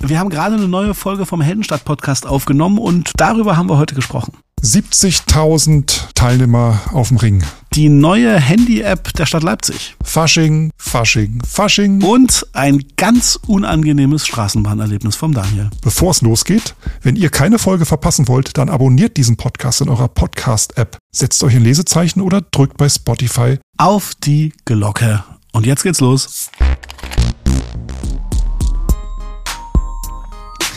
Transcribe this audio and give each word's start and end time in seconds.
Wir 0.00 0.18
haben 0.18 0.30
gerade 0.30 0.56
eine 0.56 0.68
neue 0.68 0.94
Folge 0.94 1.26
vom 1.26 1.40
Heldenstadt-Podcast 1.40 2.26
aufgenommen 2.26 2.78
und 2.78 3.12
darüber 3.16 3.56
haben 3.56 3.68
wir 3.68 3.78
heute 3.78 3.94
gesprochen. 3.94 4.32
70.000 4.62 6.12
Teilnehmer 6.14 6.80
auf 6.92 7.08
dem 7.08 7.18
Ring. 7.18 7.42
Die 7.74 7.88
neue 7.88 8.38
Handy-App 8.38 9.12
der 9.14 9.26
Stadt 9.26 9.42
Leipzig. 9.42 9.96
Fasching, 10.02 10.70
Fasching, 10.76 11.40
Fasching. 11.46 12.02
Und 12.02 12.46
ein 12.52 12.84
ganz 12.96 13.38
unangenehmes 13.46 14.26
Straßenbahnerlebnis 14.26 15.14
vom 15.16 15.34
Daniel. 15.34 15.70
Bevor 15.82 16.10
es 16.10 16.22
losgeht, 16.22 16.74
wenn 17.02 17.16
ihr 17.16 17.30
keine 17.30 17.58
Folge 17.58 17.84
verpassen 17.86 18.28
wollt, 18.28 18.56
dann 18.58 18.68
abonniert 18.68 19.16
diesen 19.16 19.36
Podcast 19.36 19.80
in 19.82 19.88
eurer 19.88 20.08
Podcast-App. 20.08 20.96
Setzt 21.12 21.42
euch 21.44 21.54
ein 21.54 21.62
Lesezeichen 21.62 22.20
oder 22.20 22.40
drückt 22.40 22.76
bei 22.76 22.88
Spotify 22.88 23.58
auf 23.78 24.12
die 24.22 24.52
Glocke. 24.64 25.22
Und 25.52 25.64
jetzt 25.64 25.82
geht's 25.82 26.00
los. 26.00 26.50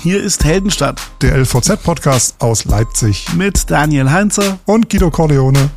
Hier 0.01 0.23
ist 0.23 0.45
Heldenstadt. 0.45 1.01
Der 1.21 1.37
LVZ-Podcast 1.37 2.35
aus 2.39 2.63
Leipzig. 2.63 3.33
Mit 3.35 3.69
Daniel 3.69 4.09
Heinzer 4.09 4.57
und 4.65 4.89
Guido 4.89 5.11
Corleone. 5.11 5.69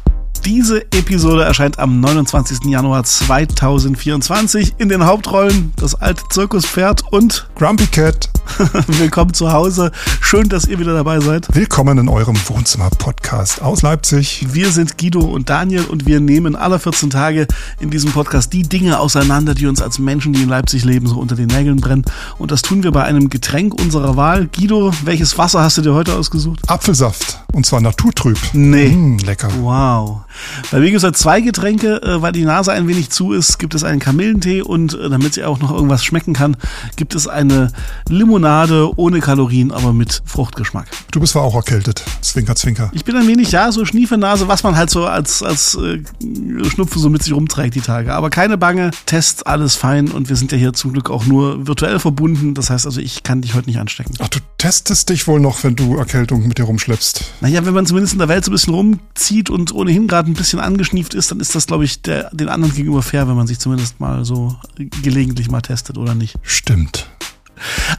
Diese 0.45 0.83
Episode 0.93 1.45
erscheint 1.45 1.79
am 1.79 2.01
29. 2.01 2.65
Januar 2.65 3.05
2024 3.05 4.75
in 4.79 4.89
den 4.89 5.07
Hauptrollen 5.07 5.73
das 5.77 5.95
alte 5.95 6.25
Zirkuspferd 6.31 7.05
und 7.13 7.49
Grumpy 7.55 7.87
Cat. 7.87 8.29
Willkommen 8.89 9.33
zu 9.35 9.53
Hause. 9.53 9.93
Schön, 10.21 10.49
dass 10.49 10.67
ihr 10.67 10.81
wieder 10.81 10.95
dabei 10.95 11.21
seid. 11.21 11.47
Willkommen 11.55 11.97
in 11.99 12.09
eurem 12.09 12.37
Wohnzimmer-Podcast 12.37 13.63
aus 13.63 13.83
Leipzig. 13.83 14.45
Wir 14.51 14.73
sind 14.73 14.99
Guido 14.99 15.21
und 15.21 15.49
Daniel 15.49 15.85
und 15.85 16.07
wir 16.07 16.19
nehmen 16.19 16.57
alle 16.57 16.81
14 16.81 17.11
Tage 17.11 17.47
in 17.79 17.91
diesem 17.91 18.11
Podcast 18.11 18.53
die 18.53 18.65
Dinge 18.65 18.99
auseinander, 18.99 19.55
die 19.55 19.69
uns 19.69 19.81
als 19.81 20.01
Menschen, 20.01 20.33
die 20.33 20.43
in 20.43 20.49
Leipzig 20.49 20.85
leben, 20.85 21.07
so 21.07 21.21
unter 21.21 21.37
den 21.37 21.47
Nägeln 21.47 21.81
brennen. 21.81 22.05
Und 22.39 22.51
das 22.51 22.63
tun 22.63 22.83
wir 22.83 22.91
bei 22.91 23.05
einem 23.05 23.31
Getränk 23.31 23.75
unserer 23.81 24.17
Wahl. 24.17 24.49
Guido, 24.49 24.93
welches 25.05 25.39
Wasser 25.39 25.63
hast 25.63 25.79
du 25.79 25.83
dir 25.83 25.95
heute 25.95 26.15
ausgesucht? 26.15 26.69
Apfelsaft. 26.69 27.39
Und 27.53 27.65
zwar 27.65 27.81
naturtrüb. 27.81 28.39
Nee. 28.55 28.89
Mm, 28.89 29.19
lecker. 29.19 29.49
Wow. 29.61 30.23
Bei 30.71 30.79
mir 30.79 30.87
gibt 30.87 30.99
es 30.99 31.05
halt 31.05 31.17
zwei 31.17 31.41
Getränke, 31.41 32.03
äh, 32.03 32.23
weil 32.23 32.33
die 32.33 32.45
Nase 32.45 32.73
ein 32.73 32.89
wenig 32.89 33.11
zu 33.11 33.33
ist, 33.33 33.59
gibt 33.59 33.75
es 33.75 33.85
einen 33.85 34.01
Kamillentee 34.01 34.63
und 34.63 34.95
äh, 34.95 35.09
damit 35.09 35.35
sie 35.35 35.45
auch 35.45 35.59
noch 35.61 35.71
irgendwas 35.71 36.05
schmecken 36.05 36.33
kann, 36.33 36.57
gibt 36.97 37.15
es 37.15 37.29
eine 37.29 37.73
Limonade 38.09 38.91
ohne 38.97 39.21
Kalorien, 39.21 39.73
aber 39.73 39.93
mit 39.93 40.23
Fruchtgeschmack. 40.25 40.87
Du 41.11 41.21
bist 41.21 41.33
zwar 41.33 41.43
auch 41.43 41.55
erkältet. 41.55 42.05
Zwinker, 42.21 42.55
zwinker. 42.57 42.91
Ich 42.95 43.05
bin 43.05 43.17
ein 43.17 43.27
wenig, 43.27 43.53
ja, 43.53 43.71
so 43.73 43.85
Schniefenase, 43.85 44.49
was 44.49 44.63
man 44.63 44.77
halt 44.77 44.91
so 44.91 45.07
als, 45.07 45.43
als 45.43 45.75
äh, 45.77 46.03
Schnupfen 46.69 47.01
so 47.01 47.11
mit 47.11 47.23
sich 47.23 47.33
rumträgt 47.33 47.75
die 47.75 47.81
Tage. 47.81 48.15
Aber 48.15 48.31
keine 48.31 48.59
Bange, 48.59 48.91
Test, 49.07 49.47
alles 49.47 49.75
fein 49.75 50.11
und 50.11 50.29
wir 50.29 50.37
sind 50.37 50.53
ja 50.53 50.59
hier 50.59 50.73
zum 50.73 50.93
Glück 50.93 51.11
auch 51.11 51.27
nur 51.27 51.67
virtuell 51.67 51.99
verbunden. 51.99 52.55
Das 52.55 52.71
heißt 52.71 52.87
also, 52.87 53.01
ich 53.01 53.23
kann 53.23 53.43
dich 53.43 53.55
heute 53.55 53.69
nicht 53.69 53.79
anstecken. 53.79 54.15
Ach, 54.21 54.29
du 54.29 54.39
testest 54.59 55.09
dich 55.09 55.27
wohl 55.27 55.41
noch, 55.41 55.65
wenn 55.65 55.77
du 55.77 55.97
Erkältung 55.97 56.47
mit 56.47 56.59
dir 56.59 56.65
rumschleppst. 56.65 57.25
Naja, 57.41 57.65
wenn 57.67 57.75
man 57.75 57.87
zumindest 57.87 58.13
in 58.13 58.19
der 58.19 58.29
Welt 58.29 58.45
so 58.45 58.51
ein 58.51 58.53
bisschen 58.53 58.75
rumzieht 58.75 59.51
und 59.51 59.75
ohnehin 59.75 60.07
gerade 60.07 60.22
ein 60.31 60.35
bisschen 60.35 60.61
angeschnieft 60.61 61.15
ist, 61.15 61.31
dann 61.31 61.41
ist 61.41 61.55
das, 61.55 61.67
glaube 61.67 61.85
ich, 61.85 62.03
der, 62.03 62.31
den 62.31 62.49
anderen 62.49 62.75
gegenüber 62.75 63.03
fair, 63.03 63.29
wenn 63.29 63.37
man 63.37 63.47
sich 63.47 63.59
zumindest 63.59 64.01
mal 64.01 64.25
so 64.25 64.57
gelegentlich 65.03 65.51
mal 65.51 65.61
testet 65.61 65.99
oder 65.99 66.15
nicht. 66.15 66.37
Stimmt. 66.43 67.09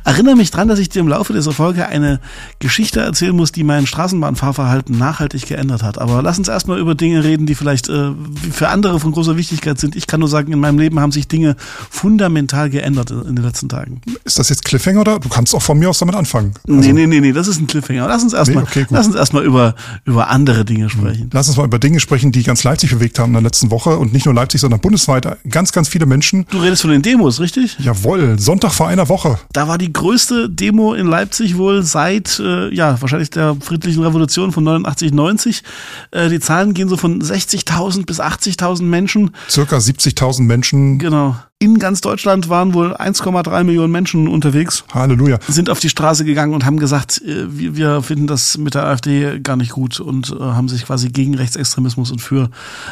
Erinnere 0.03 0.35
mich 0.35 0.51
dran, 0.51 0.67
dass 0.67 0.79
ich 0.79 0.89
dir 0.89 0.99
im 0.99 1.07
Laufe 1.07 1.33
dieser 1.33 1.51
Folge 1.51 1.87
eine 1.87 2.19
Geschichte 2.59 3.01
erzählen 3.01 3.35
muss, 3.35 3.51
die 3.51 3.63
mein 3.63 3.87
Straßenbahnfahrverhalten 3.87 4.97
nachhaltig 4.97 5.47
geändert 5.47 5.83
hat. 5.83 5.97
Aber 5.97 6.21
lass 6.21 6.37
uns 6.37 6.47
erstmal 6.47 6.79
über 6.79 6.95
Dinge 6.95 7.23
reden, 7.23 7.45
die 7.45 7.55
vielleicht 7.55 7.89
äh, 7.89 8.11
für 8.51 8.69
andere 8.69 8.99
von 8.99 9.11
großer 9.11 9.37
Wichtigkeit 9.37 9.79
sind. 9.79 9.95
Ich 9.95 10.07
kann 10.07 10.19
nur 10.19 10.29
sagen, 10.29 10.51
in 10.51 10.59
meinem 10.59 10.79
Leben 10.79 10.99
haben 10.99 11.11
sich 11.11 11.27
Dinge 11.27 11.55
fundamental 11.89 12.69
geändert 12.69 13.11
in 13.11 13.35
den 13.35 13.43
letzten 13.43 13.69
Tagen. 13.69 14.01
Ist 14.23 14.39
das 14.39 14.49
jetzt 14.49 14.65
Cliffhanger 14.65 15.01
oder? 15.01 15.19
Du 15.19 15.29
kannst 15.29 15.53
auch 15.55 15.61
von 15.61 15.77
mir 15.77 15.89
aus 15.89 15.99
damit 15.99 16.15
anfangen. 16.15 16.53
Also 16.67 16.79
nee, 16.79 16.93
nee, 16.93 17.07
nee, 17.07 17.19
nee, 17.19 17.33
das 17.33 17.47
ist 17.47 17.59
ein 17.59 17.67
Cliffhanger. 17.67 18.07
Lass 18.07 18.23
uns 18.23 18.33
erstmal 18.33 18.63
nee, 18.63 18.83
okay, 18.83 18.85
erst 18.91 19.33
über, 19.33 19.75
über 20.05 20.29
andere 20.29 20.65
Dinge 20.65 20.89
sprechen. 20.89 21.29
Lass 21.33 21.47
uns 21.47 21.57
mal 21.57 21.65
über 21.65 21.79
Dinge 21.79 21.99
sprechen, 21.99 22.31
die 22.31 22.43
ganz 22.43 22.63
Leipzig 22.63 22.91
bewegt 22.91 23.19
haben 23.19 23.29
in 23.29 23.33
der 23.33 23.41
letzten 23.41 23.71
Woche 23.71 23.97
und 23.97 24.13
nicht 24.13 24.25
nur 24.25 24.33
Leipzig, 24.33 24.61
sondern 24.61 24.79
bundesweit. 24.79 25.27
Ganz, 25.49 25.71
ganz 25.71 25.89
viele 25.89 26.05
Menschen. 26.05 26.45
Du 26.49 26.59
redest 26.59 26.81
von 26.81 26.91
den 26.91 27.01
Demos, 27.01 27.39
richtig? 27.39 27.77
Jawohl, 27.79 28.39
Sonntag 28.39 28.73
vor 28.73 28.87
einer 28.87 29.09
Woche. 29.09 29.39
Da 29.53 29.67
war 29.67 29.77
die 29.77 29.93
größte 29.93 30.49
Demo 30.49 30.93
in 30.95 31.05
Leipzig 31.05 31.57
wohl 31.57 31.83
seit, 31.83 32.39
äh, 32.39 32.73
ja, 32.73 32.99
wahrscheinlich 32.99 33.29
der 33.29 33.55
friedlichen 33.61 34.03
Revolution 34.03 34.51
von 34.51 34.63
89, 34.63 35.13
90. 35.13 35.63
Äh, 36.11 36.29
die 36.29 36.39
Zahlen 36.39 36.73
gehen 36.73 36.89
so 36.89 36.97
von 36.97 37.21
60.000 37.21 38.05
bis 38.05 38.19
80.000 38.19 38.81
Menschen. 38.83 39.31
Circa 39.47 39.77
70.000 39.77 40.41
Menschen. 40.41 40.97
Genau 40.97 41.35
in 41.63 41.79
ganz 41.79 42.01
Deutschland 42.01 42.49
waren 42.49 42.73
wohl 42.73 42.93
1,3 42.93 43.63
Millionen 43.63 43.89
Menschen 43.89 44.27
unterwegs. 44.27 44.83
Halleluja. 44.93 45.39
Sind 45.47 45.69
auf 45.69 45.79
die 45.79 45.87
Straße 45.87 46.25
gegangen 46.25 46.53
und 46.53 46.65
haben 46.65 46.77
gesagt, 46.77 47.21
äh, 47.21 47.45
wir 47.47 48.01
finden 48.01 48.27
das 48.27 48.57
mit 48.57 48.73
der 48.73 48.85
AfD 48.85 49.39
gar 49.39 49.55
nicht 49.55 49.71
gut 49.71 50.01
und 50.01 50.29
äh, 50.29 50.43
haben 50.43 50.67
sich 50.67 50.85
quasi 50.85 51.07
gegen 51.07 51.35
Rechtsextremismus 51.35 52.11
und 52.11 52.21
für 52.21 52.49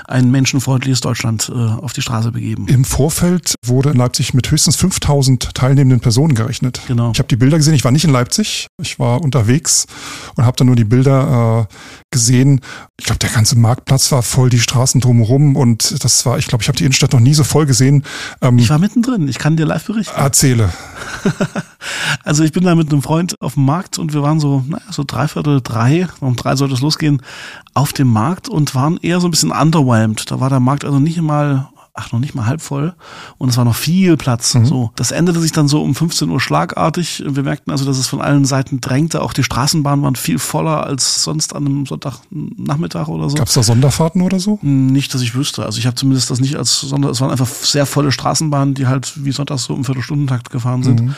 ein 0.07 0.31
menschenfreundliches 0.31 1.01
Deutschland 1.01 1.51
äh, 1.53 1.57
auf 1.57 1.91
die 1.91 2.01
Straße 2.01 2.31
begeben. 2.31 2.65
Im 2.69 2.85
Vorfeld 2.85 3.55
wurde 3.65 3.89
in 3.89 3.97
Leipzig 3.97 4.33
mit 4.33 4.49
höchstens 4.49 4.77
5000 4.77 5.53
teilnehmenden 5.53 5.99
Personen 5.99 6.33
gerechnet. 6.33 6.79
Genau. 6.87 7.11
Ich 7.11 7.19
habe 7.19 7.27
die 7.27 7.35
Bilder 7.35 7.57
gesehen, 7.57 7.73
ich 7.73 7.83
war 7.83 7.91
nicht 7.91 8.05
in 8.05 8.11
Leipzig, 8.11 8.67
ich 8.81 8.99
war 8.99 9.21
unterwegs 9.21 9.85
und 10.37 10.45
habe 10.45 10.55
dann 10.55 10.67
nur 10.67 10.77
die 10.77 10.85
Bilder 10.85 11.67
äh, 11.69 11.75
gesehen. 12.09 12.61
Ich 12.97 13.05
glaube, 13.05 13.19
der 13.19 13.31
ganze 13.31 13.57
Marktplatz 13.57 14.13
war 14.13 14.23
voll, 14.23 14.49
die 14.49 14.59
Straßen 14.59 15.01
drumherum 15.01 15.57
und 15.57 16.01
das 16.05 16.25
war, 16.25 16.37
ich 16.37 16.47
glaube, 16.47 16.61
ich 16.61 16.69
habe 16.69 16.77
die 16.77 16.85
Innenstadt 16.85 17.11
noch 17.11 17.19
nie 17.19 17.33
so 17.33 17.43
voll 17.43 17.65
gesehen. 17.65 18.05
Ähm, 18.41 18.60
ich 18.61 18.69
war 18.69 18.79
mittendrin, 18.79 19.27
ich 19.27 19.39
kann 19.39 19.57
dir 19.57 19.65
live 19.65 19.85
berichten. 19.85 20.19
Erzähle. 20.19 20.71
also 22.23 22.43
ich 22.43 22.51
bin 22.51 22.63
da 22.63 22.75
mit 22.75 22.91
einem 22.91 23.01
Freund 23.01 23.35
auf 23.41 23.55
dem 23.55 23.65
Markt 23.65 23.97
und 23.99 24.13
wir 24.13 24.21
waren 24.21 24.39
so, 24.39 24.63
naja, 24.67 24.83
so 24.91 25.03
dreiviertel 25.05 25.61
drei, 25.61 26.07
um 26.19 26.35
drei 26.35 26.55
sollte 26.55 26.73
es 26.73 26.81
losgehen, 26.81 27.21
auf 27.73 27.93
dem 27.93 28.07
Markt 28.07 28.49
und 28.49 28.75
waren 28.75 28.97
eher 29.01 29.19
so 29.19 29.27
ein 29.27 29.31
bisschen 29.31 29.51
underwhelmed. 29.51 30.29
Da 30.29 30.39
war 30.39 30.49
der 30.49 30.59
Markt 30.59 30.85
also 30.85 30.99
nicht 30.99 31.21
mal 31.21 31.69
ach, 32.01 32.11
noch 32.11 32.19
nicht 32.19 32.35
mal 32.35 32.45
halb 32.45 32.61
voll. 32.61 32.93
Und 33.37 33.49
es 33.49 33.57
war 33.57 33.65
noch 33.65 33.75
viel 33.75 34.17
Platz. 34.17 34.55
Mhm. 34.55 34.65
So, 34.65 34.91
das 34.95 35.11
änderte 35.11 35.39
sich 35.39 35.51
dann 35.51 35.67
so 35.67 35.81
um 35.83 35.95
15 35.95 36.29
Uhr 36.29 36.39
schlagartig. 36.39 37.23
Wir 37.25 37.43
merkten 37.43 37.71
also, 37.71 37.85
dass 37.85 37.97
es 37.97 38.07
von 38.07 38.21
allen 38.21 38.45
Seiten 38.45 38.81
drängte. 38.81 39.21
Auch 39.21 39.33
die 39.33 39.43
Straßenbahnen 39.43 40.03
waren 40.03 40.15
viel 40.15 40.39
voller 40.39 40.85
als 40.85 41.23
sonst 41.23 41.55
an 41.55 41.65
einem 41.65 41.85
Sonntagnachmittag 41.85 43.07
oder 43.07 43.29
so. 43.29 43.35
Gab 43.35 43.47
es 43.47 43.53
da 43.53 43.63
Sonderfahrten 43.63 44.21
oder 44.21 44.39
so? 44.39 44.59
Nicht, 44.61 45.13
dass 45.13 45.21
ich 45.21 45.35
wüsste. 45.35 45.65
Also 45.65 45.79
ich 45.79 45.85
habe 45.85 45.95
zumindest 45.95 46.29
das 46.31 46.39
nicht 46.39 46.55
als 46.55 46.79
Sonder. 46.79 47.09
Es 47.09 47.21
waren 47.21 47.31
einfach 47.31 47.47
sehr 47.47 47.85
volle 47.85 48.11
Straßenbahnen, 48.11 48.73
die 48.73 48.87
halt 48.87 49.23
wie 49.23 49.31
sonntags 49.31 49.63
so 49.63 49.75
im 49.75 49.85
Viertelstundentakt 49.85 50.49
gefahren 50.49 50.83
sind. 50.83 51.01
Mhm. 51.01 51.15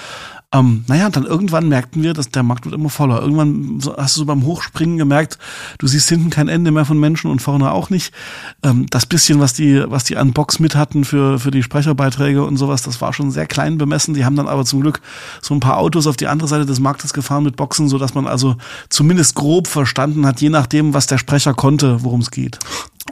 Ähm, 0.53 0.85
naja, 0.87 1.07
und 1.07 1.15
dann 1.15 1.25
irgendwann 1.25 1.67
merkten 1.67 2.03
wir, 2.03 2.13
dass 2.13 2.29
der 2.29 2.43
Markt 2.43 2.65
wird 2.65 2.75
immer 2.75 2.89
voller. 2.89 3.21
Irgendwann 3.21 3.79
hast 3.97 4.15
du 4.15 4.19
so 4.19 4.25
beim 4.25 4.45
Hochspringen 4.45 4.97
gemerkt, 4.97 5.39
du 5.79 5.87
siehst 5.87 6.07
hinten 6.09 6.29
kein 6.29 6.47
Ende 6.47 6.71
mehr 6.71 6.85
von 6.85 6.99
Menschen 6.99 7.31
und 7.31 7.41
vorne 7.41 7.71
auch 7.71 7.89
nicht. 7.89 8.13
Ähm, 8.61 8.85
das 8.91 9.07
bisschen, 9.07 9.39
was 9.39 9.53
die, 9.53 9.83
was 9.87 10.03
die 10.03 10.15
an 10.15 10.31
Box 10.33 10.59
mit 10.59 10.75
hatten 10.75 11.05
für, 11.05 11.39
für 11.39 11.49
die 11.49 11.63
Sprecherbeiträge 11.63 12.43
und 12.45 12.57
sowas, 12.57 12.83
das 12.83 13.01
war 13.01 13.13
schon 13.13 13.31
sehr 13.31 13.47
klein 13.47 13.79
bemessen. 13.79 14.13
Die 14.13 14.25
haben 14.25 14.35
dann 14.35 14.47
aber 14.47 14.63
zum 14.63 14.81
Glück 14.81 15.01
so 15.41 15.55
ein 15.55 15.59
paar 15.59 15.77
Autos 15.77 16.05
auf 16.05 16.17
die 16.17 16.27
andere 16.27 16.47
Seite 16.47 16.67
des 16.67 16.79
Marktes 16.79 17.13
gefahren 17.13 17.43
mit 17.43 17.55
Boxen, 17.55 17.89
so 17.89 17.97
dass 17.97 18.13
man 18.13 18.27
also 18.27 18.55
zumindest 18.89 19.33
grob 19.33 19.67
verstanden 19.67 20.25
hat, 20.27 20.39
je 20.39 20.49
nachdem, 20.49 20.93
was 20.93 21.07
der 21.07 21.17
Sprecher 21.17 21.55
konnte, 21.55 22.03
worum 22.03 22.21
es 22.21 22.29
geht. 22.29 22.59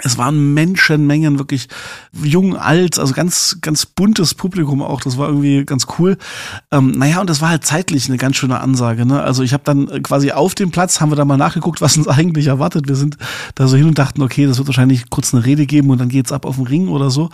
Es 0.04 0.18
waren 0.18 0.54
Menschenmengen, 0.54 1.38
wirklich 1.38 1.68
jung, 2.14 2.56
alt, 2.56 2.98
also 2.98 3.14
ganz, 3.14 3.58
ganz 3.60 3.86
buntes 3.86 4.34
Publikum 4.34 4.82
auch. 4.82 5.02
Das 5.02 5.18
war 5.18 5.28
irgendwie 5.28 5.66
ganz 5.66 5.86
cool. 6.00 6.18
Ähm, 6.72 6.92
naja, 6.92 7.20
und 7.20 7.30
das 7.30 7.42
war 7.42 7.50
halt 7.50 7.66
zeitlich 7.66 8.08
eine 8.08 8.18
ganz 8.18 8.38
schöne 8.38 8.62
Ansage. 8.62 9.06
Ne? 9.06 9.22
Also 9.22 9.44
ich 9.44 9.52
habe 9.52 9.64
dann 9.66 10.02
quasi 10.02 10.32
auf 10.32 10.56
dem 10.56 10.72
Platz, 10.72 11.02
haben 11.02 11.12
wir 11.12 11.18
da 11.18 11.26
mal 11.26 11.36
nachgeguckt, 11.36 11.82
was 11.82 11.98
uns 11.98 12.08
eigentlich 12.08 12.48
erwartet. 12.48 12.88
Wir 12.88 12.96
sind 12.96 13.18
da 13.56 13.68
so 13.68 13.76
hin 13.76 13.86
und 13.86 14.00
dachten, 14.00 14.22
okay, 14.22 14.46
das 14.46 14.58
wird 14.60 14.68
wahrscheinlich 14.70 15.10
kurz 15.10 15.34
eine 15.34 15.46
Rede 15.46 15.66
geben 15.66 15.90
und 15.90 16.00
dann 16.00 16.08
geht's 16.08 16.32
ab 16.32 16.46
auf 16.46 16.56
den 16.56 16.68
Ring 16.68 16.88
oder 16.88 17.10
so. 17.10 17.30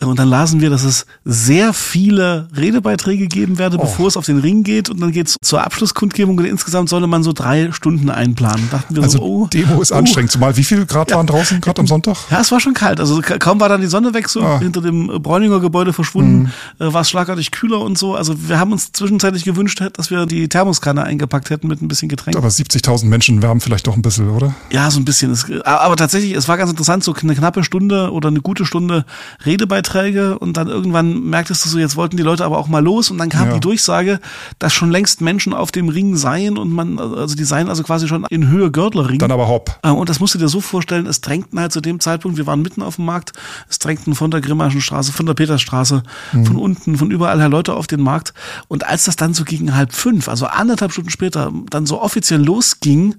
Und 0.00 0.18
dann 0.18 0.28
lasen 0.28 0.62
wir, 0.62 0.70
dass 0.70 0.84
es 0.84 1.04
sehr 1.26 1.74
viele 1.74 2.48
Redebeiträge 2.56 3.26
geben 3.26 3.58
werde, 3.58 3.76
oh. 3.76 3.82
bevor 3.82 4.08
es 4.08 4.16
auf 4.16 4.24
den 4.24 4.38
Ring 4.38 4.62
geht. 4.62 4.88
Und 4.88 5.00
dann 5.00 5.12
geht's 5.12 5.36
zur 5.42 5.62
Abschlusskundgebung 5.62 6.38
und 6.38 6.46
insgesamt 6.46 6.88
solle 6.88 7.06
man 7.06 7.22
so 7.22 7.34
drei 7.34 7.70
Stunden 7.72 8.08
einplanen. 8.08 8.70
Dachten 8.70 8.96
wir 8.96 9.02
also 9.02 9.18
so, 9.18 9.24
oh, 9.24 9.46
Demo 9.46 9.82
ist 9.82 9.92
oh. 9.92 9.96
anstrengend. 9.96 10.32
Zumal 10.32 10.56
wie 10.56 10.64
viel 10.64 10.86
Grad 10.86 11.10
ja. 11.10 11.18
waren 11.18 11.26
draußen 11.26 11.60
gerade 11.60 11.80
am 11.80 11.86
Sonntag? 11.86 11.97
Sonntag? 11.98 12.30
Ja, 12.30 12.40
es 12.40 12.50
war 12.52 12.60
schon 12.60 12.74
kalt. 12.74 13.00
Also 13.00 13.20
kaum 13.38 13.60
war 13.60 13.68
dann 13.68 13.80
die 13.80 13.86
Sonne 13.86 14.14
weg, 14.14 14.28
so 14.28 14.42
ah. 14.42 14.58
hinter 14.58 14.80
dem 14.80 15.06
Bräuninger 15.22 15.60
Gebäude 15.60 15.92
verschwunden, 15.92 16.52
mhm. 16.78 16.86
äh, 16.86 16.92
war 16.92 17.02
es 17.02 17.10
schlagartig 17.10 17.50
kühler 17.50 17.80
und 17.80 17.98
so. 17.98 18.14
Also 18.14 18.48
wir 18.48 18.58
haben 18.58 18.72
uns 18.72 18.92
zwischenzeitlich 18.92 19.44
gewünscht, 19.44 19.82
dass 19.94 20.10
wir 20.10 20.26
die 20.26 20.48
Thermoskanne 20.48 21.02
eingepackt 21.04 21.50
hätten 21.50 21.68
mit 21.68 21.82
ein 21.82 21.88
bisschen 21.88 22.08
Getränk. 22.08 22.36
Aber 22.36 22.48
70.000 22.48 23.06
Menschen 23.06 23.42
wärmen 23.42 23.60
vielleicht 23.60 23.86
doch 23.86 23.96
ein 23.96 24.02
bisschen, 24.02 24.30
oder? 24.30 24.54
Ja, 24.70 24.90
so 24.90 25.00
ein 25.00 25.04
bisschen. 25.04 25.36
aber 25.64 25.96
tatsächlich, 25.96 26.32
es 26.32 26.48
war 26.48 26.56
ganz 26.56 26.70
interessant, 26.70 27.04
so 27.04 27.14
eine 27.14 27.34
knappe 27.34 27.64
Stunde 27.64 28.12
oder 28.12 28.28
eine 28.28 28.40
gute 28.40 28.64
Stunde 28.64 29.04
Redebeiträge 29.44 30.38
und 30.38 30.56
dann 30.56 30.68
irgendwann 30.68 31.24
merktest 31.24 31.64
du 31.64 31.68
so, 31.68 31.78
jetzt 31.78 31.96
wollten 31.96 32.16
die 32.16 32.22
Leute 32.22 32.44
aber 32.44 32.58
auch 32.58 32.68
mal 32.68 32.82
los 32.82 33.10
und 33.10 33.18
dann 33.18 33.28
kam 33.28 33.48
ja. 33.48 33.54
die 33.54 33.60
Durchsage, 33.60 34.20
dass 34.58 34.72
schon 34.72 34.90
längst 34.90 35.20
Menschen 35.20 35.52
auf 35.52 35.72
dem 35.72 35.88
Ring 35.88 36.16
seien 36.16 36.58
und 36.58 36.70
man, 36.70 36.98
also 36.98 37.34
die 37.34 37.44
seien 37.44 37.68
also 37.68 37.82
quasi 37.82 38.08
schon 38.08 38.24
in 38.30 38.48
Höhe 38.48 38.70
Gördlerring. 38.70 39.18
Dann 39.18 39.32
aber 39.32 39.48
hopp. 39.48 39.78
Äh, 39.82 39.90
und 39.90 40.08
das 40.08 40.20
musst 40.20 40.34
du 40.34 40.38
dir 40.38 40.48
so 40.48 40.60
vorstellen, 40.60 41.06
es 41.06 41.20
drängten 41.20 41.58
halt 41.58 41.72
so 41.72 41.80
dem 41.88 42.00
Zeitpunkt. 42.00 42.38
Wir 42.38 42.46
waren 42.46 42.62
mitten 42.62 42.82
auf 42.82 42.96
dem 42.96 43.04
Markt. 43.04 43.32
Es 43.68 43.78
drängten 43.78 44.14
von 44.14 44.30
der 44.30 44.40
Grimmaschen 44.40 44.80
Straße, 44.80 45.12
von 45.12 45.26
der 45.26 45.34
Petersstraße, 45.34 46.02
mhm. 46.32 46.46
von 46.46 46.56
unten, 46.56 46.96
von 46.96 47.10
überall 47.10 47.38
her 47.40 47.48
Leute 47.48 47.74
auf 47.74 47.86
den 47.86 48.00
Markt. 48.00 48.34
Und 48.68 48.86
als 48.86 49.04
das 49.04 49.16
dann 49.16 49.34
so 49.34 49.44
gegen 49.44 49.74
halb 49.74 49.92
fünf, 49.92 50.28
also 50.28 50.46
anderthalb 50.46 50.92
Stunden 50.92 51.10
später, 51.10 51.52
dann 51.70 51.86
so 51.86 52.00
offiziell 52.00 52.42
losging, 52.42 53.16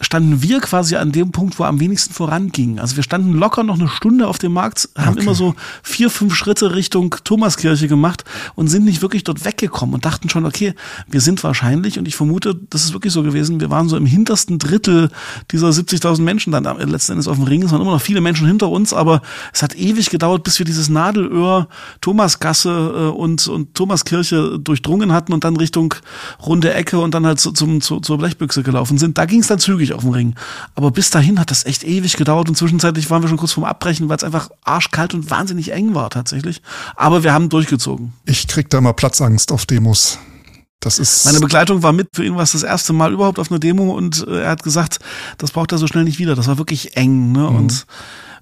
standen 0.00 0.42
wir 0.42 0.60
quasi 0.60 0.96
an 0.96 1.12
dem 1.12 1.32
Punkt, 1.32 1.58
wo 1.58 1.64
am 1.64 1.80
wenigsten 1.80 2.14
voranging. 2.14 2.78
Also 2.78 2.96
wir 2.96 3.02
standen 3.02 3.32
locker 3.32 3.62
noch 3.62 3.78
eine 3.78 3.88
Stunde 3.88 4.28
auf 4.28 4.38
dem 4.38 4.52
Markt, 4.52 4.88
haben 4.96 5.12
okay. 5.14 5.22
immer 5.22 5.34
so 5.34 5.54
vier, 5.82 6.10
fünf 6.10 6.34
Schritte 6.34 6.74
Richtung 6.74 7.14
Thomaskirche 7.24 7.88
gemacht 7.88 8.24
und 8.54 8.68
sind 8.68 8.84
nicht 8.84 9.02
wirklich 9.02 9.24
dort 9.24 9.44
weggekommen 9.44 9.94
und 9.94 10.04
dachten 10.04 10.28
schon, 10.28 10.44
okay, 10.46 10.74
wir 11.08 11.20
sind 11.20 11.42
wahrscheinlich, 11.44 11.98
und 11.98 12.08
ich 12.08 12.16
vermute, 12.16 12.58
das 12.70 12.84
ist 12.84 12.92
wirklich 12.92 13.12
so 13.12 13.22
gewesen, 13.22 13.60
wir 13.60 13.70
waren 13.70 13.88
so 13.88 13.96
im 13.96 14.06
hintersten 14.06 14.58
Drittel 14.58 15.10
dieser 15.50 15.68
70.000 15.68 16.22
Menschen 16.22 16.52
dann 16.52 16.64
letzten 16.88 17.12
Endes 17.12 17.28
auf 17.28 17.36
dem 17.36 17.44
Ring. 17.44 17.62
Es 17.62 17.72
waren 17.72 17.80
immer 17.80 17.92
noch 17.92 18.02
viele 18.12 18.20
Menschen 18.20 18.46
hinter 18.46 18.68
uns, 18.68 18.92
aber 18.92 19.22
es 19.54 19.62
hat 19.62 19.74
ewig 19.74 20.10
gedauert, 20.10 20.44
bis 20.44 20.58
wir 20.58 20.66
dieses 20.66 20.90
Nadelöhr 20.90 21.66
Thomasgasse 22.02 22.68
äh, 22.68 23.08
und, 23.08 23.48
und 23.48 23.74
Thomaskirche 23.74 24.58
durchdrungen 24.58 25.14
hatten 25.14 25.32
und 25.32 25.44
dann 25.44 25.56
Richtung 25.56 25.94
runde 26.44 26.74
Ecke 26.74 26.98
und 26.98 27.14
dann 27.14 27.24
halt 27.24 27.40
zum, 27.40 27.80
zum, 27.80 28.02
zur 28.02 28.18
Blechbüchse 28.18 28.62
gelaufen 28.62 28.98
sind. 28.98 29.16
Da 29.16 29.24
ging 29.24 29.40
es 29.40 29.46
dann 29.46 29.58
zügig 29.58 29.94
auf 29.94 30.02
dem 30.02 30.10
Ring. 30.10 30.34
Aber 30.74 30.90
bis 30.90 31.08
dahin 31.08 31.40
hat 31.40 31.50
das 31.50 31.64
echt 31.64 31.84
ewig 31.84 32.18
gedauert 32.18 32.50
und 32.50 32.54
zwischenzeitlich 32.54 33.08
waren 33.08 33.22
wir 33.22 33.30
schon 33.30 33.38
kurz 33.38 33.52
vorm 33.52 33.64
Abbrechen, 33.64 34.10
weil 34.10 34.18
es 34.18 34.24
einfach 34.24 34.50
arschkalt 34.62 35.14
und 35.14 35.30
wahnsinnig 35.30 35.72
eng 35.72 35.94
war 35.94 36.10
tatsächlich. 36.10 36.60
Aber 36.94 37.24
wir 37.24 37.32
haben 37.32 37.48
durchgezogen. 37.48 38.12
Ich 38.26 38.46
krieg 38.46 38.68
da 38.68 38.82
mal 38.82 38.92
Platzangst 38.92 39.52
auf 39.52 39.64
Demos. 39.64 40.18
Das 40.82 40.98
ist 40.98 41.24
Meine 41.24 41.38
Begleitung 41.38 41.82
war 41.82 41.92
mit 41.92 42.08
für 42.12 42.24
ihn 42.24 42.36
was 42.36 42.52
das 42.52 42.64
erste 42.64 42.92
Mal 42.92 43.12
überhaupt 43.12 43.38
auf 43.38 43.50
einer 43.50 43.60
Demo 43.60 43.96
und 43.96 44.26
äh, 44.26 44.42
er 44.42 44.50
hat 44.50 44.62
gesagt, 44.62 44.98
das 45.38 45.52
braucht 45.52 45.72
er 45.72 45.78
so 45.78 45.86
schnell 45.86 46.04
nicht 46.04 46.18
wieder. 46.18 46.34
Das 46.34 46.48
war 46.48 46.58
wirklich 46.58 46.96
eng. 46.96 47.32
Ne? 47.32 47.48
Mhm. 47.48 47.56
Und 47.56 47.86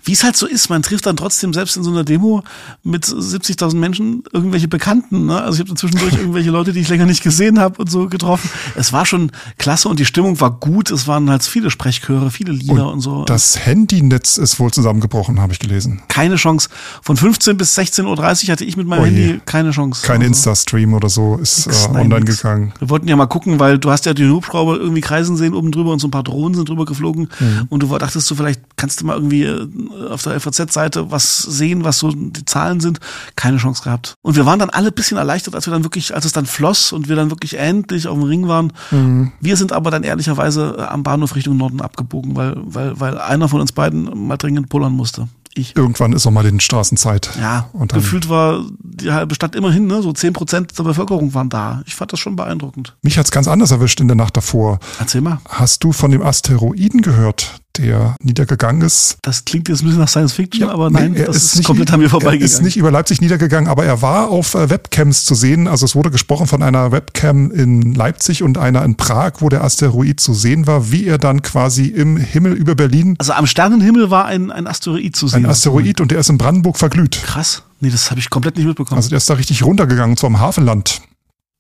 wie 0.05 0.13
es 0.13 0.25
halt 0.25 0.37
so 0.37 0.47
ist, 0.47 0.71
man 0.71 0.83
trifft 0.83 1.07
dann 1.07 1.17
trotzdem 1.17 1.53
selbst 1.53 1.77
in 1.77 1.83
so 1.83 1.91
einer 1.91 2.05
Demo 2.05 2.43
mit 2.83 3.05
70.000 3.05 3.77
Menschen 3.77 4.23
irgendwelche 4.33 4.69
Bekannten. 4.69 5.27
Ne? 5.27 5.41
Also 5.41 5.63
ich 5.63 5.69
habe 5.69 5.79
zwischendurch 5.79 6.15
irgendwelche 6.19 6.51
Leute, 6.51 6.73
die 6.73 6.81
ich 6.81 6.89
länger 6.89 7.07
nicht 7.07 7.23
gesehen 7.23 7.59
habe 7.59 7.81
und 7.81 7.91
so 7.91 8.09
getroffen. 8.09 8.49
Es 8.77 8.93
war 8.93 9.07
schon 9.07 9.31
klasse 9.59 9.89
und 9.89 9.99
die 9.99 10.05
Stimmung 10.05 10.41
war 10.41 10.51
gut. 10.53 10.91
Es 10.91 11.07
waren 11.07 11.29
halt 11.31 11.43
viele 11.43 11.71
Sprechchöre, 11.71 12.31
viele 12.31 12.53
Lieder 12.53 12.87
und, 12.87 12.95
und 12.95 13.01
so. 13.01 13.25
Das 13.25 13.67
Handynetz 13.67 14.39
ist 14.39 14.59
wohl 14.59 14.71
zusammengebrochen, 14.71 15.41
habe 15.41 15.53
ich 15.53 15.59
gelesen. 15.59 16.03
Keine 16.09 16.37
Chance. 16.37 16.69
Von 17.03 17.17
15 17.17 17.57
bis 17.57 17.79
16.30 17.79 18.07
Uhr 18.47 18.53
hatte 18.53 18.65
ich 18.65 18.77
mit 18.77 18.87
meinem 18.87 19.03
oh 19.03 19.07
Handy 19.07 19.41
keine 19.45 19.71
Chance. 19.71 20.07
Kein 20.07 20.21
also. 20.21 20.29
Insta-Stream 20.29 20.95
oder 20.95 21.09
so 21.09 21.37
ist 21.37 21.67
äh, 21.67 21.99
online 21.99 22.21
nix. 22.21 22.39
gegangen. 22.39 22.73
Wir 22.79 22.89
wollten 22.89 23.09
ja 23.09 23.17
mal 23.17 23.27
gucken, 23.27 23.61
weil 23.61 23.79
du 23.79 23.91
hast 23.91 24.07
ja 24.07 24.15
den 24.15 24.33
Hubschrauber 24.33 24.79
irgendwie 24.79 25.01
kreisen 25.01 25.37
sehen 25.37 25.55
oben 25.55 25.73
drüber 25.73 25.93
und 25.93 25.99
so 25.99 26.09
ein 26.09 26.11
paar 26.11 26.23
Drohnen 26.23 26.55
sind 26.55 26.69
drüber 26.69 26.85
geflogen. 26.85 27.29
Mhm. 27.39 27.67
Und 27.69 27.83
du 27.83 27.99
dachtest 27.99 28.31
du, 28.31 28.35
vielleicht 28.35 28.61
kannst 28.77 29.01
du 29.01 29.07
mal 29.07 29.17
irgendwie 29.17 29.45
äh, 29.45 29.67
auf 30.11 30.23
der 30.23 30.41
FAZ-Seite 30.41 31.11
was 31.11 31.39
sehen, 31.39 31.85
was 31.85 31.99
so 31.99 32.13
die 32.13 32.45
Zahlen 32.45 32.81
sind. 32.81 33.01
Keine 33.37 33.59
Chance 33.59 33.83
gehabt. 33.83 34.15
Und 34.23 34.37
wir 34.37 34.47
waren 34.47 34.59
dann 34.59 34.71
alle 34.71 34.93
bisschen 34.93 35.19
erleichtert, 35.19 35.55
als 35.55 35.67
wir 35.67 35.73
dann 35.73 35.85
wirklich, 35.85 36.15
als 36.15 36.25
es 36.25 36.33
dann 36.33 36.47
floss 36.47 36.93
und 36.93 37.09
wir 37.09 37.17
dann 37.17 37.31
wirklich 37.31 37.59
endlich 37.59 38.07
auf 38.07 38.19
dem 38.19 38.25
Ring 38.25 38.49
waren. 38.49 38.73
Mhm. 38.91 39.33
Wir 39.41 39.57
sind 39.57 39.73
aber 39.73 39.91
dann 39.91 40.03
ehrlicherweise 40.03 40.77
äh, 40.79 40.83
am 40.83 41.03
Bahnhof 41.03 41.35
Richtung 41.35 41.57
Norden 41.57 41.81
abgebogen, 41.81 42.37
weil, 42.37 42.55
weil, 42.57 42.99
weil 42.99 43.19
einer 43.19 43.49
von 43.49 43.61
uns 43.61 43.73
beiden 43.73 44.27
mal 44.27 44.37
dringend 44.37 44.69
pullern 44.69 44.93
musste. 44.93 45.29
Ich. 45.55 45.75
Irgendwann 45.77 46.13
ist 46.13 46.27
auch 46.27 46.31
mal 46.31 46.45
den 46.45 46.61
Straßenzeit. 46.61 47.31
Ja, 47.41 47.69
und 47.73 47.93
gefühlt 47.93 48.29
war 48.29 48.65
die 48.79 49.11
halbe 49.11 49.35
Stadt 49.35 49.57
immerhin, 49.57 49.89
ne, 49.89 50.01
so 50.01 50.13
zehn 50.13 50.33
Prozent 50.33 50.79
der 50.79 50.85
Bevölkerung 50.85 51.35
waren 51.35 51.49
da. 51.49 51.83
Ich 51.87 51.97
fand 51.97 52.13
das 52.13 52.21
schon 52.21 52.37
beeindruckend. 52.37 52.97
Mich 53.03 53.19
hat's 53.19 53.33
ganz 53.33 53.49
anders 53.49 53.73
erwischt 53.73 54.01
in 54.01 54.07
der 54.07 54.17
Nacht 54.17 54.37
davor. 54.37 54.79
Erzähl 55.01 55.23
mal. 55.23 55.41
Hast 55.49 55.83
du 55.83 55.91
von 55.93 56.13
dem 56.13 56.23
Asteroiden 56.23 57.03
gehört, 57.03 57.61
der 57.81 58.17
niedergegangen 58.23 58.83
ist. 58.83 59.19
Das 59.23 59.45
klingt 59.45 59.69
jetzt 59.69 59.83
ein 59.83 59.87
bisschen 59.87 60.01
nach 60.01 60.09
Science 60.09 60.33
Fiction, 60.33 60.69
ja, 60.69 60.73
aber 60.73 60.91
nein, 60.91 61.13
nee, 61.13 61.25
das 61.25 61.37
ist, 61.37 61.45
ist 61.45 61.57
nicht, 61.57 61.67
komplett 61.67 61.93
an 61.93 62.01
mir 62.01 62.09
vorbeigegangen. 62.09 62.43
Er 62.43 62.45
ist 62.45 62.63
nicht 62.63 62.77
über 62.77 62.91
Leipzig 62.91 63.21
niedergegangen, 63.21 63.69
aber 63.69 63.85
er 63.85 64.03
war 64.03 64.29
auf 64.29 64.55
äh, 64.55 64.71
Webcams 64.71 65.25
zu 65.25 65.35
sehen. 65.35 65.69
Also 65.69 65.85
es 65.85 65.95
wurde 65.95 66.11
gesprochen 66.11 66.47
von 66.47 66.63
einer 66.63 66.93
Webcam 66.93 67.51
in 67.51 67.95
Leipzig 67.95 68.43
und 68.43 68.59
einer 68.59 68.85
in 68.85 68.97
Prag, 68.97 69.35
wo 69.41 69.49
der 69.49 69.65
Asteroid 69.65 70.21
zu 70.21 70.35
sehen 70.35 70.67
war, 70.67 70.93
wie 70.93 71.07
er 71.07 71.19
dann 71.19 71.43
quasi 71.43 71.87
im 71.87 72.17
Himmel 72.17 72.53
über 72.53 72.75
Berlin. 72.75 73.17
Also 73.19 73.33
am 73.33 73.47
Sternenhimmel 73.47 74.11
war 74.11 74.27
ein, 74.27 74.51
ein 74.51 74.67
Asteroid 74.67 75.17
zu 75.17 75.29
sehen. 75.29 75.45
Ein 75.45 75.51
Asteroid 75.51 76.01
und 76.01 76.11
der 76.11 76.21
ist 76.21 76.29
in 76.29 76.39
Brandenburg 76.39 76.79
verglüht. 76.79 77.21
Krass. 77.25 77.63
Nee, 77.81 77.91
das 77.91 78.11
habe 78.11 78.21
ich 78.21 78.29
komplett 78.29 78.57
nicht 78.57 78.67
mitbekommen. 78.67 78.99
Also 78.99 79.09
der 79.09 79.17
ist 79.17 79.31
da 79.31 79.35
richtig 79.35 79.63
runtergegangen, 79.63 80.17
zu 80.17 80.27
einem 80.27 80.39
Hafenland. 80.39 81.01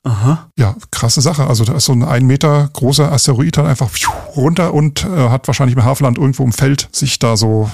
Aha. 0.02 0.48
Ja, 0.58 0.76
krasse 0.90 1.20
Sache. 1.20 1.46
Also 1.46 1.64
da 1.64 1.74
ist 1.74 1.84
so 1.84 1.92
ein 1.92 2.02
ein 2.02 2.26
Meter 2.26 2.70
großer 2.72 3.12
Asteroid 3.12 3.56
dann 3.58 3.66
einfach 3.66 3.90
runter 4.34 4.72
und 4.72 5.04
äh, 5.04 5.28
hat 5.28 5.46
wahrscheinlich 5.46 5.76
im 5.76 5.84
Hafenland 5.84 6.16
irgendwo 6.16 6.42
im 6.42 6.52
Feld 6.52 6.88
sich 6.92 7.18
da 7.18 7.36
so 7.36 7.70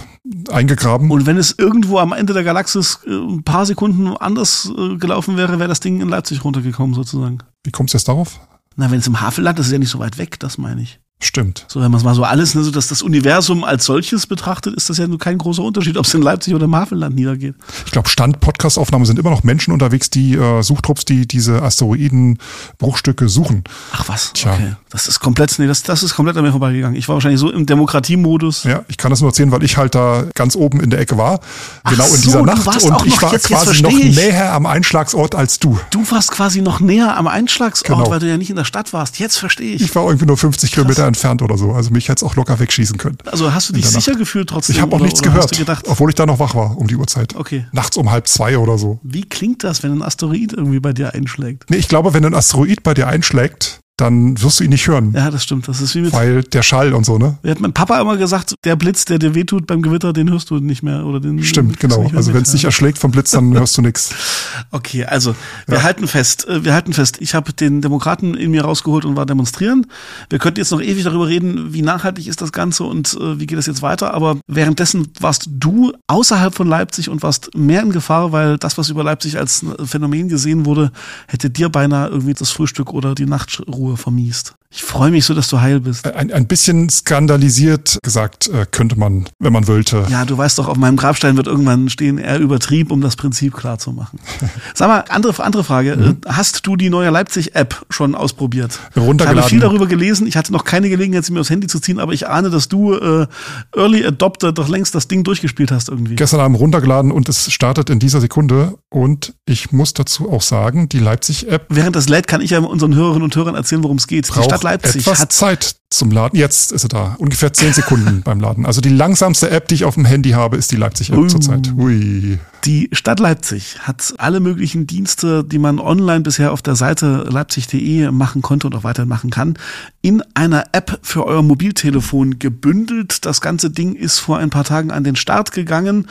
eingegraben. 0.50 1.10
Und 1.10 1.26
wenn 1.26 1.36
es 1.36 1.54
irgendwo 1.56 1.98
am 1.98 2.12
Ende 2.12 2.32
der 2.32 2.42
Galaxis 2.42 3.00
äh, 3.06 3.10
ein 3.10 3.44
paar 3.44 3.64
Sekunden 3.64 4.08
anders 4.16 4.70
äh, 4.76 4.96
gelaufen 4.96 5.36
wäre, 5.36 5.58
wäre 5.58 5.68
das 5.68 5.80
Ding 5.80 6.00
in 6.00 6.08
Leipzig 6.08 6.44
runtergekommen 6.44 6.94
sozusagen. 6.94 7.38
Wie 7.62 7.70
kommst 7.70 7.94
du 7.94 7.98
jetzt 7.98 8.08
darauf? 8.08 8.40
Na, 8.74 8.90
wenn 8.90 8.98
es 8.98 9.06
im 9.06 9.20
Hafenland 9.20 9.58
ist, 9.58 9.66
ist 9.66 9.72
ja 9.72 9.78
nicht 9.78 9.90
so 9.90 10.00
weit 10.00 10.18
weg, 10.18 10.38
das 10.40 10.58
meine 10.58 10.82
ich. 10.82 11.00
Stimmt. 11.18 11.64
So, 11.68 11.80
wenn 11.80 11.90
man 11.90 11.98
es 11.98 12.04
mal 12.04 12.14
so 12.14 12.24
alles, 12.24 12.54
ne, 12.54 12.62
so 12.62 12.70
dass 12.70 12.88
das 12.88 13.00
Universum 13.00 13.64
als 13.64 13.86
solches 13.86 14.26
betrachtet, 14.26 14.74
ist 14.74 14.90
das 14.90 14.98
ja 14.98 15.08
nur 15.08 15.18
kein 15.18 15.38
großer 15.38 15.62
Unterschied, 15.62 15.96
ob 15.96 16.04
es 16.04 16.12
in 16.12 16.20
Leipzig 16.20 16.54
oder 16.54 16.66
im 16.66 16.76
Hafenland 16.76 17.16
niedergeht. 17.16 17.54
Ich 17.86 17.92
glaube, 17.92 18.10
Stand-Podcast-Aufnahme 18.10 19.06
sind 19.06 19.18
immer 19.18 19.30
noch 19.30 19.42
Menschen 19.42 19.72
unterwegs, 19.72 20.10
die 20.10 20.34
äh, 20.34 20.62
Suchtrupps, 20.62 21.06
die 21.06 21.26
diese 21.26 21.62
Asteroiden-Bruchstücke 21.62 23.30
suchen. 23.30 23.64
Ach 23.92 24.06
was, 24.08 24.34
Tja. 24.34 24.52
okay. 24.52 24.76
Das 24.90 25.08
ist 25.08 25.18
komplett, 25.20 25.58
nee, 25.58 25.66
das, 25.66 25.82
das 25.82 26.02
ist 26.02 26.14
komplett 26.14 26.36
an 26.36 26.44
mir 26.44 26.50
vorbeigegangen. 26.50 26.96
Ich 26.98 27.08
war 27.08 27.14
wahrscheinlich 27.14 27.40
so 27.40 27.50
im 27.50 27.64
Demokratiemodus. 27.64 28.64
Ja, 28.64 28.84
ich 28.88 28.98
kann 28.98 29.08
das 29.08 29.22
nur 29.22 29.30
erzählen, 29.30 29.50
weil 29.52 29.62
ich 29.62 29.78
halt 29.78 29.94
da 29.94 30.24
ganz 30.34 30.54
oben 30.54 30.80
in 30.80 30.90
der 30.90 31.00
Ecke 31.00 31.16
war. 31.16 31.40
Ach 31.82 31.92
genau 31.92 32.06
in 32.14 32.20
dieser 32.20 32.42
Nacht. 32.42 32.66
Und 32.84 33.06
ich 33.06 33.22
war 33.22 33.32
jetzt, 33.32 33.48
quasi 33.48 33.70
jetzt 33.70 33.82
noch 33.82 33.90
näher 33.90 34.52
am 34.52 34.66
Einschlagsort 34.66 35.34
als 35.34 35.58
du. 35.60 35.78
Du 35.90 36.10
warst 36.10 36.30
quasi 36.30 36.60
noch 36.60 36.80
näher 36.80 37.16
am 37.16 37.26
Einschlagsort, 37.26 37.98
genau. 37.98 38.10
weil 38.10 38.20
du 38.20 38.28
ja 38.28 38.36
nicht 38.36 38.50
in 38.50 38.56
der 38.56 38.64
Stadt 38.64 38.92
warst. 38.92 39.18
Jetzt 39.18 39.38
verstehe 39.38 39.74
ich. 39.74 39.82
Ich 39.82 39.94
war 39.94 40.04
irgendwie 40.04 40.26
nur 40.26 40.36
50 40.36 40.70
Krass. 40.70 40.74
Kilometer 40.74 41.05
entfernt 41.06 41.42
oder 41.42 41.56
so. 41.56 41.72
Also 41.72 41.90
mich 41.90 42.08
hätte 42.08 42.24
es 42.24 42.30
auch 42.30 42.36
locker 42.36 42.58
wegschießen 42.58 42.98
können. 42.98 43.18
Also 43.26 43.52
hast 43.52 43.68
du 43.68 43.72
dich 43.72 43.86
sicher 43.86 44.14
gefühlt 44.14 44.48
trotzdem? 44.48 44.76
Ich 44.76 44.82
habe 44.82 44.94
auch 44.94 45.00
nichts 45.00 45.20
oder 45.20 45.30
gehört, 45.30 45.56
gedacht, 45.56 45.86
obwohl 45.88 46.10
ich 46.10 46.14
da 46.14 46.26
noch 46.26 46.38
wach 46.38 46.54
war 46.54 46.76
um 46.76 46.86
die 46.86 46.96
Uhrzeit. 46.96 47.34
Okay. 47.36 47.66
Nachts 47.72 47.96
um 47.96 48.10
halb 48.10 48.28
zwei 48.28 48.58
oder 48.58 48.78
so. 48.78 49.00
Wie 49.02 49.22
klingt 49.22 49.64
das, 49.64 49.82
wenn 49.82 49.92
ein 49.92 50.02
Asteroid 50.02 50.52
irgendwie 50.52 50.80
bei 50.80 50.92
dir 50.92 51.14
einschlägt? 51.14 51.70
Nee, 51.70 51.76
ich 51.76 51.88
glaube, 51.88 52.14
wenn 52.14 52.24
ein 52.24 52.34
Asteroid 52.34 52.82
bei 52.82 52.94
dir 52.94 53.08
einschlägt, 53.08 53.80
dann 53.96 54.40
wirst 54.42 54.60
du 54.60 54.64
ihn 54.64 54.70
nicht 54.70 54.86
hören. 54.86 55.12
Ja, 55.14 55.30
das 55.30 55.42
stimmt. 55.42 55.68
Das 55.68 55.80
ist 55.80 55.94
wie 55.94 56.02
mit. 56.02 56.12
Weil 56.12 56.42
der 56.42 56.62
Schall 56.62 56.92
und 56.92 57.06
so, 57.06 57.16
ne? 57.16 57.38
Hat 57.46 57.60
mein 57.60 57.72
Papa 57.72 57.98
immer 57.98 58.18
gesagt, 58.18 58.54
der 58.64 58.76
Blitz, 58.76 59.06
der 59.06 59.18
dir 59.18 59.34
wehtut 59.34 59.66
beim 59.66 59.80
Gewitter, 59.80 60.12
den 60.12 60.30
hörst 60.30 60.50
du 60.50 60.58
nicht 60.58 60.82
mehr. 60.82 61.06
Oder 61.06 61.18
den 61.18 61.42
Stimmt, 61.42 61.80
genau. 61.80 62.10
Also 62.14 62.34
wenn 62.34 62.42
es 62.42 62.52
nicht 62.52 62.64
erschlägt 62.64 62.98
vom 62.98 63.10
Blitz, 63.10 63.30
dann 63.30 63.54
hörst 63.54 63.76
du 63.78 63.82
nichts. 63.82 64.14
Okay, 64.72 65.04
also 65.04 65.34
wir 65.66 65.78
ja. 65.78 65.82
halten 65.84 66.08
fest, 66.08 66.46
äh, 66.48 66.64
wir 66.64 66.74
halten 66.74 66.92
fest. 66.92 67.18
Ich 67.20 67.34
habe 67.34 67.52
den 67.52 67.82
Demokraten 67.82 68.34
in 68.34 68.50
mir 68.50 68.64
rausgeholt 68.64 69.04
und 69.04 69.16
war 69.16 69.24
demonstrieren. 69.24 69.86
Wir 70.28 70.38
könnten 70.38 70.58
jetzt 70.58 70.70
noch 70.70 70.80
ewig 70.80 71.04
darüber 71.04 71.28
reden, 71.28 71.72
wie 71.72 71.82
nachhaltig 71.82 72.26
ist 72.26 72.42
das 72.42 72.52
Ganze 72.52 72.84
und 72.84 73.14
äh, 73.14 73.38
wie 73.38 73.46
geht 73.46 73.58
es 73.58 73.66
jetzt 73.66 73.82
weiter. 73.82 74.12
Aber 74.12 74.38
währenddessen 74.46 75.08
warst 75.20 75.48
du 75.50 75.92
außerhalb 76.08 76.54
von 76.54 76.66
Leipzig 76.66 77.08
und 77.08 77.22
warst 77.22 77.54
mehr 77.54 77.82
in 77.82 77.92
Gefahr, 77.92 78.32
weil 78.32 78.58
das, 78.58 78.76
was 78.76 78.88
über 78.90 79.04
Leipzig 79.04 79.38
als 79.38 79.64
Phänomen 79.84 80.28
gesehen 80.28 80.66
wurde, 80.66 80.90
hätte 81.28 81.48
dir 81.48 81.68
beinahe 81.68 82.08
irgendwie 82.08 82.34
das 82.34 82.50
Frühstück 82.50 82.92
oder 82.92 83.14
die 83.14 83.26
Nachtruhe 83.26 83.85
vermiest. 83.94 84.56
Ich 84.76 84.82
freue 84.82 85.10
mich 85.10 85.24
so, 85.24 85.32
dass 85.32 85.48
du 85.48 85.60
heil 85.60 85.80
bist. 85.80 86.06
Ein, 86.06 86.32
ein 86.32 86.46
bisschen 86.46 86.90
skandalisiert 86.90 87.98
gesagt, 88.02 88.48
äh, 88.48 88.66
könnte 88.70 88.98
man, 88.98 89.26
wenn 89.38 89.52
man 89.52 89.66
wollte. 89.68 90.04
Ja, 90.10 90.24
du 90.24 90.36
weißt 90.36 90.58
doch, 90.58 90.68
auf 90.68 90.76
meinem 90.76 90.96
Grabstein 90.96 91.36
wird 91.36 91.46
irgendwann 91.46 91.88
stehen, 91.88 92.18
er 92.18 92.38
übertrieb, 92.40 92.90
um 92.90 93.00
das 93.00 93.16
Prinzip 93.16 93.54
klar 93.54 93.78
zu 93.78 93.92
machen. 93.92 94.18
Sag 94.74 94.88
mal, 94.88 95.04
andere, 95.08 95.42
andere 95.42 95.64
Frage. 95.64 95.96
Mhm. 95.96 96.16
Hast 96.26 96.66
du 96.66 96.76
die 96.76 96.90
neue 96.90 97.10
Leipzig-App 97.10 97.86
schon 97.88 98.14
ausprobiert? 98.14 98.78
Runtergeladen. 98.96 99.38
Ich 99.38 99.42
habe 99.44 99.50
viel 99.50 99.60
darüber 99.60 99.86
gelesen. 99.86 100.26
Ich 100.26 100.36
hatte 100.36 100.52
noch 100.52 100.64
keine 100.64 100.90
Gelegenheit, 100.90 101.24
sie 101.24 101.32
mir 101.32 101.40
aufs 101.40 101.50
Handy 101.50 101.68
zu 101.68 101.80
ziehen, 101.80 101.98
aber 101.98 102.12
ich 102.12 102.28
ahne, 102.28 102.50
dass 102.50 102.68
du 102.68 102.92
äh, 102.94 103.26
Early 103.74 104.04
Adopter 104.04 104.52
doch 104.52 104.68
längst 104.68 104.94
das 104.94 105.08
Ding 105.08 105.24
durchgespielt 105.24 105.70
hast 105.70 105.88
irgendwie. 105.88 106.16
Gestern 106.16 106.40
Abend 106.40 106.58
runtergeladen 106.58 107.12
und 107.12 107.28
es 107.28 107.50
startet 107.50 107.88
in 107.88 107.98
dieser 107.98 108.20
Sekunde. 108.20 108.74
Und 108.90 109.34
ich 109.46 109.72
muss 109.72 109.94
dazu 109.94 110.30
auch 110.30 110.42
sagen, 110.42 110.88
die 110.88 110.98
Leipzig-App. 110.98 111.66
Während 111.68 111.96
das 111.96 112.08
lädt, 112.08 112.26
kann 112.26 112.40
ich 112.40 112.50
ja 112.50 112.58
unseren 112.58 112.94
Hörerinnen 112.94 113.22
und 113.22 113.36
Hörern 113.36 113.54
erzählen, 113.54 113.75
worum 113.82 113.96
es 113.96 114.06
geht. 114.06 114.28
Die 114.28 114.42
Stadt 114.42 114.62
Leipzig 114.62 115.02
etwas 115.02 115.20
hat 115.20 115.32
Zeit 115.32 115.76
zum 115.88 116.10
Laden. 116.10 116.38
Jetzt 116.38 116.72
ist 116.72 116.84
er 116.84 116.88
da. 116.88 117.16
Ungefähr 117.18 117.52
zehn 117.52 117.72
Sekunden 117.72 118.22
beim 118.24 118.40
Laden. 118.40 118.66
Also 118.66 118.80
die 118.80 118.88
langsamste 118.90 119.50
App, 119.50 119.68
die 119.68 119.76
ich 119.76 119.84
auf 119.84 119.94
dem 119.94 120.04
Handy 120.04 120.30
habe, 120.30 120.56
ist 120.56 120.72
die 120.72 120.76
Leipzig-App 120.76 121.18
uh, 121.18 121.26
zurzeit. 121.26 121.72
Ui. 121.76 122.38
Die 122.64 122.88
Stadt 122.92 123.20
Leipzig 123.20 123.78
hat 123.80 124.14
alle 124.18 124.40
möglichen 124.40 124.86
Dienste, 124.86 125.44
die 125.44 125.58
man 125.58 125.78
online 125.78 126.22
bisher 126.22 126.52
auf 126.52 126.60
der 126.60 126.74
Seite 126.74 127.26
leipzig.de 127.30 128.10
machen 128.10 128.42
konnte 128.42 128.66
und 128.66 128.74
auch 128.74 128.82
weiterhin 128.82 129.08
machen 129.08 129.30
kann, 129.30 129.56
in 130.02 130.22
einer 130.34 130.64
App 130.72 130.98
für 131.02 131.24
euer 131.24 131.42
Mobiltelefon 131.42 132.40
gebündelt. 132.40 133.24
Das 133.24 133.40
ganze 133.40 133.70
Ding 133.70 133.94
ist 133.94 134.18
vor 134.18 134.38
ein 134.38 134.50
paar 134.50 134.64
Tagen 134.64 134.90
an 134.90 135.04
den 135.04 135.14
Start 135.14 135.52
gegangen. 135.52 136.08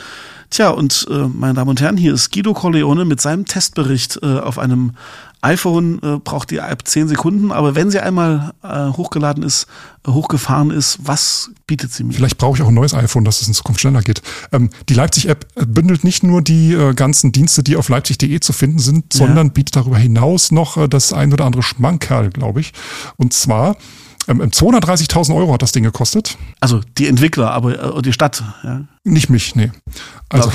Tja, 0.50 0.70
und 0.70 1.06
äh, 1.10 1.26
meine 1.28 1.54
Damen 1.54 1.70
und 1.70 1.80
Herren, 1.80 1.96
hier 1.96 2.14
ist 2.14 2.32
Guido 2.32 2.54
Corleone 2.54 3.04
mit 3.04 3.20
seinem 3.20 3.44
Testbericht 3.44 4.20
äh, 4.22 4.38
auf 4.38 4.58
einem 4.58 4.92
iPhone 5.42 6.00
äh, 6.02 6.18
braucht 6.18 6.50
die 6.50 6.56
App 6.58 6.86
zehn 6.86 7.08
Sekunden, 7.08 7.52
aber 7.52 7.74
wenn 7.74 7.90
sie 7.90 8.00
einmal 8.00 8.52
äh, 8.62 8.88
hochgeladen 8.96 9.42
ist, 9.42 9.66
äh, 10.06 10.10
hochgefahren 10.10 10.70
ist, 10.70 10.98
was 11.02 11.50
bietet 11.66 11.92
sie 11.92 12.04
mir? 12.04 12.14
Vielleicht 12.14 12.38
brauche 12.38 12.56
ich 12.56 12.62
auch 12.62 12.68
ein 12.68 12.74
neues 12.74 12.94
iPhone, 12.94 13.24
dass 13.24 13.42
es 13.42 13.48
in 13.48 13.54
Zukunft 13.54 13.80
schneller 13.80 14.00
geht. 14.02 14.22
Ähm, 14.52 14.70
die 14.88 14.94
Leipzig-App 14.94 15.46
bündelt 15.66 16.02
nicht 16.04 16.22
nur 16.22 16.42
die 16.42 16.72
äh, 16.72 16.94
ganzen 16.94 17.32
Dienste, 17.32 17.62
die 17.62 17.76
auf 17.76 17.88
leipzig.de 17.88 18.40
zu 18.40 18.52
finden 18.52 18.78
sind, 18.78 19.14
Ja. 19.14 19.18
sondern 19.26 19.52
bietet 19.52 19.76
darüber 19.76 19.98
hinaus 19.98 20.50
noch 20.52 20.76
äh, 20.76 20.88
das 20.88 21.12
ein 21.12 21.32
oder 21.32 21.44
andere 21.44 21.62
Schmankerl, 21.62 22.30
glaube 22.30 22.60
ich. 22.60 22.72
Und 23.16 23.32
zwar 23.32 23.76
ähm, 24.28 24.40
230.000 24.40 25.34
Euro 25.36 25.52
hat 25.52 25.62
das 25.62 25.72
Ding 25.72 25.84
gekostet. 25.84 26.36
Also 26.60 26.80
die 26.98 27.06
Entwickler, 27.06 27.52
aber 27.52 27.98
äh, 27.98 28.02
die 28.02 28.12
Stadt, 28.12 28.42
ja. 28.64 28.80
Nicht 29.08 29.30
mich, 29.30 29.54
nee. 29.54 29.70
Also 30.28 30.50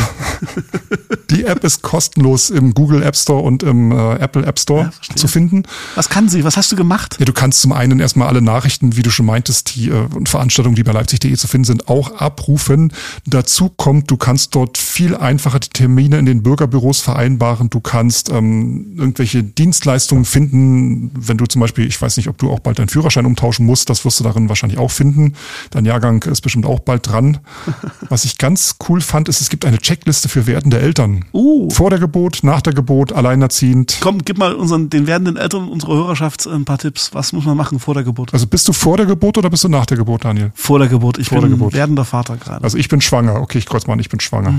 die 1.30 1.46
App 1.46 1.64
ist 1.64 1.82
kostenlos 1.82 2.50
im 2.50 2.74
Google 2.74 3.02
App 3.02 3.16
Store 3.16 3.42
und 3.42 3.64
im 3.64 3.94
äh, 3.94 4.16
Apple 4.16 4.46
App 4.46 4.60
Store 4.60 4.92
Ja, 5.10 5.16
zu 5.16 5.30
finden. 5.30 5.64
Was 5.96 6.10
kann 6.10 6.28
sie? 6.28 6.44
Was 6.44 6.58
hast 6.58 6.70
du 6.70 6.76
gemacht? 6.76 7.16
Ja, 7.20 7.26
du 7.26 7.32
kannst 7.32 7.62
zum 7.62 7.72
einen 7.72 8.02
erstmal 8.02 8.28
alle 8.28 8.42
Nachrichten, 8.42 8.98
wie 8.98 9.04
du 9.04 9.10
schon 9.10 9.26
meintest, 9.26 9.76
die 9.76 9.88
äh, 9.88 10.08
Veranstaltungen, 10.26 10.76
die 10.76 10.84
bei 10.84 10.92
Leipzig.de 10.92 11.34
zu 11.38 11.48
finden 11.48 11.64
sind, 11.64 11.88
auch 11.88 12.18
abrufen. 12.18 12.92
Dazu 13.26 13.70
kommt, 13.70 14.12
du 14.12 14.18
kannst 14.18 14.56
dort 14.56 14.78
viel 14.78 15.16
einfacher 15.16 15.60
die 15.60 15.70
Termine 15.70 16.20
in 16.20 16.26
den 16.26 16.44
Bürgerbüros 16.44 17.00
vereinbaren. 17.00 17.70
Du 17.70 17.80
kannst 17.80 18.30
ähm, 18.30 18.96
irgendwelche 18.98 19.42
Dienstleistungen 19.42 20.26
finden, 20.26 21.12
wenn 21.16 21.38
du 21.38 21.46
zum 21.46 21.62
Beispiel, 21.62 21.88
ich 21.88 22.02
weiß 22.02 22.18
nicht, 22.18 22.28
ob 22.28 22.38
du 22.38 22.52
auch 22.52 22.60
bald 22.60 22.80
deinen 22.80 22.90
Führerschein 22.90 23.26
umtauschen 23.26 23.66
musst, 23.66 23.90
das 23.90 24.04
wirst 24.04 24.20
du 24.20 24.26
darin 24.26 24.50
wahrscheinlich 24.50 24.80
auch 24.80 24.92
finden. 24.92 25.36
Dein 25.70 25.86
Jahrgang 25.86 26.22
ist 26.24 26.42
bestimmt 26.42 26.66
auch 26.66 26.82
bald 26.82 27.08
dran. 27.08 27.40
Was 28.10 28.26
ich 28.26 28.38
ganz 28.42 28.78
cool 28.90 29.02
fand, 29.02 29.30
ist, 29.30 29.40
es 29.40 29.50
gibt 29.50 29.66
eine 29.66 29.78
Checkliste 29.78 30.28
für 30.28 30.48
werdende 30.48 30.80
Eltern. 30.80 31.26
Uh. 31.32 31.70
Vor 31.70 31.92
der 31.92 32.00
Geburt, 32.00 32.40
nach 32.44 32.62
der 32.62 32.74
Geburt, 32.74 33.14
alleinerziehend. 33.14 34.00
Komm, 34.02 34.26
gib 34.26 34.40
mal 34.40 34.54
unseren, 34.54 34.90
den 34.90 35.06
werdenden 35.06 35.38
Eltern 35.38 35.70
unserer 35.70 35.94
Hörerschaft 35.94 36.48
ein 36.48 36.66
paar 36.66 36.80
Tipps. 36.80 37.12
Was 37.14 37.34
muss 37.34 37.46
man 37.46 37.56
machen 37.56 37.80
vor 37.80 37.94
der 37.94 38.02
Geburt? 38.04 38.34
Also 38.34 38.48
bist 38.48 38.68
du 38.68 38.74
vor 38.74 38.98
der 38.98 39.06
Geburt 39.06 39.38
oder 39.38 39.52
bist 39.52 39.64
du 39.64 39.70
nach 39.70 39.86
der 39.86 39.96
Geburt, 39.96 40.26
Daniel? 40.26 40.52
Vor 40.56 40.80
der 40.80 40.88
Geburt. 40.88 41.20
Ich 41.20 41.30
Vor 41.30 41.40
bin 41.40 41.50
der 41.52 41.58
Geburt. 41.58 41.74
werdender 41.74 42.04
Vater 42.04 42.36
gerade. 42.36 42.64
Also 42.64 42.80
ich 42.80 42.90
bin 42.90 43.00
schwanger. 43.00 43.36
Okay, 43.40 43.60
ich 43.60 43.68
kreuz 43.68 43.86
mal 43.86 43.94
an, 43.94 44.00
ich 44.00 44.10
bin 44.10 44.20
schwanger. 44.20 44.56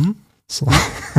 So. 0.46 0.68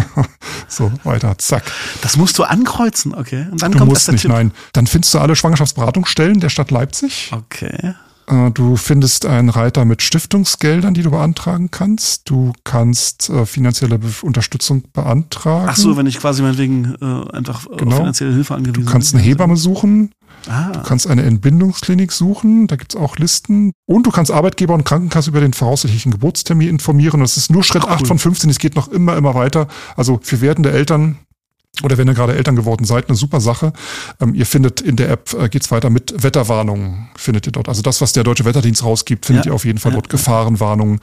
so, 0.70 0.91
weiter, 1.03 1.38
zack. 1.39 1.63
Das 2.01 2.15
musst 2.15 2.39
du 2.39 2.43
ankreuzen, 2.43 3.13
okay? 3.13 3.48
Und 3.51 3.62
dann 3.62 3.74
Du 3.74 3.79
kommt 3.79 3.89
musst 3.89 4.01
erst 4.01 4.08
der 4.08 4.13
nicht, 4.13 4.22
Tipp. 4.22 4.32
nein. 4.32 4.51
Dann 4.72 4.88
findest 4.88 5.13
du 5.13 5.20
alle 5.20 5.36
Schwangerschaftsberatungsstellen 5.36 6.39
der 6.39 6.50
Stadt 6.50 6.72
Leipzig. 6.72 7.29
Okay. 7.34 7.93
Äh, 8.27 8.51
Du 8.51 8.75
findest 8.75 9.25
einen 9.25 9.50
Reiter 9.50 9.86
mit 9.86 10.01
Stiftungsgeldern, 10.01 10.94
die 10.94 11.01
du 11.01 11.12
beantragen 11.12 11.70
kannst. 11.72 12.30
Du 12.30 12.53
kannst 12.63 13.30
äh, 13.30 13.46
finanzielle 13.46 14.00
Be 14.00 14.08
Unterstützung 14.22 14.84
beantragen. 14.94 15.68
Ach 15.70 15.75
so, 15.75 15.98
wenn 15.98 16.06
ich 16.08 16.20
quasi 16.20 16.42
meinetwegen 16.42 16.96
äh, 17.01 17.36
einfach 17.36 17.65
auf 17.68 17.77
Genau. 17.77 17.98
finanzielle 17.98 18.34
Hilfe 18.34 18.56
angewiesen 18.56 18.86
Du 18.86 18.92
kannst 18.92 19.12
bin. 19.12 19.20
eine 19.22 19.27
Hebamme 19.30 19.58
suchen. 19.58 20.12
Du 20.46 20.51
Ah, 20.51 20.84
kannst 20.86 21.08
eine 21.08 21.24
Entbindungsklinik 21.24 22.12
suchen. 22.12 22.68
Da 22.68 22.75
gibt's 22.75 22.98
auch 22.98 23.15
Listen. 23.18 23.72
Und 23.86 24.06
du 24.06 24.12
kannst 24.12 24.30
Arbeitgeber 24.30 24.74
und 24.74 24.84
Krankenkasse 24.84 25.30
über 25.30 25.39
den 25.39 25.53
voraussichtlichen 25.53 26.12
Geburtstermin 26.12 26.68
informieren. 26.68 27.22
Das 27.22 27.38
ist 27.38 27.50
nur 27.50 27.63
Schritt 27.63 27.84
Ach, 27.86 27.92
cool. 27.92 27.96
8 27.96 28.08
von 28.08 28.20
15. 28.20 28.50
Es 28.50 28.60
geht 28.60 28.75
noch 28.75 28.89
immer, 28.89 29.15
immer 29.15 29.36
weiter. 29.36 29.68
Also 29.96 30.20
für 30.22 30.42
werdende 30.42 30.72
Eltern 30.72 31.18
oder 31.82 31.98
wenn 31.98 32.08
ihr 32.08 32.13
gerade 32.13 32.36
Eltern 32.36 32.56
geworden 32.56 32.86
seid, 32.86 33.10
eine 33.10 33.18
super 33.18 33.42
Sache. 33.42 33.74
Ähm, 34.22 34.36
ihr 34.36 34.46
findet 34.46 34.80
in 34.82 34.96
der 34.96 35.10
App, 35.10 35.34
äh, 35.34 35.50
geht's 35.50 35.72
weiter 35.72 35.89
mit 35.89 36.13
Wetterwarnungen, 36.22 37.10
findet 37.15 37.48
ihr 37.48 37.51
dort. 37.51 37.68
Also 37.68 37.82
das, 37.82 38.00
was 38.00 38.13
der 38.13 38.24
Deutsche 38.24 38.46
Wetterdienst 38.46 38.84
rausgibt, 38.84 39.25
findet 39.25 39.46
Ja. 39.46 39.51
ihr 39.51 39.56
auf 39.56 39.65
jeden 39.65 39.80
Fall 39.80 39.92
Ja. 39.92 39.98
dort. 39.98 40.10
Gefahrenwarnungen. 40.10 41.00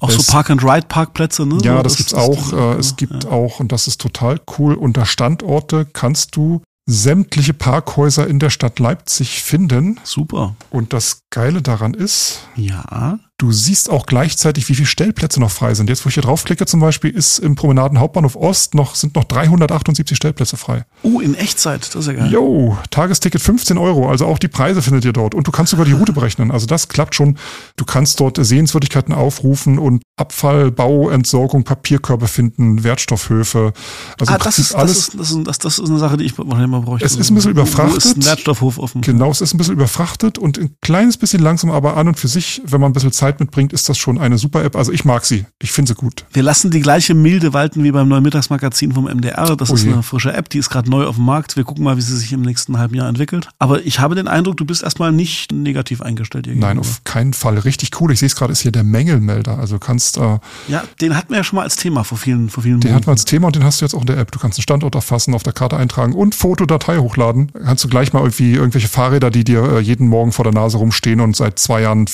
auch 0.00 0.10
so 0.10 0.18
Es- 0.18 0.26
Park-and-Ride-Parkplätze, 0.26 1.46
ne? 1.46 1.58
Ja, 1.62 1.76
So, 1.78 1.82
das, 1.82 1.96
gibt's 1.96 2.14
auch. 2.14 2.52
ja, 2.52 2.72
äh, 2.74 2.78
es 2.78 2.96
gibt 2.96 3.26
auch, 3.26 3.60
und 3.60 3.70
das 3.72 3.86
ist 3.86 4.00
total 4.00 4.40
cool, 4.58 4.74
unter 4.74 5.06
Standorte 5.06 5.86
kannst 5.92 6.34
du 6.36 6.62
sämtliche 6.86 7.52
Parkhäuser 7.54 8.26
in 8.26 8.38
der 8.38 8.50
Stadt 8.50 8.78
Leipzig 8.78 9.42
finden. 9.42 10.00
Super. 10.04 10.56
Und 10.70 10.92
das 10.92 11.20
Geile 11.30 11.62
daran 11.62 11.94
ist, 11.94 12.40
Ja. 12.56 13.18
Du 13.38 13.52
siehst 13.52 13.88
auch 13.88 14.06
gleichzeitig, 14.06 14.68
wie 14.68 14.74
viele 14.74 14.86
Stellplätze 14.86 15.38
noch 15.38 15.52
frei 15.52 15.72
sind. 15.72 15.88
Jetzt, 15.88 16.04
wo 16.04 16.08
ich 16.08 16.14
hier 16.14 16.24
draufklicke 16.24 16.66
zum 16.66 16.80
Beispiel, 16.80 17.10
ist 17.10 17.38
im 17.38 17.54
Promenaden 17.54 18.00
Hauptbahnhof 18.00 18.34
Ost 18.34 18.74
noch, 18.74 18.96
sind 18.96 19.14
noch 19.14 19.24
378 19.24 20.16
Stellplätze 20.16 20.56
frei. 20.56 20.84
Oh, 21.04 21.20
in 21.20 21.34
Echtzeit. 21.34 21.94
Das 21.94 21.94
ist 21.94 22.06
ja 22.08 22.14
geil. 22.14 22.32
Jo, 22.32 22.76
Tagesticket 22.90 23.40
15 23.40 23.78
Euro, 23.78 24.10
also 24.10 24.26
auch 24.26 24.38
die 24.38 24.48
Preise 24.48 24.82
findet 24.82 25.04
ihr 25.04 25.12
dort. 25.12 25.36
Und 25.36 25.46
du 25.46 25.52
kannst 25.52 25.70
sogar 25.70 25.86
die 25.86 25.92
Route 25.92 26.12
berechnen. 26.12 26.50
Also 26.50 26.66
das 26.66 26.88
klappt 26.88 27.14
schon. 27.14 27.38
Du 27.76 27.84
kannst 27.84 28.18
dort 28.18 28.44
Sehenswürdigkeiten 28.44 29.14
aufrufen 29.14 29.78
und 29.78 30.02
Abfall, 30.16 30.72
Bau, 30.72 31.08
Entsorgung, 31.08 31.62
Papierkörbe 31.62 32.26
finden, 32.26 32.82
Wertstoffhöfe. 32.82 33.72
Also 34.18 34.32
ah, 34.32 34.38
das 34.38 34.58
ist, 34.58 34.74
das, 34.74 34.90
ist, 34.90 35.14
das, 35.18 35.30
ist, 35.30 35.46
das, 35.46 35.58
das 35.58 35.78
ist 35.78 35.88
eine 35.88 36.00
Sache, 36.00 36.16
die 36.16 36.24
ich 36.24 36.36
wahrscheinlich 36.36 36.68
mal 36.68 36.80
bräuchte. 36.80 37.06
Es 37.06 37.14
ist 37.14 37.30
ein 37.30 37.36
bisschen 37.36 37.56
Wo 37.56 37.62
ist 37.62 37.72
überfrachtet. 37.72 38.16
ein 38.16 38.24
Wertstoffhof 38.24 38.78
offen? 38.78 39.02
Genau, 39.02 39.30
es 39.30 39.40
ist 39.40 39.54
ein 39.54 39.58
bisschen 39.58 39.74
überfrachtet 39.74 40.38
und 40.38 40.58
ein 40.58 40.74
kleines 40.80 41.16
bisschen 41.16 41.40
langsam, 41.40 41.70
aber 41.70 41.96
an 41.96 42.08
und 42.08 42.18
für 42.18 42.26
sich, 42.26 42.60
wenn 42.64 42.80
man 42.80 42.90
ein 42.90 42.94
bisschen 42.94 43.12
Zeit 43.12 43.27
mitbringt, 43.40 43.72
ist 43.72 43.88
das 43.88 43.98
schon 43.98 44.18
eine 44.18 44.38
super 44.38 44.64
App. 44.64 44.76
Also 44.76 44.92
ich 44.92 45.04
mag 45.04 45.24
sie. 45.24 45.44
Ich 45.60 45.72
finde 45.72 45.90
sie 45.92 45.94
gut. 45.94 46.24
Wir 46.32 46.42
lassen 46.42 46.70
die 46.70 46.80
gleiche 46.80 47.14
Milde 47.14 47.52
walten 47.52 47.84
wie 47.84 47.90
beim 47.92 48.08
neuen 48.08 48.22
Mittagsmagazin 48.22 48.92
vom 48.92 49.04
MDR. 49.04 49.56
Das 49.56 49.70
Oh 49.70 49.74
ist 49.74 49.86
eine 49.86 50.02
frische 50.02 50.32
App, 50.32 50.48
die 50.48 50.58
ist 50.58 50.70
gerade 50.70 50.90
neu 50.90 51.04
auf 51.06 51.16
dem 51.16 51.24
Markt. 51.24 51.56
Wir 51.56 51.64
gucken 51.64 51.84
mal, 51.84 51.96
wie 51.96 52.00
sie 52.00 52.16
sich 52.16 52.32
im 52.32 52.42
nächsten 52.42 52.78
halben 52.78 52.94
Jahr 52.94 53.08
entwickelt. 53.08 53.48
Aber 53.58 53.84
ich 53.84 54.00
habe 54.00 54.14
den 54.14 54.28
Eindruck, 54.28 54.56
du 54.56 54.64
bist 54.64 54.82
erstmal 54.82 55.12
nicht 55.12 55.52
negativ 55.52 56.00
eingestellt. 56.00 56.46
Nein, 56.46 56.56
gegenüber. 56.60 56.80
auf 56.80 57.04
keinen 57.04 57.32
Fall. 57.34 57.58
Richtig 57.58 57.90
cool. 58.00 58.12
Ich 58.12 58.18
sehe 58.20 58.26
es 58.26 58.36
gerade, 58.36 58.52
ist 58.52 58.60
hier 58.60 58.72
der 58.72 58.84
Mängelmelder. 58.84 59.58
Also 59.58 59.78
kannst, 59.78 60.16
äh, 60.16 60.38
Ja, 60.68 60.82
den 61.00 61.16
hatten 61.16 61.30
wir 61.30 61.38
ja 61.38 61.44
schon 61.44 61.56
mal 61.56 61.62
als 61.62 61.76
Thema 61.76 62.04
vor 62.04 62.18
vielen, 62.18 62.48
vor 62.48 62.62
vielen 62.62 62.80
den 62.80 62.88
Monaten. 62.90 62.94
hat 63.02 63.06
man 63.06 63.14
als 63.14 63.24
Thema 63.24 63.48
und 63.48 63.56
den 63.56 63.64
hast 63.64 63.80
du 63.80 63.84
jetzt 63.84 63.94
auch 63.94 64.00
in 64.00 64.06
der 64.06 64.18
App. 64.18 64.30
Du 64.32 64.38
kannst 64.38 64.58
einen 64.58 64.62
Standort 64.62 64.94
erfassen, 64.94 65.34
auf 65.34 65.42
der 65.42 65.52
Karte 65.52 65.76
eintragen 65.76 66.12
und 66.14 66.34
Fotodatei 66.34 66.98
hochladen. 66.98 67.50
Kannst 67.64 67.84
du 67.84 67.88
gleich 67.88 68.12
mal 68.12 68.20
irgendwie 68.20 68.52
irgendwelche 68.54 68.88
Fahrräder, 68.88 69.30
die 69.30 69.44
dir 69.44 69.62
äh, 69.64 69.80
jeden 69.80 70.08
Morgen 70.08 70.32
vor 70.32 70.44
der 70.44 70.52
Nase 70.52 70.76
rumstehen 70.78 71.20
und 71.20 71.34
seit 71.36 71.58
zwei 71.58 71.82
Jahren 71.82 72.06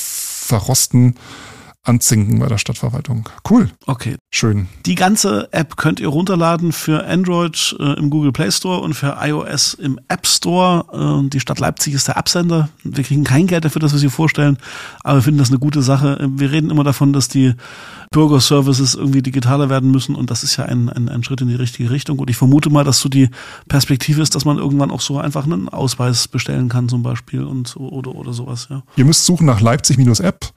verrosten, 0.44 1.14
anzinken 1.84 2.38
bei 2.38 2.46
der 2.46 2.58
Stadtverwaltung. 2.58 3.28
Cool. 3.48 3.70
Okay. 3.86 4.16
Schön. 4.30 4.66
Die 4.86 4.94
ganze 4.94 5.52
App 5.52 5.76
könnt 5.76 6.00
ihr 6.00 6.08
runterladen 6.08 6.72
für 6.72 7.06
Android 7.06 7.76
äh, 7.78 7.98
im 7.98 8.10
Google 8.10 8.32
Play 8.32 8.50
Store 8.50 8.80
und 8.80 8.94
für 8.94 9.18
iOS 9.20 9.74
im 9.74 10.00
App 10.08 10.26
Store. 10.26 11.22
Äh, 11.24 11.28
die 11.28 11.40
Stadt 11.40 11.60
Leipzig 11.60 11.94
ist 11.94 12.08
der 12.08 12.16
Absender. 12.16 12.68
Wir 12.82 13.04
kriegen 13.04 13.24
kein 13.24 13.46
Geld 13.46 13.64
dafür, 13.64 13.80
dass 13.80 13.92
wir 13.92 13.98
sie 14.00 14.10
vorstellen, 14.10 14.58
aber 15.02 15.18
wir 15.18 15.22
finden 15.22 15.38
das 15.38 15.50
eine 15.50 15.58
gute 15.58 15.82
Sache. 15.82 16.18
Äh, 16.18 16.28
Wir 16.30 16.50
reden 16.50 16.70
immer 16.70 16.84
davon, 16.84 17.12
dass 17.12 17.28
die 17.28 17.54
Bürgerservices 18.10 18.94
irgendwie 18.94 19.22
digitaler 19.22 19.68
werden 19.68 19.90
müssen 19.90 20.14
und 20.14 20.30
das 20.30 20.42
ist 20.42 20.56
ja 20.56 20.64
ein, 20.64 20.88
ein, 20.88 21.08
ein 21.08 21.22
Schritt 21.22 21.40
in 21.40 21.48
die 21.48 21.54
richtige 21.54 21.90
Richtung. 21.90 22.18
Und 22.18 22.30
ich 22.30 22.36
vermute 22.36 22.70
mal, 22.70 22.84
dass 22.84 23.00
so 23.00 23.08
die 23.08 23.28
Perspektive 23.68 24.22
ist, 24.22 24.34
dass 24.34 24.44
man 24.44 24.58
irgendwann 24.58 24.90
auch 24.90 25.00
so 25.00 25.18
einfach 25.18 25.44
einen 25.44 25.68
Ausweis 25.68 26.28
bestellen 26.28 26.68
kann 26.68 26.88
zum 26.88 27.02
Beispiel 27.02 27.44
und 27.44 27.68
so, 27.68 27.80
oder, 27.80 28.14
oder 28.14 28.32
sowas, 28.32 28.68
ja. 28.70 28.82
Ihr 28.96 29.04
müsst 29.04 29.26
suchen 29.26 29.46
nach 29.46 29.60
Leipzig-App 29.60 30.52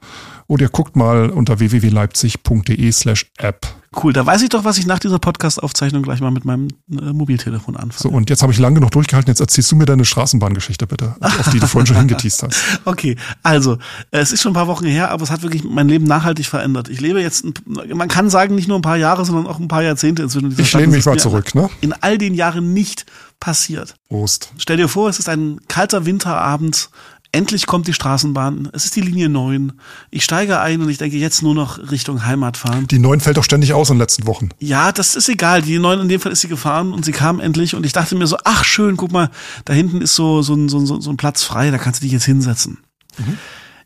oder 0.48 0.62
ihr 0.62 0.68
guckt 0.70 0.96
mal 0.96 1.30
unter 1.30 1.60
www.leipzig.de 1.60 2.90
slash 2.92 3.26
App. 3.38 3.66
Cool, 4.02 4.12
da 4.12 4.24
weiß 4.26 4.42
ich 4.42 4.50
doch, 4.50 4.64
was 4.64 4.76
ich 4.76 4.86
nach 4.86 4.98
dieser 4.98 5.18
Podcast-Aufzeichnung 5.18 6.02
gleich 6.02 6.20
mal 6.20 6.30
mit 6.30 6.44
meinem 6.44 6.68
äh, 6.90 7.12
Mobiltelefon 7.12 7.74
So, 7.74 7.80
anfange. 7.80 8.14
und 8.14 8.28
jetzt 8.28 8.42
habe 8.42 8.52
ich 8.52 8.58
lange 8.58 8.74
genug 8.76 8.90
durchgehalten. 8.90 9.30
Jetzt 9.30 9.40
erzählst 9.40 9.72
du 9.72 9.76
mir 9.76 9.86
deine 9.86 10.04
Straßenbahngeschichte 10.04 10.86
bitte, 10.86 11.16
auf 11.20 11.50
die 11.50 11.58
du 11.58 11.66
vorhin 11.66 11.86
schon 11.86 11.96
hingeteased 12.00 12.42
hast. 12.42 12.60
Okay, 12.84 13.16
also 13.42 13.78
es 14.10 14.32
ist 14.32 14.42
schon 14.42 14.50
ein 14.52 14.54
paar 14.54 14.66
Wochen 14.68 14.84
her, 14.86 15.10
aber 15.10 15.22
es 15.22 15.30
hat 15.30 15.42
wirklich 15.42 15.64
mein 15.64 15.88
Leben 15.88 16.04
nachhaltig 16.04 16.46
verändert. 16.46 16.90
Ich 16.90 17.00
lebe 17.00 17.20
jetzt, 17.22 17.44
ein, 17.44 17.54
man 17.94 18.08
kann 18.08 18.28
sagen, 18.28 18.54
nicht 18.54 18.68
nur 18.68 18.78
ein 18.78 18.82
paar 18.82 18.98
Jahre, 18.98 19.24
sondern 19.24 19.46
auch 19.46 19.58
ein 19.58 19.68
paar 19.68 19.82
Jahrzehnte 19.82 20.22
inzwischen. 20.22 20.54
Ich 20.58 20.72
lehne 20.74 20.88
mich 20.88 21.06
mal 21.06 21.18
zurück, 21.18 21.54
ne? 21.54 21.70
In 21.80 21.94
all 21.94 22.18
den 22.18 22.34
Jahren 22.34 22.74
nicht 22.74 23.06
passiert. 23.40 23.94
Prost. 24.08 24.52
Stell 24.58 24.76
dir 24.76 24.88
vor, 24.88 25.08
es 25.08 25.18
ist 25.18 25.28
ein 25.30 25.60
kalter 25.68 26.04
Winterabend. 26.04 26.90
Endlich 27.30 27.66
kommt 27.66 27.86
die 27.86 27.92
Straßenbahn. 27.92 28.70
Es 28.72 28.86
ist 28.86 28.96
die 28.96 29.02
Linie 29.02 29.28
9. 29.28 29.72
Ich 30.10 30.24
steige 30.24 30.60
ein 30.60 30.80
und 30.80 30.88
ich 30.88 30.96
denke 30.96 31.18
jetzt 31.18 31.42
nur 31.42 31.54
noch 31.54 31.78
Richtung 31.90 32.24
Heimat 32.24 32.56
fahren. 32.56 32.86
Die 32.86 32.98
neuen 32.98 33.20
fällt 33.20 33.36
doch 33.36 33.44
ständig 33.44 33.74
aus 33.74 33.90
in 33.90 33.96
den 33.96 34.00
letzten 34.00 34.26
Wochen. 34.26 34.48
Ja, 34.60 34.92
das 34.92 35.14
ist 35.14 35.28
egal. 35.28 35.60
Die 35.60 35.78
neun 35.78 36.00
in 36.00 36.08
dem 36.08 36.20
Fall 36.20 36.32
ist 36.32 36.40
sie 36.40 36.48
gefahren 36.48 36.92
und 36.94 37.04
sie 37.04 37.12
kam 37.12 37.38
endlich 37.38 37.74
und 37.74 37.84
ich 37.84 37.92
dachte 37.92 38.14
mir 38.16 38.26
so, 38.26 38.38
ach 38.44 38.64
schön, 38.64 38.96
guck 38.96 39.12
mal, 39.12 39.30
da 39.66 39.74
hinten 39.74 40.00
ist 40.00 40.14
so, 40.14 40.40
so, 40.40 40.54
ein, 40.54 40.68
so, 40.70 40.78
ein- 40.78 40.86
so 41.02 41.10
ein 41.10 41.16
Platz 41.18 41.42
frei, 41.42 41.70
da 41.70 41.76
kannst 41.76 42.00
du 42.00 42.04
dich 42.04 42.12
jetzt 42.12 42.24
hinsetzen. 42.24 42.78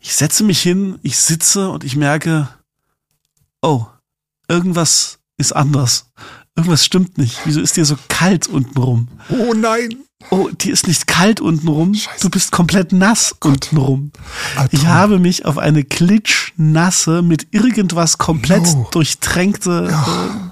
Ich 0.00 0.14
setze 0.14 0.44
mich 0.44 0.60
hin, 0.60 0.98
ich 1.02 1.16
sitze 1.18 1.68
und 1.70 1.82
ich 1.84 1.96
merke, 1.96 2.48
oh, 3.60 3.86
irgendwas 4.48 5.18
ist 5.36 5.52
anders. 5.54 6.06
Irgendwas 6.56 6.84
stimmt 6.84 7.16
nicht. 7.18 7.40
Wieso 7.44 7.60
ist 7.60 7.76
dir 7.76 7.84
so 7.84 7.96
kalt 8.08 8.46
untenrum? 8.46 9.08
Oh 9.30 9.54
nein. 9.54 9.96
Oh, 10.30 10.48
dir 10.50 10.72
ist 10.72 10.86
nicht 10.86 11.06
kalt 11.06 11.40
untenrum. 11.40 11.94
Scheiße. 11.94 12.20
Du 12.20 12.30
bist 12.30 12.52
komplett 12.52 12.92
nass 12.92 13.34
untenrum. 13.42 14.12
Albtraum. 14.56 14.68
Ich 14.80 14.86
habe 14.86 15.18
mich 15.18 15.44
auf 15.46 15.58
eine 15.58 15.82
klitschnasse, 15.82 17.22
mit 17.22 17.48
irgendwas 17.52 18.18
komplett 18.18 18.62
No. 18.64 18.86
durchtränkte 18.92 19.88
Ja. 19.90 20.51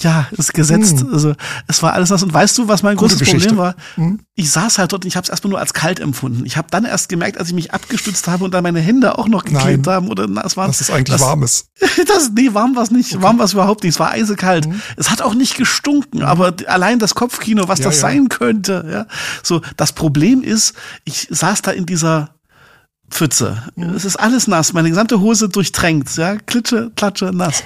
Ja, 0.00 0.26
ist 0.32 0.54
gesetzt. 0.54 1.00
Hm. 1.00 1.12
Also 1.12 1.34
es 1.66 1.82
war 1.82 1.92
alles 1.92 2.08
das. 2.10 2.22
Und 2.22 2.32
weißt 2.32 2.56
du, 2.58 2.68
was 2.68 2.82
mein 2.82 2.96
Gute 2.96 3.14
großes 3.14 3.18
Geschichte. 3.20 3.48
Problem 3.48 3.58
war? 3.58 3.74
Hm. 3.94 4.20
Ich 4.34 4.50
saß 4.50 4.78
halt 4.78 4.92
dort 4.92 5.04
und 5.04 5.08
ich 5.08 5.16
habe 5.16 5.24
es 5.24 5.30
erstmal 5.30 5.50
nur 5.50 5.60
als 5.60 5.72
kalt 5.72 6.00
empfunden. 6.00 6.44
Ich 6.44 6.56
habe 6.56 6.68
dann 6.70 6.84
erst 6.84 7.08
gemerkt, 7.08 7.38
als 7.38 7.48
ich 7.48 7.54
mich 7.54 7.72
abgestützt 7.72 8.28
habe 8.28 8.44
und 8.44 8.52
dann 8.52 8.62
meine 8.62 8.80
Hände 8.80 9.18
auch 9.18 9.28
noch 9.28 9.44
geklebt 9.44 9.86
Nein. 9.86 9.94
haben 9.94 10.08
oder 10.08 10.26
nass 10.26 10.56
waren. 10.56 10.68
Dass 10.68 10.80
es 10.80 10.90
eigentlich 10.90 11.16
das, 11.16 11.20
warm 11.20 11.42
ist. 11.42 11.68
Das, 12.06 12.30
nee, 12.34 12.52
warm 12.52 12.76
war 12.76 12.82
es 12.82 12.90
nicht. 12.90 13.20
Warm 13.20 13.38
war 13.38 13.46
es 13.46 13.52
überhaupt 13.52 13.82
nicht. 13.82 13.94
Es 13.94 14.00
war 14.00 14.10
eisekalt. 14.10 14.68
Es 14.96 15.10
hat 15.10 15.22
auch 15.22 15.34
nicht 15.34 15.56
gestunken, 15.56 16.22
aber 16.22 16.54
allein 16.66 16.98
das 16.98 17.14
Kopfkino, 17.14 17.68
was 17.68 17.80
Ja, 17.80 17.86
das 17.86 17.96
ja. 17.96 18.00
sein 18.02 18.28
könnte. 18.28 18.86
Ja. 18.90 19.06
So, 19.42 19.60
das 19.76 19.92
Problem 19.92 20.42
ist, 20.42 20.74
ich 21.04 21.28
saß 21.30 21.62
da 21.62 21.70
in 21.72 21.86
dieser 21.86 22.35
Pfütze. 23.10 23.62
Es 23.94 24.04
ist 24.04 24.16
alles 24.16 24.46
nass, 24.46 24.72
meine 24.72 24.88
gesamte 24.88 25.20
Hose 25.20 25.48
durchtränkt, 25.48 26.16
ja, 26.16 26.36
klitsche, 26.36 26.90
klatsche, 26.96 27.26
nass. 27.32 27.62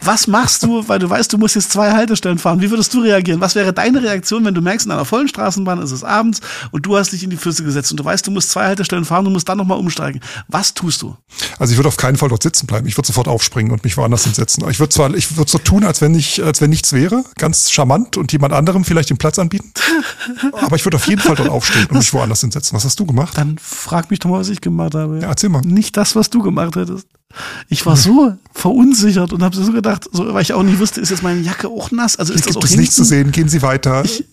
Was 0.00 0.26
machst 0.26 0.62
du, 0.62 0.86
weil 0.88 0.98
du 0.98 1.10
weißt, 1.10 1.32
du 1.32 1.38
musst 1.38 1.56
jetzt 1.56 1.72
zwei 1.72 1.92
Haltestellen 1.92 2.38
fahren? 2.38 2.60
Wie 2.60 2.70
würdest 2.70 2.94
du 2.94 3.00
reagieren? 3.00 3.40
Was 3.40 3.54
wäre 3.54 3.72
deine 3.72 4.02
Reaktion, 4.02 4.44
wenn 4.44 4.54
du 4.54 4.62
merkst, 4.62 4.86
in 4.86 4.92
einer 4.92 5.04
vollen 5.04 5.28
Straßenbahn 5.28 5.82
ist 5.82 5.90
es 5.90 6.04
abends 6.04 6.40
und 6.70 6.86
du 6.86 6.96
hast 6.96 7.12
dich 7.12 7.22
in 7.22 7.30
die 7.30 7.36
Pfütze 7.36 7.64
gesetzt 7.64 7.90
und 7.90 7.98
du 7.98 8.04
weißt, 8.04 8.26
du 8.26 8.30
musst 8.30 8.50
zwei 8.50 8.64
Haltestellen 8.64 9.04
fahren 9.04 9.26
und 9.26 9.34
musst 9.34 9.48
dann 9.48 9.58
nochmal 9.58 9.78
umsteigen? 9.78 10.20
Was 10.48 10.72
tust 10.72 11.02
du? 11.02 11.16
Also 11.58 11.72
ich 11.72 11.78
würde 11.78 11.88
auf 11.88 11.96
keinen 11.96 12.16
Fall 12.16 12.28
dort 12.28 12.42
sitzen 12.42 12.66
bleiben. 12.66 12.86
Ich 12.86 12.96
würde 12.96 13.08
sofort 13.08 13.28
aufspringen 13.28 13.72
und 13.72 13.84
mich 13.84 13.96
woanders 13.96 14.24
hinsetzen. 14.24 14.68
Ich 14.70 14.78
würde 14.78 14.94
zwar, 14.94 15.12
ich 15.14 15.36
würde 15.36 15.50
so 15.50 15.58
tun, 15.58 15.84
als 15.84 16.00
wenn 16.00 16.14
ich, 16.14 16.42
als 16.42 16.60
wenn 16.60 16.70
nichts 16.70 16.92
wäre, 16.92 17.24
ganz 17.36 17.70
charmant 17.70 18.16
und 18.16 18.32
jemand 18.32 18.54
anderem 18.54 18.84
vielleicht 18.84 19.10
den 19.10 19.18
Platz 19.18 19.38
anbieten. 19.38 19.72
Aber 20.52 20.76
ich 20.76 20.84
würde 20.86 20.96
auf 20.96 21.06
jeden 21.06 21.20
Fall 21.20 21.36
dort 21.36 21.50
aufstehen 21.50 21.86
und 21.90 21.98
mich 21.98 22.12
woanders 22.12 22.40
hinsetzen. 22.40 22.74
Was 22.74 22.84
hast 22.84 22.98
du 22.98 23.04
gemacht? 23.04 23.36
Dann 23.36 23.58
frag 23.62 24.10
mich 24.10 24.20
doch 24.20 24.30
mal, 24.30 24.40
was 24.40 24.48
ich 24.48 24.60
gemacht 24.60 24.77
habe. 24.80 25.18
Ja, 25.20 25.28
erzähl 25.28 25.50
mal. 25.50 25.62
Nicht 25.62 25.96
das, 25.96 26.16
was 26.16 26.30
du 26.30 26.42
gemacht 26.42 26.76
hättest. 26.76 27.08
Ich 27.68 27.84
war 27.84 27.96
so 27.96 28.34
verunsichert 28.54 29.32
und 29.32 29.42
habe 29.42 29.54
so 29.54 29.70
gedacht, 29.70 30.08
so, 30.10 30.32
weil 30.32 30.42
ich 30.42 30.52
auch 30.54 30.62
nicht 30.62 30.78
wusste, 30.80 31.00
ist 31.00 31.10
jetzt 31.10 31.22
meine 31.22 31.40
Jacke 31.40 31.68
auch 31.68 31.90
nass? 31.90 32.16
Also 32.16 32.32
Hier 32.32 32.36
ist 32.40 32.46
das 32.46 32.54
gibt 32.54 32.64
auch 32.64 32.68
es 32.70 32.76
nichts 32.76 32.94
zu 32.96 33.02
hinten? 33.02 33.08
sehen. 33.26 33.32
Gehen 33.32 33.48
Sie 33.48 33.62
weiter. 33.62 34.02
Ich, 34.04 34.24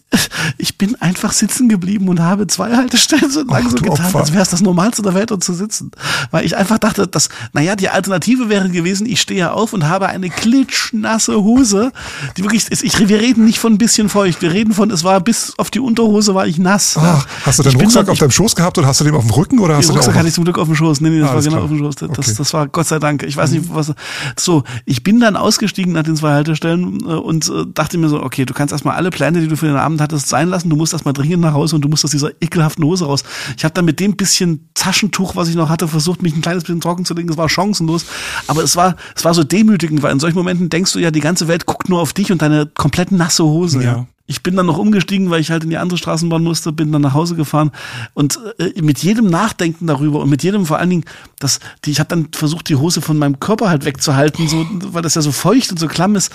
ich 0.57 0.77
bin 0.77 0.95
einfach 1.01 1.33
sitzen 1.33 1.67
geblieben 1.67 2.07
und 2.07 2.21
habe 2.21 2.47
zwei 2.47 2.73
Haltestellen 2.75 3.29
so 3.29 3.41
lang 3.43 3.65
Ach, 3.67 3.71
so 3.71 3.77
getan, 3.77 4.05
Opfer. 4.05 4.19
als 4.19 4.31
wäre 4.31 4.41
es 4.41 4.49
das 4.49 4.61
Normalste 4.61 5.01
der 5.01 5.13
Welt, 5.13 5.29
dort 5.31 5.43
zu 5.43 5.53
sitzen. 5.53 5.91
Weil 6.31 6.45
ich 6.45 6.55
einfach 6.55 6.79
dachte, 6.79 7.05
dass, 7.05 7.27
naja, 7.53 7.75
die 7.75 7.89
Alternative 7.89 8.47
wäre 8.49 8.69
gewesen, 8.69 9.05
ich 9.05 9.19
stehe 9.19 9.51
auf 9.51 9.73
und 9.73 9.87
habe 9.87 10.07
eine 10.07 10.29
klitschnasse 10.29 11.35
Hose, 11.35 11.91
die 12.37 12.43
wirklich 12.43 12.65
ist, 12.71 12.81
ich, 12.83 12.97
wir 13.07 13.19
reden 13.19 13.43
nicht 13.45 13.59
von 13.59 13.73
ein 13.73 13.77
bisschen 13.77 14.07
feucht, 14.09 14.41
wir 14.41 14.51
reden 14.53 14.73
von, 14.73 14.89
es 14.89 15.03
war 15.03 15.19
bis 15.19 15.53
auf 15.57 15.69
die 15.69 15.79
Unterhose 15.81 16.33
war 16.33 16.47
ich 16.47 16.57
nass. 16.57 16.95
Ach, 16.97 17.27
hast 17.45 17.59
du 17.59 17.63
den 17.63 17.75
Rucksack 17.75 18.05
dort- 18.05 18.09
auf 18.13 18.19
deinem 18.19 18.31
Schoß 18.31 18.55
gehabt 18.55 18.77
oder 18.77 18.87
hast 18.87 19.01
du 19.01 19.03
den 19.03 19.13
auf 19.15 19.25
dem 19.25 19.31
Rücken 19.31 19.59
oder 19.59 19.75
hast 19.75 19.83
den 19.83 19.87
du 19.89 19.93
den 19.93 19.97
Rucksack 19.97 20.15
hatte 20.15 20.27
ich 20.29 20.33
zum 20.33 20.45
Glück 20.45 20.57
auf 20.57 20.67
dem 20.67 20.75
Schoß. 20.75 21.01
Nee, 21.01 21.09
nee, 21.09 21.19
das 21.19 21.29
Alles 21.31 21.45
war 21.45 21.51
genau 21.51 21.55
klar. 21.57 21.63
auf 21.65 21.69
dem 21.69 21.79
Schoß. 21.79 21.95
Das, 21.95 22.09
Okay. 22.29 22.33
Das 22.37 22.53
war 22.53 22.67
Gott 22.69 22.84
sei 22.87 22.99
Dank. 22.99 23.23
Ich 23.23 23.37
weiß 23.37 23.51
nicht, 23.51 23.73
was. 23.73 23.93
So, 24.37 24.63
ich 24.85 25.03
bin 25.03 25.19
dann 25.19 25.35
ausgestiegen 25.35 25.93
nach 25.93 26.03
den 26.03 26.15
zwei 26.15 26.31
Haltestellen 26.31 26.99
äh, 27.01 27.13
und 27.13 27.49
äh, 27.49 27.65
dachte 27.73 27.97
mir 27.97 28.09
so, 28.09 28.21
okay, 28.21 28.45
du 28.45 28.53
kannst 28.53 28.71
erstmal 28.71 28.95
alle 28.95 29.09
Pläne, 29.09 29.41
die 29.41 29.47
du 29.47 29.57
für 29.57 29.67
den 29.67 29.75
Abend 29.75 30.01
hattest, 30.01 30.29
sein 30.29 30.49
lassen. 30.49 30.69
Du 30.69 30.75
musst 30.75 30.93
erstmal 30.93 31.13
dringend 31.13 31.41
nach 31.41 31.53
Hause 31.53 31.75
und 31.75 31.81
du 31.81 31.89
musst 31.89 32.05
aus 32.05 32.11
dieser 32.11 32.31
ekelhaften 32.41 32.83
Hose 32.83 33.05
raus. 33.05 33.23
Ich 33.57 33.63
habe 33.63 33.73
dann 33.73 33.85
mit 33.85 33.99
dem 33.99 34.15
bisschen 34.15 34.69
Taschentuch, 34.73 35.35
was 35.35 35.47
ich 35.47 35.55
noch 35.55 35.69
hatte, 35.69 35.87
versucht, 35.87 36.21
mich 36.21 36.35
ein 36.35 36.41
kleines 36.41 36.63
bisschen 36.63 36.81
trocken 36.81 37.05
zu 37.05 37.13
legen. 37.13 37.29
Es 37.29 37.37
war 37.37 37.49
chancenlos. 37.49 38.05
Aber 38.47 38.63
es 38.63 38.75
war, 38.75 38.95
es 39.15 39.25
war 39.25 39.33
so 39.33 39.43
demütigend, 39.43 40.03
weil 40.03 40.11
in 40.11 40.19
solchen 40.19 40.37
Momenten 40.37 40.69
denkst 40.69 40.93
du 40.93 40.99
ja, 40.99 41.11
die 41.11 41.21
ganze 41.21 41.47
Welt 41.47 41.65
guckt 41.65 41.89
nur 41.89 42.01
auf 42.01 42.13
dich 42.13 42.31
und 42.31 42.41
deine 42.41 42.65
komplett 42.65 43.11
nasse 43.11 43.43
Hose. 43.43 43.83
Ja. 43.83 44.07
Ich 44.27 44.41
bin 44.41 44.55
dann 44.55 44.65
noch 44.65 44.79
umgestiegen, 44.79 45.29
weil 45.29 45.39
ich 45.39 45.51
halt 45.51 45.63
in 45.63 45.69
die 45.69 45.77
andere 45.77 45.97
Straßenbahn 45.97 46.41
musste, 46.41 46.71
bin 46.71 46.91
dann 46.91 47.03
nach 47.03 47.13
Hause 47.13 47.35
gefahren 47.35 47.71
und 48.13 48.39
äh, 48.57 48.81
mit 48.81 48.99
jedem 49.03 49.27
Nachdenken 49.27 49.85
darüber 49.85 50.21
und 50.21 50.29
mit 50.29 50.41
jedem 50.41 50.65
vor 50.65 50.79
allen 50.79 50.89
Dingen, 50.89 51.05
dass 51.39 51.59
die, 51.83 51.91
ich 51.91 51.99
habe 51.99 52.09
dann 52.09 52.29
versucht, 52.33 52.69
die 52.69 52.75
Hose 52.75 53.01
von 53.01 53.17
meinem 53.17 53.39
Körper 53.39 53.69
halt 53.69 53.85
wegzuhalten, 53.85 54.47
so, 54.47 54.65
weil 54.91 55.03
das 55.03 55.15
ja 55.15 55.21
so 55.21 55.31
feucht 55.31 55.71
und 55.71 55.79
so 55.79 55.87
klamm 55.87 56.15
ist. 56.15 56.31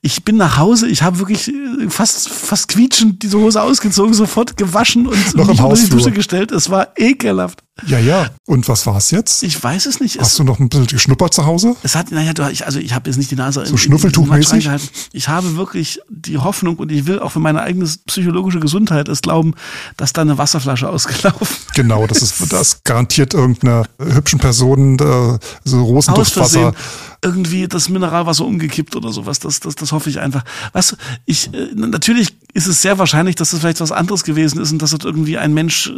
Ich 0.00 0.24
bin 0.24 0.36
nach 0.36 0.56
Hause, 0.56 0.88
ich 0.88 1.02
habe 1.02 1.18
wirklich 1.18 1.48
äh, 1.48 1.90
fast 1.90 2.30
fast 2.30 2.68
quietschend 2.68 3.22
diese 3.22 3.38
Hose 3.38 3.60
ausgezogen, 3.60 4.14
sofort 4.14 4.56
gewaschen 4.56 5.06
und 5.06 5.34
Noch 5.34 5.48
mich 5.48 5.60
unter 5.60 5.76
die. 5.76 5.88
Dusche 5.88 6.12
gestellt. 6.12 6.52
Es 6.52 6.70
war 6.70 6.88
ekelhaft. 6.96 7.63
Ja, 7.86 7.98
ja. 7.98 8.30
Und 8.46 8.68
was 8.68 8.86
war's 8.86 9.10
jetzt? 9.10 9.42
Ich 9.42 9.62
weiß 9.62 9.86
es 9.86 9.98
nicht. 9.98 10.16
Es, 10.16 10.22
Hast 10.22 10.38
du 10.38 10.44
noch 10.44 10.60
ein 10.60 10.68
bisschen 10.68 10.86
geschnuppert 10.86 11.34
zu 11.34 11.44
Hause? 11.44 11.74
es 11.82 11.96
hat, 11.96 12.12
naja, 12.12 12.32
du, 12.32 12.48
ich, 12.48 12.64
also 12.66 12.78
ich 12.78 12.94
habe 12.94 13.10
jetzt 13.10 13.16
nicht 13.16 13.32
die 13.32 13.36
Nase 13.36 13.66
So 13.66 13.76
Schnuffeltuchmäßig? 13.76 14.68
Ich 15.12 15.28
habe 15.28 15.56
wirklich 15.56 16.00
die 16.08 16.38
Hoffnung 16.38 16.76
und 16.76 16.92
ich 16.92 17.06
will 17.06 17.18
auch 17.18 17.32
für 17.32 17.40
meine 17.40 17.62
eigene 17.62 17.90
psychologische 18.06 18.60
Gesundheit 18.60 19.08
es 19.08 19.22
glauben, 19.22 19.54
dass 19.96 20.12
da 20.12 20.22
eine 20.22 20.38
Wasserflasche 20.38 20.88
ausgelaufen 20.94 21.56
Genau, 21.74 22.06
das 22.06 22.22
ist 22.22 22.52
das 22.52 22.84
garantiert 22.84 23.34
irgendeiner 23.34 23.84
hübschen 23.98 24.38
Person 24.38 24.96
äh, 25.00 25.38
so 25.64 25.82
Rosenduftwasser. 25.82 26.74
irgendwie 27.22 27.66
das 27.66 27.88
Mineralwasser 27.88 28.44
umgekippt 28.44 28.94
oder 28.94 29.12
sowas. 29.12 29.40
Das, 29.40 29.58
das, 29.58 29.74
das 29.74 29.90
hoffe 29.90 30.10
ich 30.10 30.20
einfach. 30.20 30.44
Weißt 30.72 30.92
du, 30.92 30.96
ich, 31.26 31.52
äh, 31.52 31.70
natürlich 31.74 32.36
ist 32.54 32.68
es 32.68 32.80
sehr 32.80 32.98
wahrscheinlich, 32.98 33.34
dass 33.34 33.50
das 33.50 33.60
vielleicht 33.60 33.80
was 33.80 33.90
anderes 33.90 34.22
gewesen 34.22 34.60
ist 34.60 34.70
und 34.70 34.80
dass 34.80 34.92
das 34.92 35.04
irgendwie 35.04 35.36
ein 35.36 35.52
Mensch 35.52 35.88
äh, 35.88 35.92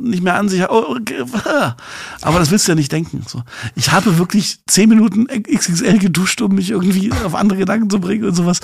nicht 0.00 0.24
mehr 0.24 0.34
an 0.34 0.48
sich 0.48 0.60
hat. 0.60 0.70
Oh, 0.70 0.96
okay. 0.98 1.22
Aber 2.20 2.38
das 2.40 2.50
willst 2.50 2.66
du 2.66 2.72
ja 2.72 2.76
nicht 2.76 2.90
denken. 2.90 3.24
So. 3.28 3.42
Ich 3.76 3.92
habe 3.92 4.18
wirklich 4.18 4.58
zehn 4.66 4.88
Minuten 4.88 5.28
XXL 5.28 5.98
geduscht, 5.98 6.42
um 6.42 6.56
mich 6.56 6.70
irgendwie 6.70 7.12
auf 7.12 7.36
andere 7.36 7.60
Gedanken 7.60 7.88
zu 7.88 8.00
bringen 8.00 8.24
und 8.24 8.34
sowas. 8.34 8.60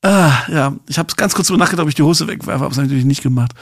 Ah, 0.00 0.32
ja, 0.50 0.76
ich 0.88 0.98
habe 0.98 1.14
ganz 1.14 1.34
kurz 1.34 1.48
drüber 1.48 1.58
nachgedacht, 1.58 1.82
ob 1.82 1.90
ich 1.90 1.94
die 1.94 2.02
Hose 2.02 2.26
wegwerfe, 2.26 2.64
habe 2.64 2.72
es 2.72 2.78
natürlich 2.78 3.04
nicht 3.04 3.22
gemacht. 3.22 3.52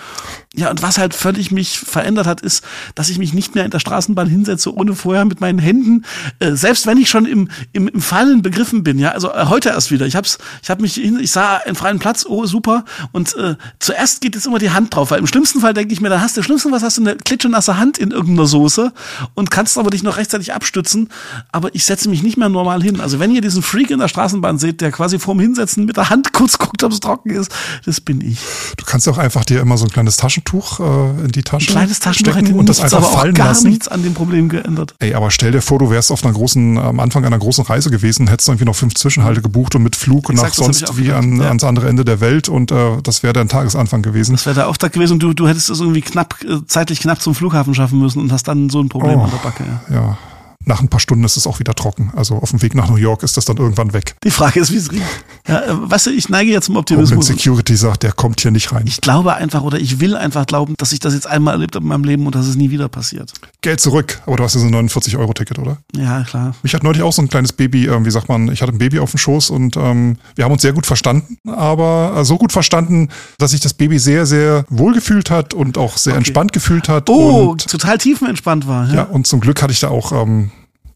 Ja, 0.57 0.71
und 0.71 0.83
was 0.83 0.97
halt 0.97 1.15
völlig 1.15 1.51
mich 1.51 1.79
verändert 1.79 2.27
hat, 2.27 2.41
ist, 2.41 2.65
dass 2.95 3.11
ich 3.11 3.19
mich 3.19 3.35
nicht 3.35 3.55
mehr 3.55 3.65
in 3.65 3.71
der 3.71 3.79
Straßenbahn 3.79 4.27
hinsetze, 4.27 4.75
ohne 4.75 4.95
vorher 4.95 5.27
mit 5.27 5.41
meinen 5.41 5.59
Händen, 5.59 6.05
äh, 6.39 6.53
selbst 6.53 6.87
wenn 6.87 6.97
ich 6.97 7.11
schon 7.11 7.27
im, 7.27 7.51
im, 7.73 7.89
im 7.89 8.01
Fallen 8.01 8.41
begriffen 8.41 8.83
bin, 8.83 8.99
ja, 8.99 9.11
also 9.11 9.31
äh, 9.31 9.47
heute 9.47 9.69
erst 9.69 9.91
wieder. 9.91 10.07
Ich 10.07 10.17
hab's, 10.17 10.39
ich 10.63 10.71
hab 10.71 10.81
mich 10.81 10.95
hin, 10.95 11.19
ich 11.21 11.31
sah 11.31 11.59
einen 11.59 11.77
freien 11.77 11.99
Platz, 11.99 12.25
oh 12.27 12.47
super. 12.47 12.85
Und 13.13 13.37
äh, 13.37 13.57
zuerst 13.81 14.23
geht 14.23 14.35
jetzt 14.35 14.47
immer 14.47 14.59
die 14.59 14.71
Hand 14.71 14.95
drauf, 14.95 15.11
weil 15.11 15.19
im 15.19 15.27
schlimmsten 15.27 15.61
Fall 15.61 15.75
denke 15.75 15.93
ich 15.93 16.01
mir, 16.01 16.09
dann 16.09 16.23
hast 16.23 16.37
du 16.37 16.43
schlimmsten 16.43 16.73
was 16.73 16.83
hast 16.83 16.97
du 16.97 17.03
eine 17.03 17.17
klitschenasse 17.17 17.77
Hand 17.77 17.99
in 17.99 18.11
irgendeiner 18.11 18.47
Soße 18.47 18.93
und 19.35 19.51
kannst 19.51 19.77
aber 19.77 19.91
dich 19.91 20.03
noch 20.03 20.17
rechtzeitig 20.17 20.55
abstützen. 20.55 21.11
Aber 21.53 21.75
ich 21.75 21.85
setze 21.85 22.09
mich 22.09 22.23
nicht 22.23 22.39
mehr 22.39 22.49
normal 22.49 22.83
hin. 22.83 23.01
Also 23.01 23.19
wenn 23.19 23.35
ihr 23.35 23.43
diesen 23.43 23.63
Freak 23.63 23.91
in 23.91 23.99
der 23.99 24.09
Straßenbahn 24.09 24.59
seht, 24.59 24.81
der 24.81 24.91
quasi 24.91 25.19
vorm 25.19 25.41
Hinsetzen 25.41 25.85
mit 25.85 25.97
der 25.97 26.09
Hand 26.09 26.33
kurz 26.33 26.57
guckt, 26.57 26.83
ob 26.83 26.93
es 26.93 27.01
trocken 27.01 27.31
ist, 27.31 27.53
das 27.85 28.01
bin 28.01 28.21
ich. 28.21 28.39
Du 28.77 28.85
kannst 28.85 29.07
auch 29.09 29.19
einfach 29.19 29.45
dir 29.45 29.61
immer 29.61 29.77
so 29.77 29.85
ein 29.85 29.91
kleines 29.91 30.17
Taschentuch 30.47 30.81
äh, 30.81 31.25
in 31.25 31.33
die 31.33 31.43
Tasche 31.43 31.69
Ein 31.71 31.73
kleines 31.75 32.01
Taschentuch 32.01 32.37
hätte 32.37 32.55
und 32.55 32.69
das 32.69 32.81
einfach 32.81 32.99
aber 32.99 33.07
auch 33.09 33.21
fallen 33.21 33.35
gar 33.35 33.49
lassen. 33.49 33.69
nichts 33.69 33.89
an 33.89 34.03
dem 34.03 34.15
Problem 34.15 34.49
geändert. 34.49 34.95
Ey, 34.99 35.15
aber 35.15 35.31
stell 35.31 35.53
dir 35.53 35.61
vor, 35.61 35.79
du 35.79 35.91
wärst 35.91 36.11
auf 36.11 36.25
einer 36.25 36.33
großen, 36.33 36.79
am 36.79 37.01
Anfang 37.01 37.25
einer 37.25 37.39
großen 37.39 37.65
Reise 37.65 37.91
gewesen, 37.91 38.29
hättest 38.29 38.49
irgendwie 38.49 38.65
noch 38.65 38.77
fünf 38.77 38.95
Zwischenhalte 38.95 39.43
gebucht 39.43 39.75
und 39.75 39.83
mit 39.83 39.97
Flug 39.97 40.31
Exakt, 40.31 40.49
nach 40.51 40.55
sonst 40.55 40.97
wie 40.97 41.13
an, 41.13 41.41
ja. 41.41 41.49
ans 41.49 41.65
andere 41.65 41.89
Ende 41.89 42.05
der 42.05 42.21
Welt 42.21 42.49
und 42.49 42.71
äh, 42.71 43.03
das 43.03 43.23
wäre 43.23 43.33
dein 43.33 43.49
Tagesanfang 43.49 44.03
gewesen. 44.03 44.33
Das 44.33 44.47
wäre 44.47 44.55
der 44.55 44.69
Auftrag 44.69 44.93
gewesen 44.93 45.15
und 45.15 45.23
du, 45.23 45.33
du 45.35 45.49
hättest 45.49 45.69
es 45.71 45.81
irgendwie 45.81 46.01
knapp, 46.03 46.37
äh, 46.43 46.59
zeitlich 46.67 47.01
knapp 47.01 47.21
zum 47.21 47.35
Flughafen 47.35 47.75
schaffen 47.75 47.99
müssen 47.99 48.21
und 48.21 48.33
hast 48.33 48.49
dann 48.49 48.71
so 48.71 48.81
ein 48.81 48.89
Problem 48.89 49.19
Oh. 49.19 49.25
an 49.25 49.31
der 49.31 49.39
Backe. 49.39 49.65
Ja. 49.91 49.95
Ja. 49.95 50.19
Nach 50.67 50.81
ein 50.81 50.89
paar 50.89 51.01
Stunden 51.01 51.25
ist 51.25 51.37
es 51.37 51.47
auch 51.47 51.61
wieder 51.61 51.75
trocken. 51.75 52.13
Also 52.17 52.37
auf 52.37 52.51
dem 52.51 52.61
Weg 52.61 52.75
nach 52.75 52.91
New 52.91 52.97
York 52.97 53.23
ist 53.23 53.37
das 53.37 53.45
dann 53.45 53.57
irgendwann 53.57 53.93
weg. 53.93 54.17
Die 54.25 54.31
Frage 54.31 54.61
ist, 54.61 54.73
wie 54.73 54.77
es 54.77 54.91
riecht. 54.91 55.03
Ja, 55.47 55.61
äh, 55.61 55.99
du, 56.05 56.11
ich 56.11 56.29
neige 56.29 56.51
jetzt 56.51 56.67
zum 56.67 56.75
Homeland 56.75 56.91
Optimismus. 56.91 57.27
Security 57.29 57.77
sagt, 57.77 58.03
der 58.03 58.11
kommt 58.13 58.41
hier 58.41 58.51
nicht 58.51 58.73
rein. 58.73 58.83
Ich 58.87 59.01
glaube 59.01 59.35
einfach 59.35 59.63
oder 59.63 59.79
ich 59.79 60.01
will 60.01 60.17
einfach 60.17 60.45
glauben, 60.45 60.75
dass 60.77 60.91
ich 60.91 60.99
das 60.99 61.15
jetzt 61.15 61.29
einmal 61.29 61.55
erlebt 61.55 61.77
habe 61.77 61.85
in 61.85 61.89
meinem 61.89 62.03
Leben 62.03 62.27
und 62.27 62.35
dass 62.35 62.47
es 62.47 62.57
nie 62.57 62.71
wieder 62.71 62.89
passiert. 62.89 63.33
Geld 63.61 63.81
zurück. 63.81 64.21
Aber 64.27 64.37
du 64.37 64.43
hast 64.43 64.55
ja 64.55 64.61
so 64.61 64.67
ein 64.67 64.75
49-Euro-Ticket, 64.89 65.59
oder? 65.61 65.79
Ja, 65.95 66.25
klar. 66.25 66.55
Mich 66.65 66.75
hat 66.75 66.83
neulich 66.83 67.03
auch 67.03 67.13
so 67.13 67.23
ein 67.23 67.29
kleines 67.29 67.53
Baby, 67.53 67.87
ähm, 67.87 68.05
wie 68.05 68.11
sagt 68.11 68.29
man, 68.29 68.51
ich 68.51 68.61
hatte 68.61 68.73
ein 68.73 68.79
Baby 68.79 68.99
auf 68.99 69.13
dem 69.13 69.19
Schoß 69.19 69.51
und 69.51 69.77
ähm, 69.77 70.17
wir 70.35 70.45
haben 70.45 70.53
uns 70.53 70.63
sehr 70.63 70.73
gut 70.73 70.87
verstanden, 70.87 71.39
aber 71.49 72.15
äh, 72.17 72.25
so 72.25 72.39
gut 72.39 72.51
verstanden, 72.53 73.09
dass 73.39 73.53
sich 73.53 73.61
das 73.61 73.75
Baby 73.75 74.01
sehr, 74.01 74.27
sehr 74.27 74.65
wohl 74.69 74.95
gefühlt 74.95 75.31
hat 75.31 75.55
und 75.55 75.79
auch 75.79 75.97
sehr 75.97 76.17
Okay. 76.17 76.19
entspannt 76.19 76.53
gefühlt 76.53 76.89
hat. 76.89 77.09
Oh, 77.11 77.55
total 77.57 77.99
tiefenentspannt 77.99 78.67
war. 78.67 78.89
Ja. 78.89 78.95
ja, 78.95 79.03
und 79.05 79.27
zum 79.27 79.41
Glück 79.41 79.63
hatte 79.63 79.73
ich 79.73 79.81
da 79.81 79.89
auch, 79.89 80.13
ähm, 80.13 80.51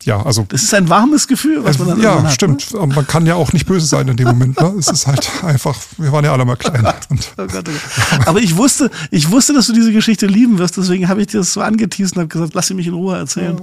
ja, 0.04 0.22
also 0.24 0.44
Das 0.48 0.62
ist 0.62 0.72
ein 0.74 0.88
warmes 0.88 1.28
Gefühl, 1.28 1.62
was 1.64 1.78
man 1.78 1.88
dann 1.88 2.00
ja, 2.00 2.22
hat. 2.22 2.32
stimmt. 2.32 2.72
Und 2.72 2.94
Man 2.94 3.06
kann 3.06 3.26
ja 3.26 3.34
auch 3.34 3.52
nicht 3.52 3.66
böse 3.66 3.86
sein 3.86 4.08
in 4.08 4.16
dem 4.16 4.28
Moment. 4.28 4.60
Ne? 4.60 4.74
Es 4.78 4.88
ist 4.88 5.06
halt 5.06 5.30
einfach, 5.44 5.76
wir 5.98 6.10
waren 6.12 6.24
ja 6.24 6.32
alle 6.32 6.44
mal 6.44 6.56
klein. 6.56 6.84
Und 7.10 7.32
Oh 7.36 7.46
Gott, 7.46 7.68
oh 7.68 7.72
Gott. 7.72 8.26
Aber 8.28 8.40
ich 8.40 8.56
wusste, 8.56 8.90
ich 9.10 9.30
wusste, 9.30 9.52
dass 9.52 9.66
du 9.66 9.72
diese 9.72 9.92
Geschichte 9.92 10.26
lieben 10.26 10.58
wirst, 10.58 10.76
deswegen 10.76 11.08
habe 11.08 11.20
ich 11.20 11.28
dir 11.28 11.38
das 11.38 11.52
so 11.52 11.60
angeteased 11.60 12.16
und 12.16 12.20
habe 12.20 12.28
gesagt, 12.28 12.54
lass 12.54 12.66
sie 12.68 12.74
mich 12.74 12.86
in 12.86 12.94
Ruhe 12.94 13.16
erzählen. 13.16 13.60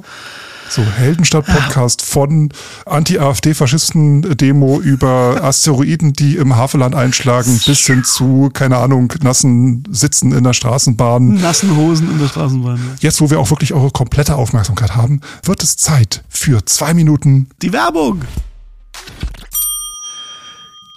So, 0.69 0.81
Heldenstadt-Podcast 0.83 2.01
von 2.01 2.49
Anti-AfD-Faschisten-Demo 2.85 4.79
über 4.79 5.43
Asteroiden, 5.43 6.13
die 6.13 6.35
im 6.35 6.55
Havelland 6.55 6.95
einschlagen, 6.95 7.59
bis 7.65 7.85
hin 7.85 8.03
zu, 8.03 8.49
keine 8.53 8.77
Ahnung, 8.77 9.13
nassen 9.21 9.83
Sitzen 9.89 10.31
in 10.31 10.43
der 10.43 10.53
Straßenbahn. 10.53 11.35
Nassen 11.35 11.75
Hosen 11.75 12.11
in 12.11 12.19
der 12.19 12.27
Straßenbahn. 12.27 12.77
Ja. 12.77 12.95
Jetzt, 12.99 13.21
wo 13.21 13.29
wir 13.29 13.39
auch 13.39 13.49
wirklich 13.49 13.73
eure 13.73 13.91
komplette 13.91 14.35
Aufmerksamkeit 14.35 14.95
haben, 14.95 15.21
wird 15.43 15.63
es 15.63 15.77
Zeit 15.77 16.23
für 16.29 16.65
zwei 16.65 16.93
Minuten. 16.93 17.49
Die 17.61 17.73
Werbung. 17.73 18.21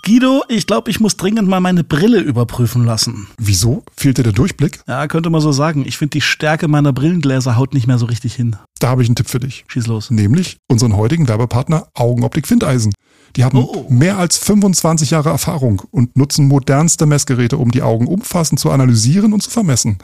Guido, 0.03 0.43
ich 0.49 0.67
glaube, 0.67 0.91
ich 0.91 1.01
muss 1.01 1.17
dringend 1.17 1.49
mal 1.49 1.61
meine 1.61 1.85
Brille 1.85 2.21
überprüfen 2.21 2.85
lassen. 2.85 3.29
Wieso? 3.39 3.85
Fehlt 3.97 4.19
dir 4.19 4.23
der 4.23 4.33
Durchblick? 4.33 4.81
Ja, 4.89 5.07
könnte 5.09 5.31
man 5.31 5.41
so 5.41 5.53
sagen. 5.53 5.85
Ich 5.87 5.99
finde, 5.99 6.11
die 6.11 6.21
Stärke 6.21 6.69
meiner 6.69 6.93
Brillengläser 6.93 7.57
haut 7.57 7.75
nicht 7.75 7.87
mehr 7.87 7.99
so 7.99 8.07
richtig 8.07 8.35
hin. 8.35 8.57
Da 8.79 8.89
habe 8.89 9.03
ich 9.03 9.09
einen 9.09 9.17
Tipp 9.17 9.29
für 9.29 9.41
dich. 9.41 9.65
Schieß 9.69 9.87
los. 9.87 10.11
nämlich 10.11 10.57
unseren 10.69 10.97
heutigen 10.97 11.29
Werbepartner 11.29 11.89
Augenoptik 11.95 12.47
Findeisen. 12.47 12.93
Die 13.37 13.45
haben 13.45 13.59
oh. 13.59 13.87
mehr 13.89 14.19
als 14.19 14.39
25 14.39 15.11
Jahre 15.11 15.29
Erfahrung 15.29 15.83
und 15.91 16.17
nutzen 16.17 16.49
modernste 16.49 17.07
Messgeräte, 17.07 17.59
um 17.59 17.71
die 17.71 17.83
Augen 17.83 18.07
umfassend 18.07 18.59
zu 18.59 18.71
analysieren 18.71 19.33
und 19.33 19.43
zu 19.43 19.51
vermessen. 19.51 19.99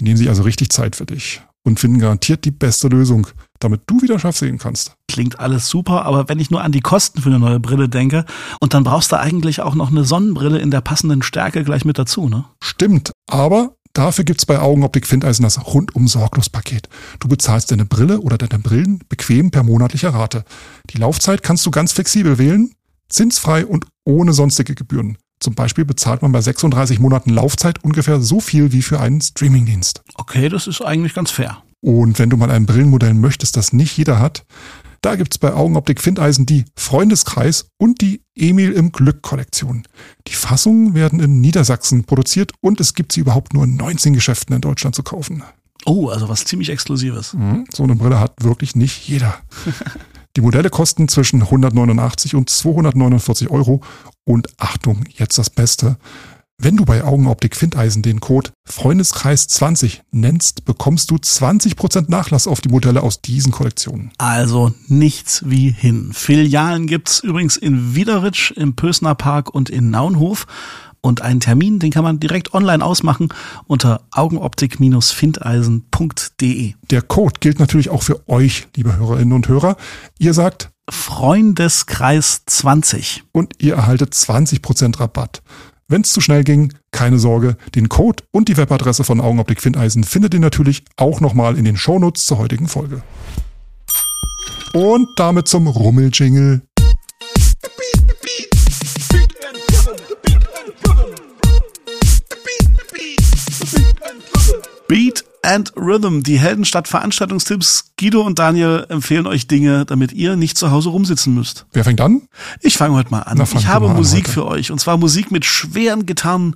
Die 0.00 0.04
nehmen 0.04 0.16
sich 0.16 0.28
also 0.28 0.42
richtig 0.42 0.70
Zeit 0.70 0.96
für 0.96 1.06
dich 1.06 1.42
und 1.64 1.78
finden 1.78 1.98
garantiert 1.98 2.44
die 2.44 2.50
beste 2.50 2.88
Lösung, 2.88 3.26
damit 3.58 3.82
du 3.86 4.02
wieder 4.02 4.18
scharf 4.18 4.36
sehen 4.36 4.58
kannst. 4.58 4.94
Klingt 5.08 5.40
alles 5.40 5.68
super, 5.68 6.04
aber 6.04 6.28
wenn 6.28 6.38
ich 6.38 6.50
nur 6.50 6.62
an 6.62 6.72
die 6.72 6.80
Kosten 6.80 7.22
für 7.22 7.28
eine 7.28 7.38
neue 7.38 7.60
Brille 7.60 7.88
denke, 7.88 8.24
und 8.60 8.74
dann 8.74 8.84
brauchst 8.84 9.12
du 9.12 9.18
eigentlich 9.18 9.60
auch 9.60 9.74
noch 9.74 9.90
eine 9.90 10.04
Sonnenbrille 10.04 10.58
in 10.58 10.70
der 10.70 10.80
passenden 10.80 11.22
Stärke 11.22 11.64
gleich 11.64 11.84
mit 11.84 11.98
dazu, 11.98 12.28
ne? 12.28 12.44
Stimmt, 12.62 13.12
aber 13.26 13.74
Dafür 13.94 14.24
gibt's 14.24 14.46
bei 14.46 14.60
Augenoptik 14.60 15.08
Findeisen 15.08 15.42
das 15.42 15.74
rundum 15.74 16.06
sorglos 16.06 16.48
Paket. 16.48 16.88
Du 17.18 17.26
bezahlst 17.26 17.72
deine 17.72 17.84
Brille 17.84 18.20
oder 18.20 18.38
deine 18.38 18.62
Brillen 18.62 19.02
bequem 19.08 19.50
per 19.50 19.64
monatlicher 19.64 20.10
Rate. 20.10 20.44
Die 20.90 20.98
Laufzeit 20.98 21.42
kannst 21.42 21.66
du 21.66 21.72
ganz 21.72 21.92
flexibel 21.94 22.38
wählen, 22.38 22.70
zinsfrei 23.08 23.66
und 23.66 23.86
ohne 24.04 24.34
sonstige 24.34 24.76
Gebühren. 24.76 25.18
Zum 25.40 25.54
Beispiel 25.54 25.84
bezahlt 25.84 26.22
man 26.22 26.30
bei 26.30 26.40
36 26.40 27.00
Monaten 27.00 27.30
Laufzeit 27.30 27.82
ungefähr 27.82 28.20
so 28.20 28.38
viel 28.40 28.72
wie 28.72 28.82
für 28.82 29.00
einen 29.00 29.20
Streamingdienst. 29.20 30.02
Okay, 30.14 30.48
das 30.48 30.68
ist 30.68 30.80
eigentlich 30.80 31.14
ganz 31.14 31.32
fair. 31.32 31.62
Und 31.80 32.18
wenn 32.18 32.30
du 32.30 32.36
mal 32.36 32.50
ein 32.50 32.66
Brillenmodell 32.66 33.14
möchtest, 33.14 33.56
das 33.56 33.72
nicht 33.72 33.96
jeder 33.96 34.18
hat, 34.18 34.44
da 35.00 35.14
gibt's 35.14 35.38
bei 35.38 35.52
Augenoptik 35.52 36.00
Findeisen 36.00 36.44
die 36.44 36.64
Freundeskreis 36.76 37.68
und 37.78 38.00
die 38.00 38.22
Emil 38.34 38.72
im 38.72 38.90
Glück 38.90 39.22
Kollektion. 39.22 39.84
Die 40.26 40.32
Fassungen 40.32 40.94
werden 40.94 41.20
in 41.20 41.40
Niedersachsen 41.40 42.04
produziert 42.04 42.52
und 42.60 42.80
es 42.80 42.94
gibt 42.94 43.12
sie 43.12 43.20
überhaupt 43.20 43.54
nur 43.54 43.64
in 43.64 43.76
19 43.76 44.12
Geschäften 44.12 44.56
in 44.56 44.60
Deutschland 44.60 44.96
zu 44.96 45.04
kaufen. 45.04 45.44
Oh, 45.86 46.08
also 46.08 46.28
was 46.28 46.44
ziemlich 46.44 46.70
Exklusives. 46.70 47.34
Mhm, 47.34 47.66
so 47.72 47.84
eine 47.84 47.94
Brille 47.94 48.18
hat 48.18 48.42
wirklich 48.42 48.74
nicht 48.74 49.08
jeder. 49.08 49.36
Die 50.36 50.40
Modelle 50.40 50.70
kosten 50.70 51.08
zwischen 51.08 51.42
189 51.42 52.34
und 52.34 52.50
249 52.50 53.50
Euro. 53.50 53.80
Und 54.24 54.48
Achtung, 54.58 55.04
jetzt 55.16 55.38
das 55.38 55.50
Beste. 55.50 55.96
Wenn 56.60 56.76
du 56.76 56.84
bei 56.84 57.04
Augenoptik 57.04 57.54
Findeisen 57.54 58.02
den 58.02 58.18
Code 58.18 58.50
Freundeskreis20 58.68 60.00
nennst, 60.10 60.64
bekommst 60.64 61.12
du 61.12 61.14
20% 61.14 62.10
Nachlass 62.10 62.48
auf 62.48 62.60
die 62.60 62.68
Modelle 62.68 63.04
aus 63.04 63.22
diesen 63.22 63.52
Kollektionen. 63.52 64.10
Also 64.18 64.74
nichts 64.88 65.44
wie 65.46 65.70
hin. 65.70 66.10
Filialen 66.12 66.88
gibt's 66.88 67.20
übrigens 67.20 67.56
in 67.56 67.94
Wiederitsch, 67.94 68.50
im 68.50 68.74
Pösner 68.74 69.14
Park 69.14 69.54
und 69.54 69.70
in 69.70 69.90
Naunhof. 69.90 70.48
Und 71.00 71.22
einen 71.22 71.38
Termin, 71.38 71.78
den 71.78 71.92
kann 71.92 72.02
man 72.02 72.18
direkt 72.18 72.54
online 72.54 72.84
ausmachen 72.84 73.28
unter 73.68 74.00
augenoptik-findeisen.de. 74.10 76.74
Der 76.90 77.02
Code 77.02 77.34
gilt 77.38 77.60
natürlich 77.60 77.90
auch 77.90 78.02
für 78.02 78.28
euch, 78.28 78.66
liebe 78.74 78.96
Hörerinnen 78.96 79.32
und 79.32 79.46
Hörer. 79.46 79.76
Ihr 80.18 80.34
sagt 80.34 80.70
Freundeskreis 80.90 82.42
20. 82.46 83.22
Und 83.30 83.62
ihr 83.62 83.76
erhaltet 83.76 84.12
20% 84.12 84.98
Rabatt. 84.98 85.40
Wenn 85.90 86.02
es 86.02 86.12
zu 86.12 86.20
schnell 86.20 86.44
ging, 86.44 86.74
keine 86.90 87.18
Sorge, 87.18 87.56
den 87.74 87.88
Code 87.88 88.22
und 88.30 88.50
die 88.50 88.58
Webadresse 88.58 89.04
von 89.04 89.22
Augenoptik 89.22 89.62
Findeisen 89.62 90.04
findet 90.04 90.34
ihr 90.34 90.40
natürlich 90.40 90.84
auch 90.98 91.22
nochmal 91.22 91.56
in 91.56 91.64
den 91.64 91.78
Shownotes 91.78 92.26
zur 92.26 92.36
heutigen 92.36 92.68
Folge. 92.68 93.02
Und 94.74 95.08
damit 95.16 95.48
zum 95.48 95.66
Rummeljingle. 95.66 96.60
Beat 104.88 105.24
and 105.42 105.72
Rhythm, 105.76 106.22
die 106.22 106.38
Heldenstadt 106.38 106.88
Veranstaltungstipps. 106.88 107.92
Guido 107.98 108.22
und 108.22 108.38
Daniel 108.38 108.86
empfehlen 108.88 109.26
euch 109.26 109.48
Dinge, 109.48 109.84
damit 109.84 110.12
ihr 110.12 110.36
nicht 110.36 110.56
zu 110.56 110.70
Hause 110.70 110.90
rumsitzen 110.90 111.34
müsst. 111.34 111.66
Wer 111.72 111.84
fängt 111.84 112.00
an? 112.00 112.22
Ich 112.60 112.76
fange 112.76 112.94
heute 112.94 113.10
mal 113.10 113.22
an. 113.22 113.40
ich 113.40 113.66
habe 113.66 113.88
Musik 113.88 114.28
an 114.28 114.32
für 114.34 114.46
euch 114.46 114.70
und 114.70 114.78
zwar 114.78 114.96
Musik 114.96 115.30
mit 115.30 115.44
schweren 115.44 116.06
Gitarren, 116.06 116.54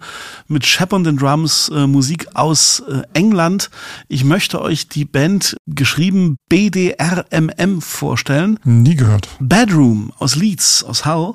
mit 0.48 0.64
scheppernden 0.66 1.16
Drums, 1.16 1.70
äh, 1.74 1.86
Musik 1.86 2.28
aus 2.34 2.82
äh, 2.88 3.02
England. 3.12 3.70
Ich 4.08 4.24
möchte 4.24 4.60
euch 4.60 4.88
die 4.88 5.04
Band 5.04 5.56
geschrieben 5.66 6.36
BDRMM 6.48 7.80
vorstellen. 7.80 8.58
Nie 8.64 8.94
gehört. 8.94 9.28
Bedroom 9.40 10.12
aus 10.18 10.36
Leeds, 10.36 10.84
aus 10.84 11.04
Hull. 11.06 11.34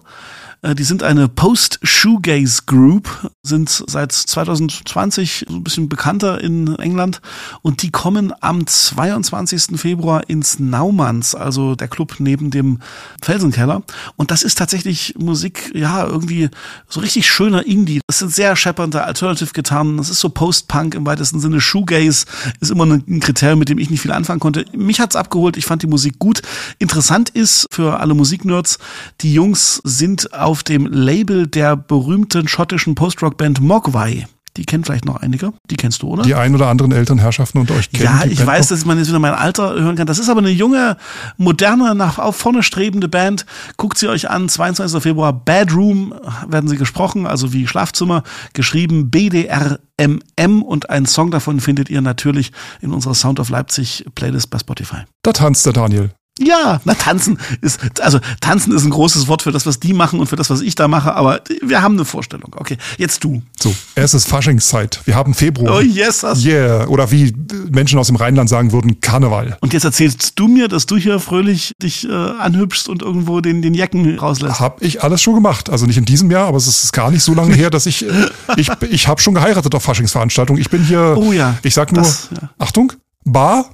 Äh, 0.61 0.75
die 0.75 0.83
sind 0.83 1.03
eine 1.03 1.27
Post-Shoegaze 1.27 2.63
Group, 2.65 3.31
sind 3.43 3.83
seit 3.87 4.11
2020 4.11 5.45
so 5.47 5.55
ein 5.55 5.63
bisschen 5.63 5.89
bekannter 5.89 6.41
in 6.41 6.75
England 6.79 7.21
und 7.61 7.81
die 7.81 7.91
kommen 7.91 8.33
am 8.41 8.65
22. 8.65 9.79
Februar 9.79 10.29
ins 10.29 10.59
Naumanns, 10.59 11.35
also 11.35 11.75
der 11.75 11.87
Club 11.87 12.15
neben 12.19 12.51
dem 12.51 12.79
Felsenkeller. 13.21 13.83
Und 14.15 14.31
das 14.31 14.43
ist 14.43 14.57
tatsächlich 14.57 15.15
Musik, 15.17 15.71
ja, 15.73 16.05
irgendwie 16.05 16.49
so 16.87 16.99
richtig 16.99 17.27
schöner 17.27 17.65
Indie. 17.65 18.01
Das 18.07 18.19
sind 18.19 18.33
sehr 18.33 18.55
scheppernde 18.55 19.03
Alternative-Gitarren. 19.03 19.97
Das 19.97 20.09
ist 20.09 20.19
so 20.19 20.29
Post-Punk 20.29 20.95
im 20.95 21.05
weitesten 21.05 21.39
Sinne. 21.39 21.61
Shoegaze 21.61 22.25
ist 22.59 22.71
immer 22.71 22.85
ein 22.85 23.19
Kriterium, 23.19 23.59
mit 23.59 23.69
dem 23.69 23.77
ich 23.77 23.89
nicht 23.89 24.01
viel 24.01 24.11
anfangen 24.11 24.39
konnte. 24.39 24.65
Mich 24.73 24.99
hat's 24.99 25.15
abgeholt. 25.15 25.57
Ich 25.57 25.65
fand 25.65 25.83
die 25.83 25.87
Musik 25.87 26.19
gut. 26.19 26.41
Interessant 26.79 27.29
ist 27.29 27.67
für 27.71 27.99
alle 27.99 28.13
Musiknerds, 28.13 28.79
die 29.21 29.33
Jungs 29.33 29.81
sind 29.83 30.33
auf 30.47 30.63
dem 30.63 30.85
Label 30.85 31.45
der 31.45 31.75
berühmten 31.75 32.47
schottischen 32.47 32.95
Post-Rock-Band 32.95 33.59
Mogwai. 33.59 34.27
Die 34.55 34.63
kennen 34.63 34.85
vielleicht 34.85 35.03
noch 35.03 35.17
einige. 35.17 35.51
Die 35.69 35.75
kennst 35.75 36.01
du, 36.01 36.07
oder? 36.07 36.23
Die 36.23 36.35
ein 36.35 36.55
oder 36.55 36.67
anderen 36.67 36.93
Elternherrschaften 36.93 37.59
und 37.59 37.69
euch 37.71 37.91
kennen. 37.91 38.05
Ja, 38.05 38.23
ich 38.23 38.37
Band 38.37 38.47
weiß, 38.47 38.67
dass 38.69 38.85
man 38.85 38.97
jetzt 38.97 39.09
wieder 39.09 39.19
mein 39.19 39.33
Alter 39.33 39.73
hören 39.73 39.97
kann. 39.97 40.07
Das 40.07 40.19
ist 40.19 40.29
aber 40.29 40.39
eine 40.39 40.49
junge, 40.49 40.95
moderne, 41.35 41.95
nach 41.95 42.33
vorne 42.33 42.63
strebende 42.63 43.09
Band. 43.09 43.45
Guckt 43.75 43.97
sie 43.97 44.07
euch 44.07 44.29
an. 44.29 44.47
22. 44.47 45.03
Februar. 45.03 45.33
Bedroom 45.33 46.15
werden 46.47 46.69
sie 46.69 46.77
gesprochen, 46.77 47.27
also 47.27 47.51
wie 47.51 47.67
Schlafzimmer. 47.67 48.23
Geschrieben 48.53 49.11
BDRMM 49.11 50.61
und 50.63 50.89
einen 50.89 51.07
Song 51.07 51.29
davon 51.29 51.59
findet 51.59 51.89
ihr 51.89 51.99
natürlich 51.99 52.53
in 52.79 52.93
unserer 52.93 53.15
Sound 53.15 53.41
of 53.41 53.49
Leipzig 53.49 54.05
Playlist 54.15 54.49
bei 54.49 54.59
Spotify. 54.59 55.01
Da 55.23 55.33
tanzt 55.33 55.65
der 55.65 55.73
Daniel. 55.73 56.11
Ja, 56.39 56.81
na 56.85 56.93
tanzen 56.93 57.39
ist 57.61 57.79
also 58.01 58.19
tanzen 58.41 58.73
ist 58.73 58.83
ein 58.83 58.89
großes 58.89 59.27
Wort 59.27 59.41
für 59.41 59.51
das, 59.51 59.65
was 59.65 59.79
die 59.79 59.93
machen 59.93 60.19
und 60.19 60.27
für 60.27 60.35
das, 60.35 60.49
was 60.49 60.61
ich 60.61 60.75
da 60.75 60.87
mache. 60.87 61.13
Aber 61.13 61.41
wir 61.61 61.81
haben 61.81 61.95
eine 61.95 62.05
Vorstellung. 62.05 62.55
Okay, 62.55 62.77
jetzt 62.97 63.23
du. 63.23 63.41
So, 63.59 63.73
es 63.95 64.13
ist 64.13 64.27
Faschingszeit. 64.27 65.01
Wir 65.05 65.15
haben 65.15 65.33
Februar. 65.33 65.77
Oh 65.77 65.81
yes, 65.81 66.19
das. 66.19 66.43
Yeah. 66.43 66.87
Oder 66.87 67.11
wie 67.11 67.33
Menschen 67.71 67.99
aus 67.99 68.07
dem 68.07 68.15
Rheinland 68.15 68.49
sagen 68.49 68.71
würden, 68.71 69.01
Karneval. 69.01 69.57
Und 69.61 69.73
jetzt 69.73 69.83
erzählst 69.83 70.33
du 70.35 70.47
mir, 70.47 70.67
dass 70.67 70.85
du 70.85 70.97
hier 70.97 71.19
fröhlich 71.19 71.73
dich 71.81 72.07
äh, 72.07 72.11
anhübschst 72.11 72.89
und 72.89 73.01
irgendwo 73.01 73.41
den 73.41 73.61
den 73.61 73.73
Jacken 73.73 74.17
rauslässt. 74.17 74.59
Hab 74.59 74.81
ich 74.81 75.03
alles 75.03 75.21
schon 75.21 75.35
gemacht. 75.35 75.69
Also 75.69 75.85
nicht 75.85 75.97
in 75.97 76.05
diesem 76.05 76.29
Jahr, 76.31 76.47
aber 76.47 76.57
es 76.57 76.67
ist 76.67 76.93
gar 76.93 77.11
nicht 77.11 77.23
so 77.23 77.33
lange 77.33 77.55
her, 77.55 77.69
dass 77.69 77.85
ich 77.85 78.05
äh, 78.05 78.29
ich 78.55 78.69
ich 78.89 79.07
habe 79.07 79.21
schon 79.21 79.33
geheiratet 79.33 79.73
auf 79.73 79.83
Faschingsveranstaltungen. 79.83 80.61
Ich 80.61 80.69
bin 80.69 80.83
hier. 80.83 81.15
Oh 81.17 81.31
ja. 81.31 81.57
Ich 81.63 81.73
sag 81.73 81.91
nur, 81.91 82.03
das, 82.03 82.29
ja. 82.31 82.49
Achtung, 82.59 82.93
Bar. 83.23 83.71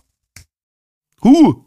Huh. 1.24 1.63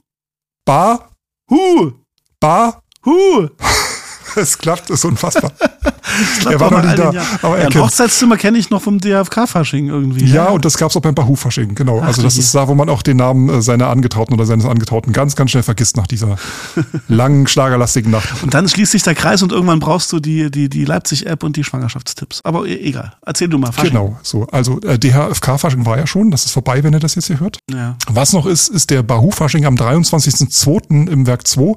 Bar. 0.66 1.12
Hu. 1.48 1.92
Bar. 2.40 2.82
Hu. 3.04 3.48
es 4.36 4.58
klappt, 4.58 4.90
ist 4.90 5.04
unfassbar. 5.04 5.52
er 6.50 6.60
war 6.60 6.70
noch 6.70 6.82
nicht 6.82 6.98
da. 6.98 7.12
Aber 7.42 7.58
er 7.58 7.64
ja, 7.64 7.68
ein 7.68 7.82
Hochzeitszimmer 7.82 8.36
kenne 8.36 8.58
ich 8.58 8.70
noch 8.70 8.82
vom 8.82 8.98
DFK-Fasching 8.98 9.88
irgendwie. 9.88 10.24
Ja, 10.26 10.46
ja, 10.46 10.48
und 10.50 10.64
das 10.64 10.78
gab 10.78 10.90
es 10.90 10.96
auch 10.96 11.00
beim 11.00 11.14
Bahu-Fasching, 11.14 11.74
genau. 11.74 12.00
Ach, 12.00 12.06
also 12.06 12.22
das 12.22 12.38
ist 12.38 12.54
da, 12.54 12.68
wo 12.68 12.74
man 12.74 12.88
auch 12.88 13.02
den 13.02 13.16
Namen 13.16 13.48
äh, 13.48 13.62
seiner 13.62 13.88
Angetrauten 13.88 14.34
oder 14.34 14.46
seines 14.46 14.64
Angetrauten 14.64 15.12
ganz, 15.12 15.36
ganz 15.36 15.50
schnell 15.50 15.62
vergisst 15.62 15.96
nach 15.96 16.06
dieser 16.06 16.36
langen, 17.08 17.46
schlagerlastigen 17.46 18.10
Nacht. 18.10 18.42
Und 18.42 18.54
dann 18.54 18.68
schließt 18.68 18.92
sich 18.92 19.02
der 19.02 19.14
Kreis 19.14 19.42
und 19.42 19.52
irgendwann 19.52 19.80
brauchst 19.80 20.12
du 20.12 20.20
die, 20.20 20.50
die, 20.50 20.68
die 20.68 20.84
Leipzig-App 20.84 21.42
und 21.42 21.56
die 21.56 21.64
Schwangerschaftstipps. 21.64 22.40
Aber 22.44 22.66
e 22.66 22.76
egal. 22.76 23.14
Erzähl 23.24 23.48
du 23.48 23.58
mal, 23.58 23.72
Fasching. 23.72 23.90
Genau, 23.90 24.18
so. 24.22 24.46
Also 24.52 24.80
äh, 24.82 24.98
DHFK-Fasching 24.98 25.84
war 25.86 25.98
ja 25.98 26.06
schon, 26.06 26.30
das 26.30 26.44
ist 26.44 26.52
vorbei, 26.52 26.82
wenn 26.84 26.92
ihr 26.92 27.00
das 27.00 27.14
jetzt 27.14 27.26
hier 27.26 27.40
hört. 27.40 27.58
Ja. 27.70 27.96
Was 28.08 28.32
noch 28.32 28.46
ist, 28.46 28.68
ist 28.68 28.90
der 28.90 29.02
Bahu-Fasching 29.02 29.64
am 29.64 29.74
23.02. 29.74 31.08
im 31.08 31.26
Werk 31.26 31.46
2. 31.46 31.74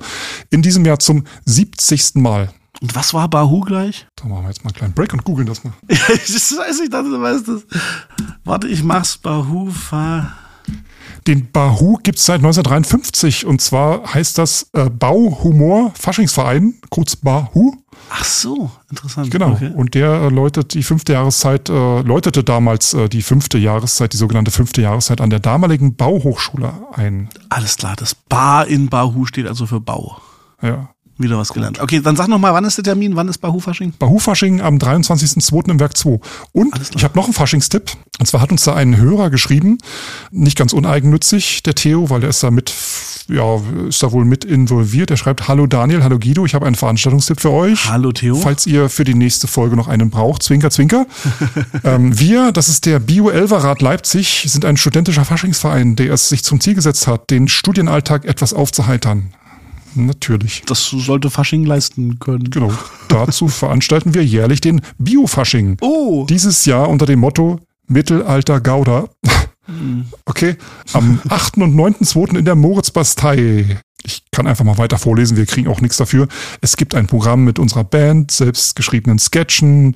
In 0.49 0.61
diesem 0.61 0.85
Jahr 0.85 0.99
zum 0.99 1.23
70. 1.45 2.15
Mal. 2.15 2.49
Und 2.81 2.95
was 2.95 3.13
war 3.13 3.27
Bahu 3.27 3.61
gleich? 3.61 4.07
Da 4.15 4.25
machen 4.25 4.43
wir 4.43 4.49
jetzt 4.49 4.63
mal 4.63 4.69
einen 4.69 4.75
kleinen 4.75 4.93
Break 4.93 5.13
und 5.13 5.23
googeln 5.23 5.47
das 5.47 5.63
mal. 5.63 5.73
ich 5.87 5.99
weiß 5.99 6.79
nicht, 6.79 6.93
du 6.93 7.21
weißt 7.21 7.47
das. 7.47 7.65
Warte, 8.43 8.67
ich 8.67 8.83
mach's. 8.83 9.17
Bahu, 9.17 9.69
fahr. 9.69 10.33
Den 11.27 11.51
Bahu 11.51 11.97
gibt's 12.01 12.25
seit 12.25 12.37
1953 12.37 13.45
und 13.45 13.61
zwar 13.61 14.13
heißt 14.13 14.37
das 14.37 14.69
äh, 14.73 14.89
Bauhumor 14.89 15.91
Faschingsverein, 15.95 16.75
kurz 16.89 17.15
Bahu. 17.15 17.75
Ach 18.09 18.23
so, 18.23 18.71
interessant. 18.89 19.29
Genau. 19.29 19.51
Okay. 19.51 19.71
Und 19.75 19.93
der 19.93 20.09
äh, 20.09 20.29
läutet 20.29 20.73
die 20.73 20.83
fünfte 20.83 21.13
Jahreszeit, 21.13 21.69
äh, 21.69 22.01
läutete 22.01 22.43
damals 22.43 22.93
äh, 22.93 23.09
die 23.09 23.21
fünfte 23.21 23.57
Jahreszeit, 23.57 24.13
die 24.13 24.17
sogenannte 24.17 24.51
fünfte 24.51 24.81
Jahreszeit 24.81 25.21
an 25.21 25.29
der 25.29 25.39
damaligen 25.39 25.95
Bauhochschule 25.95 26.73
ein. 26.93 27.29
Alles 27.49 27.77
klar, 27.77 27.95
das 27.95 28.15
Bar 28.15 28.67
in 28.67 28.89
Bahu 28.89 29.25
steht 29.25 29.47
also 29.47 29.65
für 29.65 29.79
Bau. 29.81 30.19
Ja. 30.61 30.89
Wieder 31.19 31.37
was 31.37 31.51
gelernt. 31.51 31.81
Okay, 31.81 31.99
dann 31.99 32.15
sag 32.15 32.29
noch 32.29 32.39
mal, 32.39 32.53
wann 32.53 32.63
ist 32.63 32.77
der 32.77 32.85
Termin? 32.85 33.17
Wann 33.17 33.27
ist 33.27 33.39
Bahu-Fasching? 33.39 33.93
Bahu-Fasching 33.99 34.61
am 34.61 34.77
23.02. 34.77 35.69
im 35.69 35.79
Werk 35.81 35.97
2. 35.97 36.17
Und 36.53 36.73
ich 36.95 37.03
habe 37.03 37.19
noch 37.19 37.25
einen 37.25 37.33
Faschingstipp. 37.33 37.91
Und 38.19 38.25
zwar 38.25 38.39
hat 38.39 38.51
uns 38.51 38.63
da 38.63 38.73
ein 38.73 38.95
Hörer 38.95 39.29
geschrieben, 39.29 39.79
nicht 40.31 40.57
ganz 40.57 40.71
uneigennützig, 40.71 41.61
der 41.63 41.75
Theo, 41.75 42.09
weil 42.09 42.21
der 42.21 42.29
ist 42.29 42.41
da 42.41 42.51
mit 42.51 42.73
ja, 43.29 43.61
ist 43.87 44.01
da 44.01 44.11
wohl 44.11 44.25
mit 44.25 44.43
involviert. 44.43 45.11
Er 45.11 45.17
schreibt, 45.17 45.47
hallo 45.47 45.67
Daniel, 45.67 46.03
hallo 46.03 46.17
Guido, 46.17 46.45
ich 46.45 46.55
habe 46.55 46.65
einen 46.65 46.75
Veranstaltungstipp 46.75 47.39
für 47.39 47.51
euch. 47.51 47.87
Hallo 47.89 48.11
Theo. 48.11 48.35
Falls 48.35 48.65
ihr 48.65 48.89
für 48.89 49.03
die 49.03 49.13
nächste 49.13 49.47
Folge 49.47 49.75
noch 49.75 49.87
einen 49.87 50.09
braucht, 50.09 50.41
zwinker, 50.41 50.71
zwinker. 50.71 51.05
ähm, 51.83 52.17
wir, 52.17 52.51
das 52.51 52.69
ist 52.69 52.85
der 52.85 52.99
Bio-Elverrat 52.99 53.81
Leipzig, 53.81 54.45
sind 54.47 54.65
ein 54.65 54.77
studentischer 54.77 55.25
Faschingsverein, 55.25 55.95
der 55.95 56.13
es 56.13 56.29
sich 56.29 56.43
zum 56.43 56.59
Ziel 56.59 56.75
gesetzt 56.75 57.07
hat, 57.07 57.29
den 57.29 57.47
Studienalltag 57.47 58.25
etwas 58.25 58.53
aufzuheitern. 58.53 59.33
Natürlich. 59.95 60.63
Das 60.65 60.85
sollte 60.85 61.29
Fasching 61.29 61.65
leisten 61.65 62.19
können. 62.19 62.49
Genau. 62.49 62.71
Dazu 63.07 63.47
veranstalten 63.49 64.13
wir 64.13 64.23
jährlich 64.23 64.61
den 64.61 64.81
Bio-Fasching. 64.97 65.77
Oh. 65.81 66.25
Dieses 66.29 66.65
Jahr 66.65 66.89
unter 66.89 67.05
dem 67.05 67.19
Motto 67.19 67.59
Mittelalter 67.87 68.61
Gouda. 68.61 69.09
Okay. 70.25 70.55
Am 70.93 71.19
8. 71.29 71.57
und 71.57 71.75
9.2. 71.75 72.37
in 72.37 72.45
der 72.45 72.55
Moritzbastei. 72.55 73.79
Ich 74.03 74.23
kann 74.31 74.47
einfach 74.47 74.63
mal 74.63 74.77
weiter 74.77 74.97
vorlesen, 74.97 75.35
wir 75.37 75.45
kriegen 75.45 75.67
auch 75.67 75.81
nichts 75.81 75.97
dafür. 75.97 76.27
Es 76.61 76.77
gibt 76.77 76.95
ein 76.95 77.07
Programm 77.07 77.43
mit 77.43 77.59
unserer 77.59 77.83
Band, 77.83 78.31
selbstgeschriebenen 78.31 79.19
Sketchen, 79.19 79.95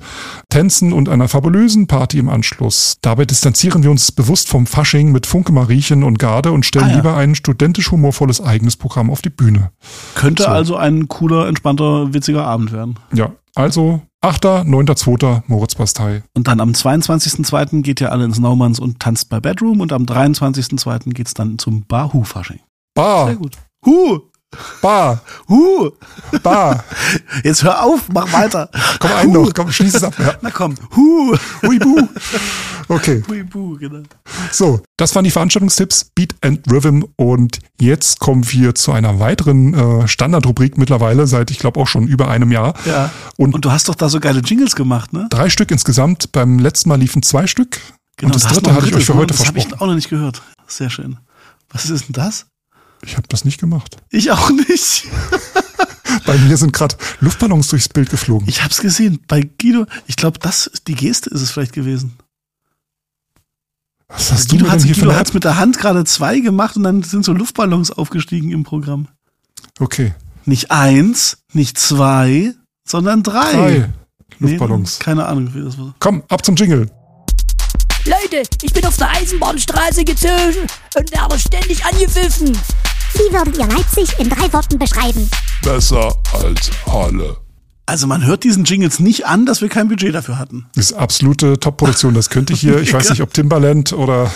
Tänzen 0.50 0.92
und 0.92 1.08
einer 1.08 1.26
fabulösen 1.28 1.86
Party 1.86 2.18
im 2.18 2.28
Anschluss. 2.28 2.96
Dabei 3.00 3.24
distanzieren 3.24 3.82
wir 3.82 3.90
uns 3.90 4.12
bewusst 4.12 4.48
vom 4.48 4.66
Fasching 4.66 5.10
mit 5.10 5.26
Funke 5.26 5.52
Mariechen 5.52 6.04
und 6.04 6.18
Garde 6.18 6.52
und 6.52 6.66
stellen 6.66 6.84
Ah, 6.86 6.90
ja. 6.90 6.96
lieber 6.96 7.16
ein 7.16 7.34
studentisch 7.34 7.90
humorvolles 7.90 8.40
eigenes 8.40 8.76
Programm 8.76 9.10
auf 9.10 9.22
die 9.22 9.30
Bühne. 9.30 9.70
Könnte 10.14 10.42
So. 10.44 10.48
also 10.50 10.76
ein 10.76 11.08
cooler, 11.08 11.48
entspannter, 11.48 12.12
witziger 12.12 12.44
Abend 12.44 12.72
werden. 12.72 12.98
Ja, 13.14 13.32
also 13.54 14.02
8., 14.20 14.44
9.2. 14.44 15.42
Moritzbastei. 15.46 16.22
Und 16.34 16.48
dann 16.48 16.60
am 16.60 16.70
22.02. 16.72 17.82
geht 17.82 18.00
ihr 18.00 18.12
alle 18.12 18.24
ins 18.24 18.38
Naumanns 18.38 18.80
und 18.80 19.00
tanzt 19.00 19.28
bei 19.30 19.40
Bedroom 19.40 19.80
und 19.80 19.92
am 19.92 20.04
23.02. 20.04 21.12
geht's 21.14 21.34
dann 21.34 21.58
zum 21.58 21.84
Bahu-Fasching. 21.86 22.58
Sehr 22.58 22.64
Bar, 23.04 23.34
gut. 23.36 23.56
Huh! 23.84 24.20
Bar, 24.80 25.20
Huh! 25.48 25.90
Bar. 26.44 26.84
Jetzt 27.42 27.64
hör 27.64 27.82
auf, 27.82 28.02
mach 28.12 28.32
weiter. 28.32 28.70
Komm, 29.00 29.10
ein 29.12 29.32
noch, 29.32 29.52
komm, 29.52 29.72
schließ 29.72 29.96
es 29.96 30.04
ab. 30.04 30.14
Ja. 30.16 30.34
Na 30.42 30.50
komm. 30.50 30.76
Huh! 30.94 31.36
Hui, 31.62 31.78
buh. 31.80 32.06
Okay, 32.86 33.22
Hui, 33.28 33.42
buh, 33.42 33.76
genau. 33.78 34.02
so, 34.52 34.80
das 34.96 35.14
waren 35.16 35.24
die 35.24 35.30
Veranstaltungstipps 35.32 36.10
Beat 36.14 36.34
and 36.42 36.60
Rhythm 36.70 37.02
und 37.16 37.58
jetzt 37.80 38.20
kommen 38.20 38.48
wir 38.52 38.74
zu 38.76 38.92
einer 38.92 39.18
weiteren 39.18 39.74
äh, 39.74 40.06
Standardrubrik 40.06 40.78
mittlerweile 40.78 41.26
seit, 41.26 41.50
ich 41.50 41.58
glaube, 41.58 41.80
auch 41.80 41.88
schon 41.88 42.06
über 42.06 42.28
einem 42.28 42.52
Jahr. 42.52 42.74
Ja. 42.84 43.10
Und, 43.36 43.54
Und 43.54 43.64
du 43.64 43.72
hast 43.72 43.88
doch 43.88 43.94
da 43.96 44.08
so 44.08 44.20
geile 44.20 44.40
Jingles 44.40 44.76
gemacht, 44.76 45.12
ne? 45.12 45.26
drei 45.30 45.48
Stück 45.48 45.70
insgesamt. 45.72 46.30
Beim 46.30 46.58
letzten 46.60 46.90
Mal 46.90 47.00
liefen 47.00 47.22
zwei 47.22 47.46
Stück. 47.48 47.80
und 48.22 48.34
das 48.34 48.42
dritte 48.44 48.72
hatte 48.72 48.86
ich 48.88 48.94
euch 48.94 49.04
für 49.06 49.14
drittes, 49.14 49.14
ne? 49.14 49.20
heute 49.20 49.34
Das 49.34 49.46
habe 49.46 49.58
ich 49.58 49.64
versprochen. 49.64 49.82
auch 49.82 49.86
noch 49.88 49.94
nicht 49.96 50.10
gehört. 50.10 50.42
Sehr 50.68 50.90
schön. 50.90 51.16
Was 51.72 51.90
ist 51.90 52.06
denn 52.06 52.12
das? 52.12 52.46
Ich 53.06 53.16
habe 53.16 53.26
das 53.28 53.44
nicht 53.44 53.60
gemacht. 53.60 53.96
Ich 54.10 54.30
auch 54.30 54.50
nicht. 54.50 55.06
Bei 56.26 56.38
mir 56.38 56.56
sind 56.56 56.72
gerade 56.72 56.96
Luftballons 57.20 57.68
durchs 57.68 57.88
Bild 57.88 58.08
geflogen. 58.10 58.48
Ich 58.48 58.62
hab's 58.62 58.80
gesehen. 58.80 59.20
Bei 59.28 59.40
Guido, 59.42 59.86
ich 60.06 60.16
glaube, 60.16 60.38
das 60.38 60.70
die 60.86 60.94
Geste 60.94 61.30
ist 61.30 61.42
es 61.42 61.50
vielleicht 61.50 61.72
gewesen. 61.72 62.16
Was 64.08 64.32
hast 64.32 64.46
du 64.50 64.56
Guido 64.56 64.66
mir 64.66 64.70
hat 64.72 64.80
denn 64.80 64.86
hier 64.86 64.94
Guido 64.94 65.32
mit 65.34 65.44
der 65.44 65.56
Hand 65.58 65.78
gerade 65.78 66.04
zwei 66.04 66.40
gemacht 66.40 66.76
und 66.76 66.84
dann 66.84 67.02
sind 67.02 67.24
so 67.24 67.32
Luftballons 67.32 67.90
aufgestiegen 67.90 68.50
im 68.52 68.62
Programm. 68.64 69.08
Okay, 69.80 70.14
Nicht 70.44 70.70
eins, 70.70 71.38
nicht 71.52 71.78
zwei, 71.78 72.54
sondern 72.88 73.22
drei. 73.22 73.52
drei 73.52 73.92
Nee, 74.38 74.50
Luftballons. 74.50 74.98
keine 74.98 75.26
Ahnung, 75.26 75.52
wie 75.54 75.62
das 75.62 75.78
war. 75.78 75.94
Komm, 76.00 76.22
ab 76.28 76.44
zum 76.44 76.54
Jingle. 76.56 76.90
Leute, 78.04 78.42
ich 78.62 78.72
bin 78.72 78.84
auf 78.84 78.96
der 78.98 79.10
Eisenbahnstraße 79.10 80.04
gezogen 80.04 80.66
und 80.96 81.12
werde 81.12 81.38
ständig 81.38 81.84
angepfiffen. 81.84 82.56
Wie 83.14 83.32
würdet 83.32 83.56
ihr 83.56 83.66
Leipzig 83.66 84.08
in 84.18 84.28
drei 84.28 84.52
Worten 84.52 84.76
beschreiben? 84.76 85.30
Besser 85.62 86.12
als 86.32 86.68
Halle. 86.86 87.36
Also 87.86 88.08
man 88.08 88.24
hört 88.24 88.42
diesen 88.42 88.64
Jingles 88.64 88.98
nicht 88.98 89.26
an, 89.26 89.46
dass 89.46 89.60
wir 89.60 89.68
kein 89.68 89.88
Budget 89.88 90.12
dafür 90.12 90.36
hatten. 90.36 90.66
Das 90.74 90.86
ist 90.86 90.94
absolute 90.94 91.60
Top-Produktion. 91.60 92.14
Das 92.14 92.28
könnte 92.28 92.54
hier, 92.54 92.78
ich 92.82 92.92
weiß 92.92 93.10
nicht, 93.10 93.20
ob 93.20 93.32
Timbaland 93.32 93.92
oder 93.92 94.32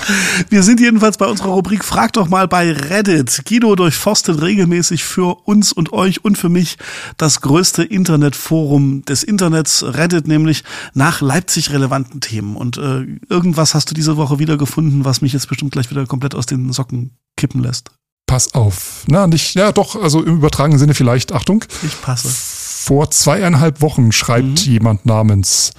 Wir 0.49 0.63
sind 0.63 0.79
jedenfalls 0.79 1.17
bei 1.17 1.27
unserer 1.27 1.49
Rubrik 1.49 1.83
Frag 1.83 2.13
doch 2.13 2.29
mal 2.29 2.47
bei 2.47 2.71
Reddit. 2.71 3.43
Guido 3.49 3.75
durchforstet 3.75 4.41
regelmäßig 4.41 5.03
für 5.03 5.49
uns 5.49 5.73
und 5.73 5.93
euch 5.93 6.25
und 6.25 6.39
für 6.39 6.49
mich 6.49 6.77
das 7.17 7.41
größte 7.41 7.83
Internetforum 7.83 9.05
des 9.07 9.25
Internets, 9.25 9.83
Reddit 9.83 10.29
nämlich, 10.29 10.63
nach 10.95 11.21
Leipzig 11.21 11.73
relevanten 11.73 12.21
Themen. 12.21 12.55
Und 12.55 12.77
äh, 12.77 13.07
irgendwas 13.29 13.75
hast 13.75 13.91
du 13.91 13.95
diese 13.95 14.17
Woche 14.17 14.39
wieder 14.39 14.57
gefunden, 14.57 15.05
was 15.05 15.21
mich 15.21 15.33
jetzt 15.33 15.49
bestimmt 15.49 15.73
gleich 15.73 15.91
wieder 15.91 16.07
komplett 16.07 16.37
aus 16.37 16.47
den 16.47 16.71
Socken 16.73 17.17
kippen 17.37 17.63
lässt. 17.63 17.91
Pass 18.29 18.55
auf. 18.55 19.05
Na, 19.09 19.27
nicht, 19.27 19.55
ja 19.55 19.73
doch, 19.73 20.01
also 20.01 20.23
im 20.23 20.37
übertragenen 20.37 20.79
Sinne 20.79 20.93
vielleicht, 20.95 21.33
Achtung. 21.33 21.65
Ich 21.83 22.01
passe. 22.01 22.29
Vor 22.29 23.11
zweieinhalb 23.11 23.81
Wochen 23.81 24.13
schreibt 24.13 24.61
jemand 24.61 25.07
namens 25.07 25.73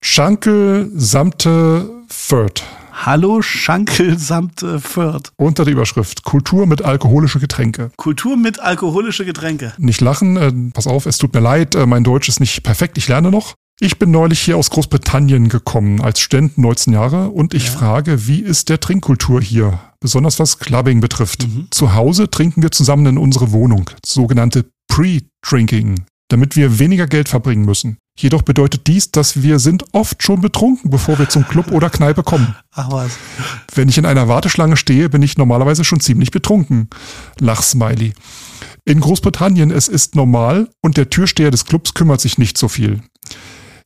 Schankel 0.00 0.90
Samte 0.94 1.90
Fürth 2.08 2.62
Hallo 2.92 3.42
Schankel 3.42 4.18
samt 4.18 4.62
äh, 4.62 4.78
Fürth. 4.78 5.32
unter 5.36 5.64
der 5.64 5.72
Überschrift 5.72 6.22
Kultur 6.22 6.66
mit 6.66 6.82
alkoholische 6.82 7.40
Getränke. 7.40 7.90
Kultur 7.96 8.36
mit 8.36 8.60
alkoholische 8.60 9.24
Getränke. 9.24 9.72
Nicht 9.78 10.00
lachen, 10.00 10.36
äh, 10.36 10.52
pass 10.72 10.86
auf, 10.86 11.04
es 11.06 11.18
tut 11.18 11.34
mir 11.34 11.40
leid, 11.40 11.74
äh, 11.74 11.86
mein 11.86 12.04
Deutsch 12.04 12.28
ist 12.28 12.40
nicht 12.40 12.62
perfekt, 12.62 12.96
ich 12.96 13.08
lerne 13.08 13.30
noch. 13.30 13.54
Ich 13.80 13.98
bin 13.98 14.12
neulich 14.12 14.40
hier 14.40 14.56
aus 14.56 14.70
Großbritannien 14.70 15.48
gekommen, 15.48 16.00
als 16.00 16.20
Student 16.20 16.58
19 16.58 16.92
Jahre, 16.92 17.30
und 17.30 17.54
ich 17.54 17.70
frage, 17.70 18.28
wie 18.28 18.38
ist 18.38 18.68
der 18.68 18.78
Trinkkultur 18.78 19.42
hier? 19.42 19.80
Besonders 19.98 20.38
was 20.38 20.60
Clubbing 20.60 21.00
betrifft. 21.00 21.44
Zu 21.72 21.92
Hause 21.92 22.30
trinken 22.30 22.62
wir 22.62 22.70
zusammen 22.70 23.06
in 23.06 23.18
unsere 23.18 23.50
Wohnung, 23.50 23.90
sogenannte 24.06 24.66
Pre-Drinking, 24.86 26.04
damit 26.28 26.54
wir 26.54 26.78
weniger 26.78 27.08
Geld 27.08 27.28
verbringen 27.28 27.64
müssen. 27.64 27.98
Jedoch 28.16 28.42
bedeutet 28.42 28.86
dies, 28.86 29.10
dass 29.10 29.42
wir 29.42 29.58
sind 29.58 29.86
oft 29.92 30.22
schon 30.22 30.40
betrunken, 30.40 30.90
bevor 30.90 31.18
wir 31.18 31.28
zum 31.28 31.48
Club 31.48 31.72
oder 31.72 31.90
Kneipe 31.90 32.22
kommen. 32.22 32.54
Ach 32.70 32.92
was. 32.92 33.18
Wenn 33.74 33.88
ich 33.88 33.98
in 33.98 34.06
einer 34.06 34.28
Warteschlange 34.28 34.76
stehe, 34.76 35.08
bin 35.08 35.22
ich 35.22 35.36
normalerweise 35.36 35.82
schon 35.82 35.98
ziemlich 35.98 36.30
betrunken. 36.30 36.90
Lachsmiley. 37.40 38.12
In 38.84 39.00
Großbritannien 39.00 39.72
es 39.72 39.88
ist 39.88 40.14
normal 40.14 40.68
und 40.80 40.96
der 40.96 41.10
Türsteher 41.10 41.50
des 41.50 41.64
Clubs 41.64 41.94
kümmert 41.94 42.20
sich 42.20 42.38
nicht 42.38 42.56
so 42.56 42.68
viel. 42.68 43.02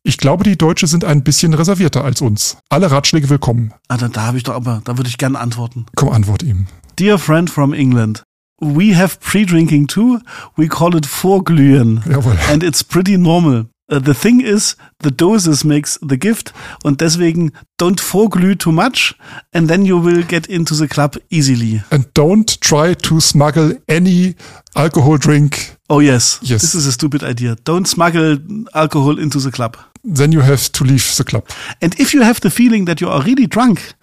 Ich 0.09 0.17
glaube, 0.17 0.43
die 0.43 0.57
Deutsche 0.57 0.87
sind 0.87 1.05
ein 1.05 1.23
bisschen 1.23 1.53
reservierter 1.53 2.03
als 2.03 2.23
uns. 2.23 2.57
Alle 2.71 2.91
Ratschläge 2.91 3.29
willkommen. 3.29 3.75
Ah, 3.89 3.99
da, 3.99 4.09
da 4.09 4.23
habe 4.23 4.39
ich 4.39 4.43
doch 4.43 4.55
aber, 4.55 4.81
da 4.85 4.97
würde 4.97 5.11
ich 5.11 5.19
gerne 5.19 5.39
antworten. 5.39 5.85
Komm, 5.97 6.09
antwort 6.09 6.43
ihm. 6.43 6.67
Dear 6.99 7.19
friend 7.19 7.51
from 7.51 7.75
England, 7.75 8.23
we 8.59 8.97
have 8.97 9.19
pre-drinking 9.21 9.87
too. 9.87 10.21
We 10.57 10.67
call 10.67 10.97
it 10.97 11.05
Vorglühen. 11.05 12.03
Jawohl. 12.11 12.39
And 12.51 12.63
it's 12.63 12.83
pretty 12.83 13.19
normal. 13.19 13.67
Uh, 13.91 14.01
the 14.03 14.15
thing 14.15 14.41
is, 14.41 14.77
the 15.03 15.11
doses 15.11 15.63
makes 15.63 15.99
the 16.07 16.17
gift 16.19 16.55
und 16.85 17.03
deswegen 17.03 17.53
don't 17.79 18.01
vorglüh 18.01 18.57
too 18.57 18.73
much 18.73 19.15
and 19.55 19.69
then 19.69 19.85
you 19.85 20.03
will 20.03 20.23
get 20.23 20.47
into 20.47 20.75
the 20.75 20.87
club 20.87 21.19
easily. 21.31 21.83
And 21.91 22.07
don't 22.15 22.61
try 22.63 22.95
to 22.95 23.21
smuggle 23.21 23.77
any 23.89 24.37
alcohol 24.75 25.19
drink. 25.19 25.77
Oh 25.89 26.01
yes, 26.01 26.39
Yes. 26.43 26.61
this 26.63 26.75
is 26.75 26.87
a 26.87 26.93
stupid 26.93 27.23
idea. 27.23 27.57
Don't 27.65 27.87
smuggle 27.87 28.39
alcohol 28.75 29.19
into 29.19 29.39
the 29.41 29.51
club. 29.51 29.77
Then 30.03 30.33
you 30.33 30.43
have 30.43 30.71
to 30.73 30.85
leave 30.85 31.15
the 31.17 31.25
club. 31.25 31.45
And 31.81 31.99
if 31.99 32.13
you 32.13 32.23
have 32.23 32.41
the 32.41 32.51
feeling 32.51 32.87
that 32.87 33.01
you 33.01 33.09
are 33.09 33.25
really 33.25 33.47
drunk, 33.47 33.95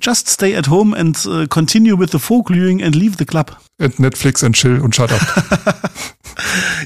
just 0.00 0.28
stay 0.28 0.54
at 0.54 0.66
home 0.66 0.94
and 0.94 1.16
uh, 1.26 1.46
continue 1.48 1.96
with 1.96 2.10
the 2.10 2.18
Vorglühen 2.18 2.82
and 2.82 2.94
leave 2.94 3.16
the 3.16 3.24
club. 3.24 3.56
And 3.78 3.94
Netflix 3.98 4.42
and 4.42 4.54
chill 4.54 4.80
und 4.80 4.94
shut 4.94 5.12
up. 5.12 5.20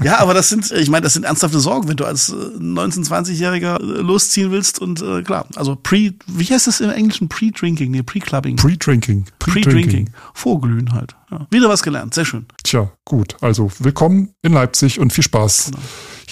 Ja, 0.02 0.18
aber 0.18 0.34
das 0.34 0.48
sind, 0.48 0.70
ich 0.70 0.90
meine, 0.90 1.04
das 1.04 1.14
sind 1.14 1.24
ernsthafte 1.24 1.60
Sorgen, 1.60 1.88
wenn 1.88 1.96
du 1.96 2.04
als 2.04 2.30
äh, 2.30 2.34
19-, 2.34 3.08
20-Jähriger 3.08 3.80
äh, 3.80 4.00
losziehen 4.02 4.50
willst 4.50 4.80
und 4.80 5.02
äh, 5.02 5.22
klar, 5.22 5.46
also 5.56 5.76
pre, 5.76 6.12
wie 6.26 6.44
heißt 6.44 6.66
das 6.66 6.80
im 6.80 6.90
Englischen? 6.90 7.28
Pre-Drinking, 7.28 7.90
nee, 7.90 8.02
Pre-Clubbing. 8.02 8.56
Pre-Drinking. 8.56 9.26
Pre-Drinking. 9.38 10.10
Vorglühen 10.34 10.92
halt. 10.92 11.16
Ja. 11.30 11.46
Wieder 11.50 11.68
was 11.68 11.82
gelernt, 11.82 12.14
sehr 12.14 12.24
schön. 12.24 12.46
Tja, 12.62 12.90
gut. 13.04 13.36
Also 13.40 13.70
willkommen 13.78 14.30
in 14.42 14.52
Leipzig 14.52 15.00
und 15.00 15.12
viel 15.12 15.24
Spaß 15.24 15.70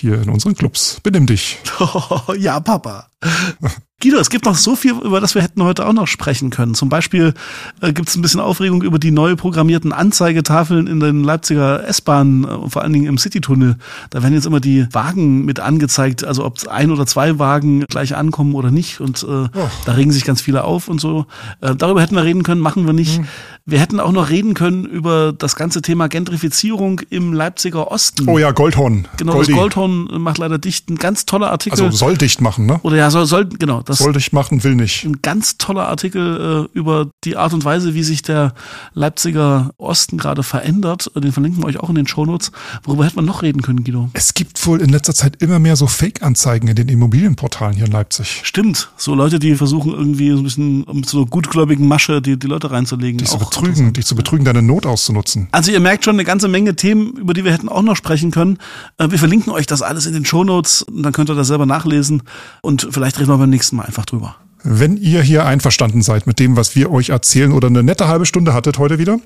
hier 0.05 0.21
in 0.21 0.29
unseren 0.29 0.55
Clubs. 0.55 1.01
Benimm 1.03 1.27
dich. 1.27 1.59
ja, 2.38 2.61
Papa. 2.61 3.09
Guido, 4.05 4.19
es 4.19 4.29
gibt 4.29 4.45
noch 4.45 4.57
so 4.57 4.77
viel, 4.77 4.93
über 4.93 5.19
das 5.19 5.35
wir 5.35 5.40
hätten 5.40 5.62
heute 5.62 5.87
auch 5.87 5.95
noch 5.95 6.07
sprechen 6.07 6.51
können. 6.51 6.75
Zum 6.75 6.90
Beispiel 6.90 7.33
äh, 7.81 7.95
gibt 7.95 8.11
es 8.11 8.17
ein 8.17 8.21
bisschen 8.21 8.40
Aufregung 8.40 8.83
über 8.83 8.99
die 8.99 9.11
neu 9.11 9.35
programmierten 9.35 9.95
Anzeigetafeln 9.95 10.87
in 10.87 11.01
den 11.01 11.25
Leipziger 11.25 11.88
S-Bahnen, 11.88 12.45
äh, 12.45 12.69
vor 12.69 12.83
allen 12.83 12.93
Dingen 12.93 13.07
im 13.07 13.17
Citytunnel. 13.17 13.77
Da 14.11 14.23
werden 14.23 14.35
jetzt 14.35 14.45
immer 14.45 14.61
die 14.61 14.87
Wagen 14.93 15.47
mit 15.47 15.59
angezeigt, 15.59 16.23
also 16.23 16.45
ob 16.45 16.69
ein 16.69 16.90
oder 16.90 17.07
zwei 17.07 17.38
Wagen 17.38 17.87
gleich 17.88 18.14
ankommen 18.14 18.55
oder 18.55 18.71
nicht. 18.71 19.01
Und 19.01 19.23
äh, 19.23 19.49
da 19.87 19.93
regen 19.93 20.12
sich 20.12 20.27
ganz 20.27 20.43
viele 20.43 20.64
auf 20.64 20.88
und 20.88 21.01
so. 21.01 21.25
Äh, 21.62 21.75
darüber 21.75 22.03
hätten 22.03 22.14
wir 22.14 22.25
reden 22.25 22.43
können, 22.43 22.61
machen 22.61 22.85
wir 22.85 22.93
nicht. 22.93 23.23
Wir 23.64 23.81
hätten 23.81 24.01
auch 24.01 24.12
noch 24.12 24.29
reden 24.29 24.53
können 24.53 24.85
über 24.85 25.33
das 25.33 25.57
ganze 25.57 25.81
Thema 25.81 26.09
Gentrifizierung 26.09 27.01
im 27.09 27.33
Leipziger 27.33 27.90
Osten. 27.90 28.29
Oh 28.29 28.38
ja, 28.38 28.51
Goldhorn. 28.51 29.09
Genau, 29.17 29.33
Goldi. 29.33 29.53
das 29.53 29.59
Goldhorn 29.59 30.09
macht 30.21 30.37
leider 30.37 30.59
dicht. 30.59 30.90
Ein 30.90 30.97
ganz 30.97 31.25
toller 31.25 31.51
Artikel. 31.51 31.83
Also 31.83 31.97
soll 31.97 32.19
dicht 32.19 32.43
machen, 32.43 32.67
ne? 32.67 32.81
Oder 32.83 32.97
ja, 32.97 33.11
soll, 33.11 33.25
soll 33.25 33.47
genau, 33.47 33.81
das 33.81 33.94
Das 33.95 34.05
Sollte 34.05 34.19
ich 34.19 34.33
machen, 34.33 34.65
will 34.65 34.75
nicht. 34.75 35.05
ein 35.05 35.21
ganz 35.23 35.57
toller 35.59 35.89
Artikel 35.89 36.69
äh, 36.75 36.79
über 36.79 37.09
die 37.25 37.37
Art 37.37 37.53
und 37.53 37.65
Weise, 37.65 37.95
wie 37.95 38.03
sich 38.03 38.23
der 38.23 38.55
Leipziger 38.93 39.71
Osten 39.77 40.19
gerade 40.19 40.43
verändert. 40.43 41.11
Den 41.17 41.33
verlinken 41.33 41.63
wir 41.63 41.67
euch 41.67 41.79
auch 41.79 41.89
in 41.89 41.95
den 41.95 42.07
Shownotes. 42.07 42.53
Worüber 42.85 43.05
hätte 43.05 43.17
man 43.17 43.25
noch 43.25 43.43
reden 43.43 43.63
können, 43.63 43.85
Guido? 43.85 44.11
Es 44.13 44.35
gibt 44.35 44.65
wohl 44.67 44.81
in 44.81 44.91
letzter 44.91 45.15
Zeit 45.15 45.43
immer 45.43 45.59
mehr 45.59 45.77
so 45.77 45.87
Fake-Anzeigen 45.87 46.69
in 46.69 46.77
den 46.77 46.89
Immobilienportalen 46.89 47.77
hier 47.77 47.87
in 47.87 47.93
Leipzig. 47.93 48.41
Stimmt, 48.45 48.91
so 48.97 49.15
Leute, 49.15 49.39
die 49.39 49.55
versuchen 49.57 49.93
irgendwie 49.93 50.31
so 50.31 50.39
ein 50.39 50.43
bisschen 50.45 50.85
mit 50.93 51.07
so 51.09 51.19
einer 51.19 51.27
gutgläubigen 51.27 51.89
Masche 51.89 52.23
die, 52.23 52.39
die 52.39 52.47
Leute 52.47 52.71
reinzulegen. 52.71 53.19
Dich 53.19 53.29
zu 53.29 53.39
betrügen, 53.39 53.93
dich 53.93 54.07
zu 54.07 54.15
betrügen, 54.15 54.45
deine 54.45 54.63
Not 54.63 54.87
auszunutzen. 54.87 55.49
Also 55.53 55.71
ihr 55.73 55.81
merkt 55.81 56.05
schon 56.05 56.15
eine 56.17 56.25
ganze 56.25 56.49
Menge 56.49 56.77
Themen, 56.77 57.13
über 57.17 57.35
die 57.35 57.45
wir 57.45 57.53
hätten 57.53 57.69
auch 57.69 57.83
noch 57.83 57.97
sprechen 57.97 58.31
können. 58.31 58.59
Äh, 58.99 59.11
Wir 59.11 59.19
verlinken 59.19 59.53
euch 59.53 59.67
das 59.67 59.83
alles 59.83 60.07
in 60.07 60.13
den 60.15 60.25
Shownotes 60.25 60.83
und 60.83 61.03
dann 61.03 61.13
könnt 61.13 61.31
ihr 61.31 61.35
das 61.35 61.49
selber 61.49 61.67
nachlesen 61.67 62.23
und 62.63 62.89
vielleicht 62.91 63.19
reden 63.19 63.29
wir 63.29 63.39
beim 63.39 63.51
nächsten 63.51 63.74
Mal 63.75 63.85
einfach 63.85 64.07
drüber. 64.07 64.37
Wenn 64.63 64.97
ihr 64.97 65.23
hier 65.23 65.45
einverstanden 65.45 66.03
seid 66.03 66.27
mit 66.27 66.39
dem, 66.39 66.57
was 66.57 66.75
wir 66.75 66.91
euch 66.91 67.11
erzählen 67.11 67.53
oder 67.53 67.69
eine 67.69 67.83
nette 67.83 68.09
halbe 68.09 68.25
Stunde 68.25 68.55
hattet 68.55 68.79
heute 68.79 68.99
wieder, 68.99 69.19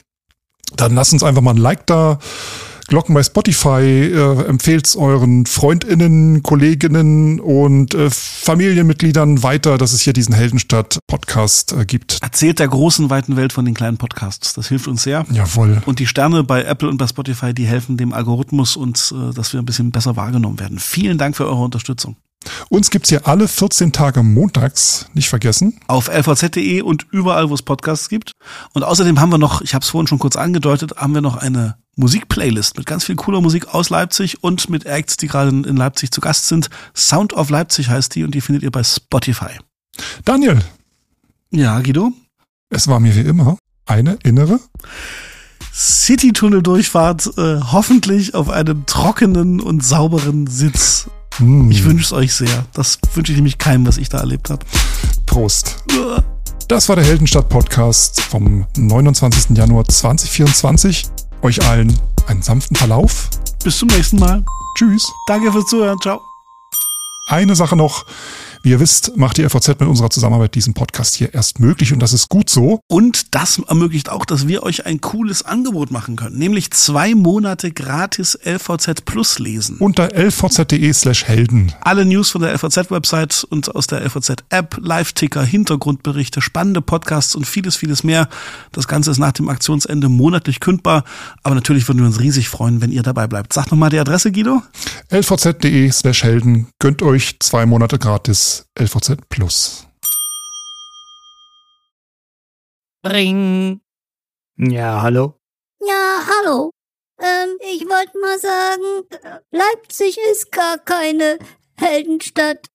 dann 0.77 0.95
lasst 0.95 1.13
uns 1.13 1.23
einfach 1.23 1.43
mal 1.43 1.53
ein 1.53 1.59
Like 1.59 1.87
da. 1.87 2.19
Glocken 2.89 3.15
bei 3.15 3.23
Spotify, 3.23 3.83
äh, 3.83 4.45
empfehlt's 4.47 4.97
euren 4.97 5.45
Freundinnen, 5.45 6.43
Kolleginnen 6.43 7.39
und 7.39 7.95
äh, 7.95 8.09
Familienmitgliedern 8.09 9.43
weiter, 9.43 9.77
dass 9.77 9.93
es 9.93 10.01
hier 10.01 10.15
diesen 10.15 10.35
Heldenstadt-Podcast 10.35 11.73
äh, 11.73 11.85
gibt. 11.85 12.19
Erzählt 12.23 12.59
der 12.61 12.69
großen, 12.69 13.11
weiten 13.11 13.37
Welt 13.37 13.53
von 13.53 13.67
den 13.67 13.75
kleinen 13.75 13.99
Podcasts. 13.99 14.55
Das 14.55 14.69
hilft 14.69 14.89
uns 14.89 15.03
sehr. 15.03 15.27
Jawohl. 15.31 15.83
Und 15.85 15.99
die 15.99 16.07
Sterne 16.07 16.45
bei 16.45 16.65
Apple 16.65 16.89
und 16.89 16.97
bei 16.97 17.07
Spotify, 17.07 17.53
die 17.53 17.67
helfen 17.67 17.99
dem 17.99 18.15
Algorithmus 18.15 18.75
und 18.75 19.13
äh, 19.15 19.35
dass 19.35 19.53
wir 19.53 19.61
ein 19.61 19.67
bisschen 19.67 19.91
besser 19.91 20.17
wahrgenommen 20.17 20.59
werden. 20.59 20.79
Vielen 20.79 21.19
Dank 21.19 21.37
für 21.37 21.45
eure 21.45 21.63
Unterstützung. 21.63 22.17
Uns 22.69 22.91
gibt's 22.91 23.09
hier 23.09 23.27
alle 23.27 23.49
14 23.49 23.93
Tage 23.93 24.23
montags, 24.23 25.07
nicht 25.15 25.29
vergessen. 25.29 25.81
Auf 25.87 26.09
lvz.de 26.09 26.83
und 26.83 27.07
überall, 27.11 27.51
wo 27.51 27.55
es 27.55 27.63
Podcasts 27.63 28.09
gibt. 28.09 28.33
Und 28.75 28.85
außerdem 28.85 29.21
haben 29.21 29.31
wir 29.31 29.39
noch, 29.39 29.61
ich 29.61 29.75
habe 29.75 29.83
es 29.83 29.91
vorhin 29.91 30.07
schon 30.07 30.19
kurz 30.19 30.37
angedeutet, 30.37 30.93
haben 30.97 31.15
wir 31.15 31.21
noch 31.21 31.37
eine 31.37 31.77
Musikplaylist 31.97 32.77
mit 32.77 32.87
ganz 32.87 33.05
viel 33.05 33.17
cooler 33.17 33.41
Musik 33.41 33.75
aus 33.75 33.91
Leipzig 33.91 34.43
und 34.45 34.71
mit 34.71 34.87
Acts, 34.87 35.17
die 35.17 35.27
gerade 35.27 35.51
in 35.51 35.77
Leipzig 35.77 36.13
zu 36.13 36.21
Gast 36.21 36.47
sind. 36.47 36.71
Sound 36.97 37.33
of 37.33 37.51
Leipzig 37.51 37.89
heißt 37.89 38.15
die 38.15 38.23
und 38.25 38.35
die 38.35 38.41
findet 38.41 38.63
ihr 38.63 38.71
bei 38.71 38.85
Spotify. 38.85 39.59
Daniel, 40.25 40.61
Ja, 41.51 41.81
Guido? 41.81 42.13
es 42.71 42.87
war 42.87 43.01
mir 43.01 43.17
wie 43.17 43.21
immer 43.29 43.59
eine 43.87 44.19
innere 44.23 44.61
City-Tunnel-Durchfahrt, 45.75 47.27
äh, 47.39 47.61
hoffentlich 47.73 48.35
auf 48.35 48.49
einem 48.49 48.87
trockenen 48.87 49.61
und 49.61 49.85
sauberen 49.85 50.47
Sitz. 50.47 51.09
Hm, 51.39 51.71
Ich 51.71 51.85
wünsche 51.85 52.05
es 52.05 52.13
euch 52.13 52.35
sehr. 52.35 52.65
Das 52.73 52.99
wünsche 53.15 53.33
ich 53.33 53.37
nämlich 53.37 53.59
keinem, 53.59 53.87
was 53.87 53.99
ich 53.99 54.09
da 54.09 54.19
erlebt 54.19 54.51
habe. 54.51 54.65
Prost. 55.27 55.77
Das 56.69 56.89
war 56.89 56.97
der 56.97 57.05
Heldenstadt-Podcast 57.05 58.21
vom 58.21 58.67
29. 58.77 59.57
Januar 59.57 59.85
2024. 59.85 61.07
Euch 61.43 61.65
allen 61.67 61.99
einen 62.27 62.43
sanften 62.43 62.77
Verlauf. 62.77 63.31
Bis 63.65 63.79
zum 63.79 63.89
nächsten 63.89 64.19
Mal. 64.19 64.45
Tschüss. 64.77 65.07
Danke 65.27 65.51
fürs 65.51 65.67
Zuhören. 65.67 65.99
Ciao. 66.03 66.21
Eine 67.29 67.57
Sache 67.57 67.77
noch. 67.77 68.05
Wie 68.63 68.71
ihr 68.71 68.81
wisst, 68.81 69.17
macht 69.17 69.37
die 69.37 69.49
FVZ 69.49 69.69
mit 69.81 69.89
unserer 69.89 70.11
Zusammenarbeit 70.11 70.55
diesen 70.55 70.75
Podcast 70.75 71.15
hier 71.15 71.33
erst 71.33 71.61
möglich 71.61 71.93
und 71.93 72.01
das 72.01 72.13
ist 72.13 72.29
gut 72.29 72.51
so. 72.51 72.81
Und 72.89 73.35
das 73.35 73.59
ermöglicht 73.59 74.11
auch, 74.11 74.25
dass 74.25 74.49
wir 74.49 74.63
euch 74.63 74.87
ein 74.87 75.01
cooles 75.01 75.43
Angebot 75.43 75.91
machen 75.91 76.17
können. 76.17 76.39
Nämlich 76.39 76.71
zwei 76.73 77.15
Monate 77.15 77.71
gratis 77.71 78.39
LVZ 78.45 79.05
Plus 79.05 79.39
lesen. 79.39 79.77
Unter 79.79 80.13
lvz.de 80.15 80.93
slash 80.93 81.25
Helden. 81.25 81.73
Alle 81.83 82.05
News 82.05 82.31
von 82.31 82.43
der 82.43 82.53
LVZ-Website 82.55 83.45
und 83.49 83.75
aus 83.75 83.87
der 83.87 84.05
LVZ-App, 84.05 84.79
Live-Ticker, 84.81 85.45
Hintergrundberichte, 85.45 86.41
spannende 86.41 86.81
Podcasts 86.81 87.37
und 87.37 87.47
vieles, 87.47 87.77
vieles 87.77 88.03
mehr. 88.03 88.29
Das 88.73 88.89
Ganze 88.89 89.11
ist 89.11 89.19
nach 89.19 89.33
dem 89.33 89.49
Aktionsende 89.49 90.09
monatlich 90.09 90.61
kündbar. 90.61 91.05
Aber 91.43 91.55
natürlich 91.55 91.87
würden 91.89 92.01
wir 92.01 92.07
uns 92.07 92.21
riesig 92.21 92.49
freuen, 92.49 92.81
wenn 92.81 92.91
ihr 92.91 93.03
dabei 93.03 93.27
bleibt. 93.27 93.53
Sag 93.53 93.71
nochmal 93.71 93.91
die 93.91 93.99
Adresse, 93.99 94.33
Guido. 94.33 94.63
lvz.de 95.11 95.91
slash 95.93 96.25
Helden. 96.25 96.69
Gönnt 96.79 97.03
euch 97.03 97.37
zwei 97.41 97.67
Monate 97.67 97.99
gratis 97.99 98.48
LVZ 98.79 99.29
Plus. 99.29 99.87
Ring. 103.05 103.81
Ja, 104.57 105.03
hallo? 105.03 105.39
Ja, 105.81 106.23
hallo. 106.31 106.71
Ähm, 107.21 107.59
ich 107.61 107.83
wollte 107.87 108.19
mal 108.21 108.39
sagen, 108.39 109.43
Leipzig 109.51 110.19
ist 110.33 110.51
gar 110.53 110.79
keine 110.79 111.39
Heldenstadt. 111.77 112.67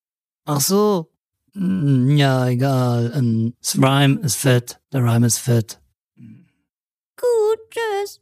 Ach 0.45 0.61
so. 0.61 1.09
Hm, 1.53 2.15
Ja, 2.17 2.47
egal. 2.47 3.11
Ähm, 3.15 3.53
Das 3.59 3.75
Rhyme 3.77 4.19
ist 4.21 4.37
fett. 4.37 4.79
Der 4.91 5.01
Rhyme 5.03 5.27
ist 5.27 5.39
fett. 5.39 5.79
Gut, 6.15 7.59
tschüss. 7.69 8.21